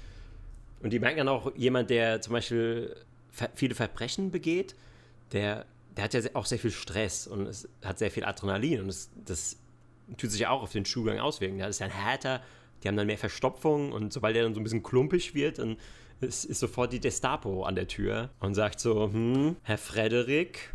Und 0.82 0.92
die 0.92 1.00
merken 1.00 1.18
dann 1.18 1.28
auch, 1.28 1.54
jemand, 1.56 1.90
der 1.90 2.20
zum 2.20 2.34
Beispiel 2.34 2.94
viele 3.54 3.74
Verbrechen 3.74 4.30
begeht, 4.30 4.76
der, 5.32 5.66
der 5.96 6.04
hat 6.04 6.14
ja 6.14 6.20
auch 6.34 6.46
sehr 6.46 6.58
viel 6.58 6.70
Stress 6.70 7.26
und 7.26 7.46
es 7.46 7.68
hat 7.84 7.98
sehr 7.98 8.10
viel 8.10 8.24
Adrenalin 8.24 8.82
und 8.82 8.88
es, 8.88 9.10
das 9.24 9.56
tut 10.16 10.30
sich 10.30 10.46
auch 10.46 10.62
auf 10.62 10.72
den 10.72 10.84
Schuhgang 10.84 11.18
auswirken. 11.18 11.58
Das 11.58 11.70
ist 11.70 11.78
ja 11.80 11.86
ein 11.86 11.92
härter, 11.92 12.40
die 12.82 12.88
haben 12.88 12.96
dann 12.96 13.06
mehr 13.06 13.18
Verstopfung 13.18 13.92
und 13.92 14.12
sobald 14.12 14.36
der 14.36 14.44
dann 14.44 14.54
so 14.54 14.60
ein 14.60 14.64
bisschen 14.64 14.82
klumpig 14.82 15.34
wird, 15.34 15.58
dann 15.58 15.76
ist, 16.20 16.44
ist 16.44 16.60
sofort 16.60 16.92
die 16.92 17.00
Gestapo 17.00 17.64
an 17.64 17.74
der 17.74 17.88
Tür 17.88 18.30
und 18.40 18.54
sagt 18.54 18.80
so, 18.80 19.10
hm, 19.12 19.56
Herr 19.62 19.78
Frederik, 19.78 20.74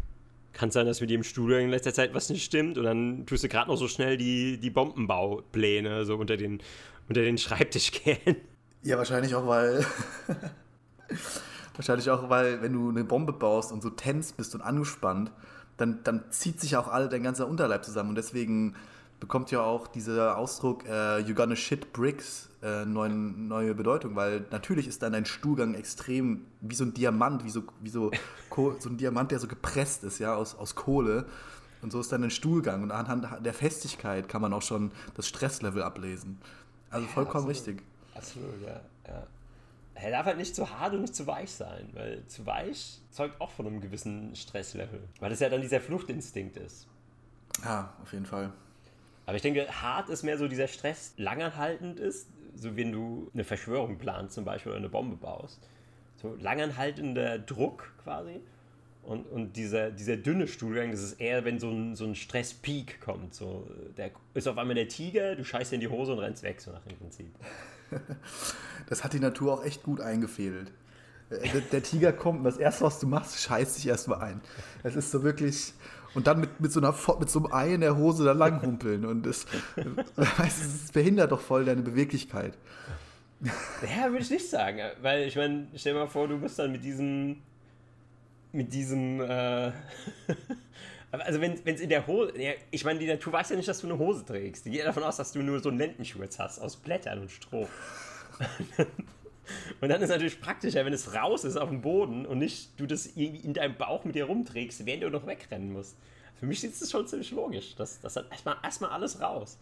kann 0.51 0.69
es 0.69 0.75
sein, 0.75 0.85
dass 0.85 1.01
mit 1.01 1.09
dem 1.09 1.23
Stuhlgang 1.23 1.63
in 1.63 1.69
letzter 1.69 1.93
Zeit 1.93 2.13
was 2.13 2.29
nicht 2.29 2.43
stimmt 2.43 2.77
und 2.77 2.83
dann 2.83 3.25
tust 3.25 3.43
du 3.43 3.47
gerade 3.47 3.69
noch 3.69 3.77
so 3.77 3.87
schnell 3.87 4.17
die, 4.17 4.59
die 4.59 4.69
Bombenbaupläne 4.69 6.05
so 6.05 6.15
unter 6.15 6.37
den, 6.37 6.61
unter 7.07 7.21
den 7.21 7.37
Schreibtisch 7.37 7.91
gehen. 8.03 8.35
Ja, 8.83 8.97
wahrscheinlich 8.97 9.33
auch, 9.33 9.47
weil 9.47 9.85
Wahrscheinlich 11.75 12.09
auch, 12.09 12.29
weil 12.29 12.61
wenn 12.61 12.73
du 12.73 12.89
eine 12.89 13.03
Bombe 13.03 13.33
baust 13.33 13.71
und 13.71 13.81
so 13.81 13.89
tens 13.89 14.33
bist 14.33 14.53
und 14.53 14.61
angespannt, 14.61 15.31
dann, 15.77 16.03
dann 16.03 16.25
zieht 16.29 16.59
sich 16.59 16.77
auch 16.77 16.87
alle 16.87 17.09
dein 17.09 17.23
ganzer 17.23 17.47
Unterleib 17.47 17.83
zusammen. 17.83 18.09
Und 18.09 18.15
deswegen 18.15 18.75
bekommt 19.23 19.51
ja 19.51 19.61
auch 19.61 19.87
dieser 19.87 20.37
Ausdruck 20.37 20.83
äh, 20.85 21.19
You 21.19 21.33
gonna 21.33 21.55
shit 21.55 21.93
bricks 21.93 22.49
äh, 22.61 22.83
neue, 22.83 23.09
neue 23.09 23.73
Bedeutung, 23.73 24.17
weil 24.17 24.45
natürlich 24.51 24.85
ist 24.85 25.01
dann 25.01 25.13
dein 25.13 25.25
Stuhlgang 25.25 25.75
extrem 25.75 26.43
wie 26.59 26.75
so 26.75 26.83
ein 26.83 26.93
Diamant, 26.93 27.45
wie 27.45 27.49
so, 27.49 27.63
wie 27.79 27.89
so, 27.89 28.11
so 28.79 28.89
ein 28.89 28.97
Diamant, 28.97 29.31
der 29.31 29.39
so 29.39 29.47
gepresst 29.47 30.03
ist, 30.03 30.19
ja, 30.19 30.35
aus, 30.35 30.55
aus 30.55 30.75
Kohle. 30.75 31.25
Und 31.81 31.93
so 31.93 32.01
ist 32.01 32.11
dann 32.11 32.21
ein 32.21 32.31
Stuhlgang. 32.31 32.83
Und 32.83 32.91
anhand 32.91 33.25
der 33.45 33.53
Festigkeit 33.53 34.27
kann 34.27 34.41
man 34.41 34.51
auch 34.51 34.61
schon 34.61 34.91
das 35.15 35.25
Stresslevel 35.25 35.83
ablesen. 35.83 36.41
Also 36.89 37.07
vollkommen 37.07 37.49
absolut. 37.49 37.67
richtig. 37.67 37.83
Absolut, 38.15 38.61
ja. 38.61 38.81
ja. 39.07 39.27
Er 39.95 40.11
darf 40.11 40.25
halt 40.25 40.37
nicht 40.37 40.53
zu 40.53 40.69
hart 40.69 40.93
und 40.95 40.99
nicht 40.99 41.15
zu 41.15 41.27
weich 41.27 41.51
sein, 41.51 41.87
weil 41.93 42.25
zu 42.27 42.45
weich 42.45 42.99
zeugt 43.09 43.39
auch 43.39 43.51
von 43.51 43.67
einem 43.67 43.79
gewissen 43.79 44.35
Stresslevel. 44.35 44.99
Weil 45.21 45.29
das 45.29 45.39
ja 45.39 45.47
dann 45.47 45.61
dieser 45.61 45.79
Fluchtinstinkt 45.79 46.57
ist. 46.57 46.87
Ja, 47.63 47.93
auf 48.01 48.11
jeden 48.11 48.25
Fall. 48.25 48.51
Aber 49.25 49.35
ich 49.35 49.41
denke, 49.41 49.67
hart 49.81 50.09
ist 50.09 50.23
mehr 50.23 50.37
so 50.37 50.47
dieser 50.47 50.67
Stress, 50.67 51.13
langanhaltend 51.17 51.99
ist, 51.99 52.27
so 52.55 52.75
wenn 52.75 52.91
du 52.91 53.29
eine 53.33 53.43
Verschwörung 53.43 53.97
planst 53.97 54.35
zum 54.35 54.45
Beispiel 54.45 54.71
oder 54.71 54.79
eine 54.79 54.89
Bombe 54.89 55.15
baust. 55.15 55.59
So 56.21 56.35
langanhaltender 56.39 57.39
Druck 57.39 57.93
quasi. 58.03 58.41
Und, 59.03 59.25
und 59.25 59.57
dieser, 59.57 59.91
dieser 59.91 60.15
dünne 60.15 60.47
Stuhlgang, 60.47 60.91
das 60.91 61.01
ist 61.01 61.19
eher, 61.19 61.43
wenn 61.43 61.59
so 61.59 61.69
ein, 61.69 61.95
so 61.95 62.05
ein 62.05 62.15
Stresspeak 62.15 63.01
kommt. 63.01 63.33
So, 63.33 63.67
der 63.97 64.11
ist 64.33 64.47
auf 64.47 64.57
einmal 64.57 64.75
der 64.75 64.87
Tiger, 64.87 65.35
du 65.35 65.43
scheißt 65.43 65.73
in 65.73 65.81
die 65.81 65.89
Hose 65.89 66.13
und 66.13 66.19
rennst 66.19 66.43
weg, 66.43 66.61
so 66.61 66.71
nach 66.71 66.83
dem 66.83 66.97
Prinzip. 66.97 67.27
Das 68.89 69.03
hat 69.03 69.13
die 69.13 69.19
Natur 69.19 69.53
auch 69.53 69.63
echt 69.63 69.81
gut 69.81 70.01
eingefädelt. 70.01 70.69
Äh, 71.29 71.47
der, 71.49 71.61
der 71.61 71.83
Tiger 71.83 72.11
kommt 72.11 72.39
und 72.39 72.43
das 72.43 72.57
erste, 72.57 72.83
was 72.83 72.99
du 72.99 73.07
machst, 73.07 73.39
scheißt 73.39 73.77
dich 73.77 73.87
erstmal 73.87 74.19
ein. 74.21 74.41
Es 74.83 74.95
ist 74.95 75.09
so 75.11 75.23
wirklich. 75.23 75.73
Und 76.15 76.27
dann 76.27 76.39
mit, 76.39 76.59
mit, 76.59 76.71
so 76.71 76.79
einer, 76.79 76.93
mit 77.19 77.29
so 77.29 77.39
einem 77.39 77.53
Ei 77.53 77.73
in 77.73 77.81
der 77.81 77.97
Hose 77.97 78.23
da 78.23 78.33
langhumpeln. 78.33 79.05
Und 79.05 79.25
es, 79.25 79.45
es 80.39 80.91
behindert 80.91 81.31
doch 81.31 81.41
voll 81.41 81.65
deine 81.65 81.81
Beweglichkeit. 81.81 82.57
Ja, 83.41 84.09
würde 84.09 84.19
ich 84.19 84.29
nicht 84.29 84.49
sagen. 84.49 84.79
Weil 85.01 85.23
ich 85.23 85.35
meine, 85.35 85.67
stell 85.75 85.93
dir 85.93 85.99
mal 85.99 86.07
vor, 86.07 86.27
du 86.27 86.39
bist 86.39 86.59
dann 86.59 86.71
mit 86.71 86.83
diesem. 86.83 87.41
Mit 88.51 88.73
diesem. 88.73 89.21
Äh, 89.21 89.71
also, 91.11 91.41
wenn 91.41 91.59
es 91.65 91.81
in 91.81 91.89
der 91.89 92.05
Hose. 92.05 92.39
Ja, 92.39 92.51
ich 92.69 92.85
meine, 92.85 92.99
die 92.99 93.07
Natur 93.07 93.33
weiß 93.33 93.49
ja 93.49 93.55
nicht, 93.55 93.67
dass 93.67 93.81
du 93.81 93.87
eine 93.87 93.97
Hose 93.97 94.23
trägst. 94.23 94.65
Die 94.65 94.69
geht 94.69 94.85
davon 94.85 95.03
aus, 95.03 95.17
dass 95.17 95.31
du 95.31 95.41
nur 95.41 95.59
so 95.59 95.69
einen 95.69 95.79
Lendenschurz 95.79 96.39
hast 96.39 96.59
aus 96.59 96.77
Blättern 96.77 97.19
und 97.19 97.31
Stroh. 97.31 97.67
Und 99.81 99.89
dann 99.89 100.01
ist 100.01 100.05
es 100.05 100.09
natürlich 100.09 100.39
praktischer, 100.39 100.85
wenn 100.85 100.93
es 100.93 101.13
raus 101.13 101.43
ist 101.43 101.57
auf 101.57 101.69
dem 101.69 101.81
Boden 101.81 102.25
und 102.25 102.39
nicht 102.39 102.79
du 102.79 102.85
das 102.85 103.05
irgendwie 103.15 103.45
in 103.45 103.53
deinem 103.53 103.75
Bauch 103.75 104.05
mit 104.05 104.15
dir 104.15 104.25
rumträgst, 104.25 104.85
während 104.85 105.03
du 105.03 105.09
noch 105.09 105.27
wegrennen 105.27 105.73
musst. 105.73 105.95
Für 106.39 106.45
mich 106.45 106.63
ist 106.63 106.81
das 106.81 106.91
schon 106.91 107.07
ziemlich 107.07 107.31
logisch. 107.31 107.75
Das, 107.75 107.99
das 107.99 108.15
hat 108.15 108.31
erstmal, 108.31 108.57
erstmal 108.63 108.89
alles 108.91 109.21
raus. 109.21 109.57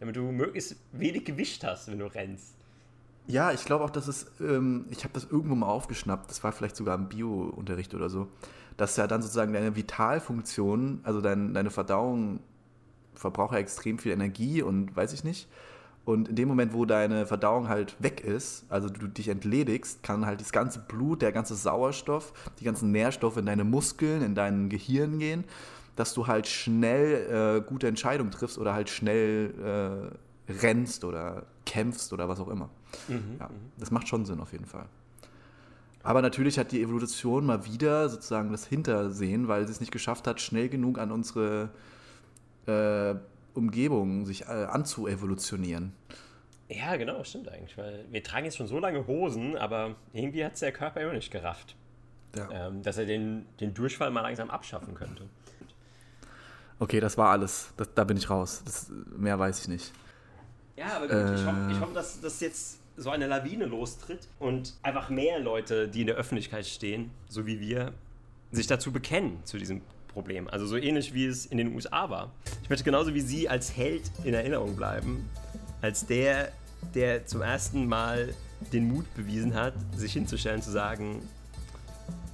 Damit 0.00 0.16
du 0.16 0.22
möglichst 0.22 0.76
wenig 0.92 1.24
Gewicht 1.24 1.64
hast, 1.64 1.90
wenn 1.90 1.98
du 1.98 2.06
rennst. 2.06 2.54
Ja, 3.28 3.50
ich 3.50 3.64
glaube 3.64 3.84
auch, 3.84 3.90
dass 3.90 4.06
es, 4.06 4.26
ähm, 4.40 4.86
ich 4.90 5.02
habe 5.02 5.14
das 5.14 5.24
irgendwo 5.24 5.56
mal 5.56 5.66
aufgeschnappt, 5.66 6.30
das 6.30 6.44
war 6.44 6.52
vielleicht 6.52 6.76
sogar 6.76 6.94
im 6.94 7.08
Bio-Unterricht 7.08 7.92
oder 7.94 8.08
so, 8.08 8.28
dass 8.76 8.96
ja 8.96 9.08
dann 9.08 9.20
sozusagen 9.22 9.52
deine 9.52 9.74
Vitalfunktion, 9.74 11.00
also 11.02 11.20
dein, 11.20 11.52
deine 11.52 11.70
Verdauung 11.70 12.40
verbraucht 13.14 13.54
ja 13.54 13.58
extrem 13.58 13.98
viel 13.98 14.12
Energie 14.12 14.62
und 14.62 14.94
weiß 14.94 15.12
ich 15.12 15.24
nicht. 15.24 15.48
Und 16.06 16.28
in 16.28 16.36
dem 16.36 16.46
Moment, 16.46 16.72
wo 16.72 16.84
deine 16.84 17.26
Verdauung 17.26 17.68
halt 17.68 17.96
weg 17.98 18.20
ist, 18.20 18.64
also 18.68 18.88
du 18.88 19.08
dich 19.08 19.26
entledigst, 19.26 20.04
kann 20.04 20.24
halt 20.24 20.40
das 20.40 20.52
ganze 20.52 20.78
Blut, 20.78 21.20
der 21.20 21.32
ganze 21.32 21.56
Sauerstoff, 21.56 22.32
die 22.60 22.64
ganzen 22.64 22.92
Nährstoffe 22.92 23.36
in 23.38 23.46
deine 23.46 23.64
Muskeln, 23.64 24.22
in 24.22 24.36
dein 24.36 24.68
Gehirn 24.68 25.18
gehen, 25.18 25.42
dass 25.96 26.14
du 26.14 26.28
halt 26.28 26.46
schnell 26.46 27.58
äh, 27.58 27.68
gute 27.68 27.88
Entscheidungen 27.88 28.30
triffst 28.30 28.56
oder 28.56 28.72
halt 28.72 28.88
schnell 28.88 30.12
äh, 30.48 30.52
rennst 30.52 31.02
oder 31.02 31.42
kämpfst 31.64 32.12
oder 32.12 32.28
was 32.28 32.38
auch 32.38 32.50
immer. 32.50 32.70
Mhm, 33.08 33.38
ja, 33.40 33.48
mhm. 33.48 33.72
das 33.76 33.90
macht 33.90 34.06
schon 34.06 34.24
Sinn 34.26 34.38
auf 34.38 34.52
jeden 34.52 34.66
Fall. 34.66 34.86
Aber 36.04 36.22
natürlich 36.22 36.56
hat 36.56 36.70
die 36.70 36.82
Evolution 36.82 37.46
mal 37.46 37.66
wieder 37.66 38.08
sozusagen 38.08 38.52
das 38.52 38.64
Hintersehen, 38.64 39.48
weil 39.48 39.66
sie 39.66 39.72
es 39.72 39.80
nicht 39.80 39.90
geschafft 39.90 40.28
hat, 40.28 40.40
schnell 40.40 40.68
genug 40.68 41.00
an 41.00 41.10
unsere 41.10 41.70
äh, 42.66 43.16
Umgebung 43.56 44.24
sich 44.26 44.42
äh, 44.42 44.46
anzuevolutionieren. 44.46 45.92
Ja, 46.68 46.96
genau, 46.96 47.22
stimmt 47.22 47.48
eigentlich, 47.48 47.76
weil 47.78 48.04
wir 48.10 48.22
tragen 48.22 48.44
jetzt 48.44 48.56
schon 48.56 48.66
so 48.66 48.78
lange 48.78 49.06
Hosen, 49.06 49.56
aber 49.56 49.94
irgendwie 50.12 50.44
hat 50.44 50.54
es 50.54 50.60
der 50.60 50.72
Körper 50.72 51.00
immer 51.00 51.12
nicht 51.12 51.30
gerafft, 51.30 51.76
ja. 52.36 52.68
ähm, 52.68 52.82
dass 52.82 52.98
er 52.98 53.06
den, 53.06 53.46
den 53.60 53.72
Durchfall 53.72 54.10
mal 54.10 54.22
langsam 54.22 54.50
abschaffen 54.50 54.94
könnte. 54.94 55.28
Okay, 56.78 57.00
das 57.00 57.16
war 57.16 57.30
alles. 57.30 57.72
Das, 57.76 57.94
da 57.94 58.04
bin 58.04 58.16
ich 58.16 58.28
raus. 58.28 58.62
Das, 58.64 58.90
mehr 59.16 59.38
weiß 59.38 59.62
ich 59.62 59.68
nicht. 59.68 59.92
Ja, 60.76 60.96
aber 60.96 61.06
gut, 61.06 61.16
äh, 61.16 61.34
ich 61.34 61.46
hoffe, 61.46 61.80
hoff, 61.80 61.92
dass 61.94 62.20
das 62.20 62.40
jetzt 62.40 62.80
so 62.96 63.10
eine 63.10 63.26
Lawine 63.26 63.66
lostritt 63.66 64.28
und 64.38 64.74
einfach 64.82 65.08
mehr 65.08 65.38
Leute, 65.38 65.88
die 65.88 66.02
in 66.02 66.06
der 66.06 66.16
Öffentlichkeit 66.16 66.66
stehen, 66.66 67.10
so 67.28 67.46
wie 67.46 67.60
wir, 67.60 67.92
sich 68.52 68.66
dazu 68.66 68.92
bekennen, 68.92 69.40
zu 69.44 69.58
diesem 69.58 69.82
Problem. 70.16 70.48
Also 70.48 70.64
so 70.64 70.78
ähnlich 70.78 71.12
wie 71.12 71.26
es 71.26 71.44
in 71.44 71.58
den 71.58 71.74
USA 71.74 72.08
war. 72.08 72.32
Ich 72.62 72.70
möchte 72.70 72.84
genauso 72.84 73.12
wie 73.12 73.20
Sie 73.20 73.50
als 73.50 73.76
Held 73.76 74.10
in 74.24 74.32
Erinnerung 74.32 74.74
bleiben, 74.74 75.28
als 75.82 76.06
der, 76.06 76.52
der 76.94 77.26
zum 77.26 77.42
ersten 77.42 77.86
Mal 77.86 78.32
den 78.72 78.88
Mut 78.88 79.04
bewiesen 79.14 79.52
hat, 79.52 79.74
sich 79.94 80.14
hinzustellen, 80.14 80.62
zu 80.62 80.70
sagen, 80.70 81.20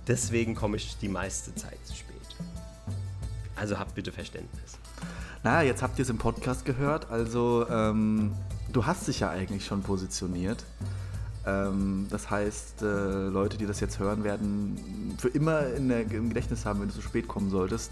deswegen 0.07 0.55
komme 0.55 0.77
ich 0.77 0.97
die 0.99 1.09
meiste 1.09 1.53
Zeit 1.57 1.79
zu 1.83 1.97
spät. 1.97 2.13
Also 3.57 3.81
habt 3.81 3.97
bitte 3.97 4.13
Verständnis. 4.13 4.79
Na, 5.43 5.65
jetzt 5.65 5.83
habt 5.83 5.99
ihr 5.99 6.05
es 6.05 6.09
im 6.09 6.19
Podcast 6.19 6.65
gehört. 6.65 7.11
Also 7.11 7.67
ähm, 7.69 8.33
du 8.73 8.87
hast 8.87 9.09
dich 9.09 9.19
ja 9.19 9.31
eigentlich 9.31 9.67
schon 9.67 9.83
positioniert. 9.83 10.65
Ähm, 11.47 12.07
das 12.11 12.31
heißt, 12.31 12.83
äh, 12.83 13.29
Leute, 13.29 13.59
die 13.59 13.67
das 13.67 13.81
jetzt 13.81 13.99
hören, 13.99 14.23
werden 14.25 15.17
für 15.19 15.29
immer 15.29 15.63
der, 15.63 16.11
im 16.11 16.29
Gedächtnis 16.29 16.65
haben, 16.65 16.81
wenn 16.81 16.89
du 16.89 16.95
zu 16.95 17.03
spät 17.03 17.29
kommen 17.29 17.51
solltest, 17.51 17.91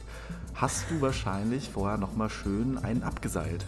hast 0.54 0.90
du 0.90 1.00
wahrscheinlich 1.00 1.68
vorher 1.68 1.98
nochmal 1.98 2.30
schön 2.30 2.78
einen 2.78 3.02
abgeseilt. 3.02 3.64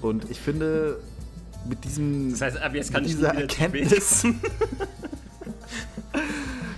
Und 0.00 0.30
ich 0.30 0.40
finde, 0.40 0.98
mit 1.68 1.84
diesem 1.84 2.30
das 2.30 2.40
heißt, 2.40 2.58
ab 2.58 2.74
jetzt 2.74 2.92
kann 2.92 3.02
mit 3.02 3.12
dieser 3.12 3.34
Erkenntnis 3.34 4.26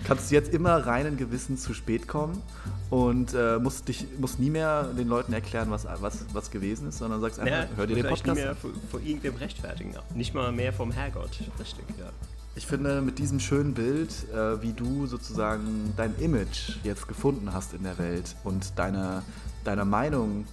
kannst 0.09 0.31
du 0.31 0.35
jetzt 0.35 0.55
immer 0.55 0.87
reinen 0.87 1.19
Gewissen 1.19 1.59
zu 1.59 1.75
spät 1.75 2.09
kommen 2.09 2.43
und 2.89 3.35
äh, 3.35 3.59
musst, 3.59 3.89
dich, 3.89 4.07
musst 4.19 4.41
nie 4.41 4.49
mehr 4.49 4.85
den 4.85 5.07
Leuten 5.07 5.35
erklären, 5.35 5.71
was, 5.71 5.87
was, 6.01 6.25
was 6.33 6.51
gewesen 6.51 6.89
ist, 6.89 6.99
sondern 6.99 7.21
sagst 7.21 7.39
einfach, 7.39 7.65
ja, 7.65 7.69
hör 7.77 7.87
dir 7.87 7.95
den 7.95 8.07
Podcast 8.07 8.27
nie 8.27 8.43
mehr 8.43 8.57
vor, 8.57 8.71
vor 8.91 9.01
irgendwem 9.01 9.37
rechtfertigen. 9.37 9.95
Nicht 10.15 10.33
mal 10.33 10.51
mehr 10.51 10.73
vom 10.73 10.91
Herrgott. 10.91 11.39
Richtig, 11.61 11.85
ja. 11.99 12.09
Ich 12.57 12.67
finde, 12.67 13.03
mit 13.03 13.19
diesem 13.19 13.39
schönen 13.39 13.75
Bild, 13.75 14.11
äh, 14.33 14.63
wie 14.63 14.73
du 14.73 15.07
sozusagen 15.07 15.93
dein 15.97 16.17
Image 16.19 16.79
jetzt 16.83 17.07
gefunden 17.07 17.53
hast 17.53 17.75
in 17.75 17.83
der 17.83 17.99
Welt 17.99 18.35
und 18.45 18.79
deine, 18.79 19.23
deine 19.65 19.85
Meinung 19.85 20.47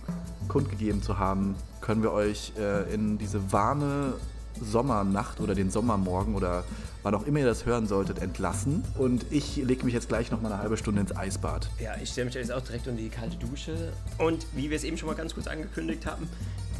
kundgegeben 0.49 1.01
zu 1.01 1.18
haben, 1.18 1.56
können 1.80 2.03
wir 2.03 2.12
euch 2.12 2.51
äh, 2.60 2.93
in 2.93 3.18
diese 3.18 3.53
warme 3.53 4.16
Sommernacht 4.62 5.39
oder 5.39 5.56
den 5.56 5.70
Sommermorgen 5.70 6.36
oder 6.36 6.64
wann 7.03 7.14
auch 7.16 7.26
immer 7.26 7.39
ihr 7.39 7.45
das 7.45 7.66
hören 7.66 7.88
solltet, 7.88 8.20
entlassen. 8.20 8.84
Und 8.97 9.26
ich 9.32 9.58
lege 9.58 9.86
mich 9.86 9.93
jetzt 9.93 10.08
gleich 10.08 10.32
noch 10.32 10.41
mal 10.41 10.51
eine 10.51 10.62
halbe 10.62 10.78
Stunde 10.78 11.01
ins 11.01 11.16
Eisbad. 11.16 11.70
Ja, 11.80 11.95
ich 12.01 12.10
stelle 12.10 12.26
mich 12.26 12.36
jetzt 12.36 12.51
auch 12.51 12.62
direkt 12.62 12.88
unter 12.88 13.01
die 13.01 13.10
kalte 13.10 13.38
Dusche. 13.38 13.93
Und 14.18 14.45
wie 14.53 14.70
wir 14.70 14.78
es 14.78 14.84
eben 14.84 14.97
schon 14.97 15.08
mal 15.08 15.16
ganz 15.16 15.34
kurz 15.34 15.47
angekündigt 15.47 16.06
haben, 16.06 16.28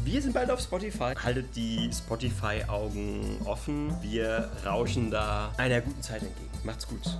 wir 0.04 0.22
sind 0.22 0.34
bald 0.34 0.50
auf 0.50 0.60
Spotify. 0.60 1.14
Haltet 1.20 1.56
die 1.56 1.90
Spotify-Augen 1.92 3.38
offen. 3.44 3.92
Wir 4.02 4.50
rauschen 4.64 5.10
da 5.10 5.52
einer 5.56 5.80
guten 5.80 6.00
Zeit 6.00 6.22
entgegen. 6.22 6.50
Macht's 6.64 6.86
gut. 6.86 7.18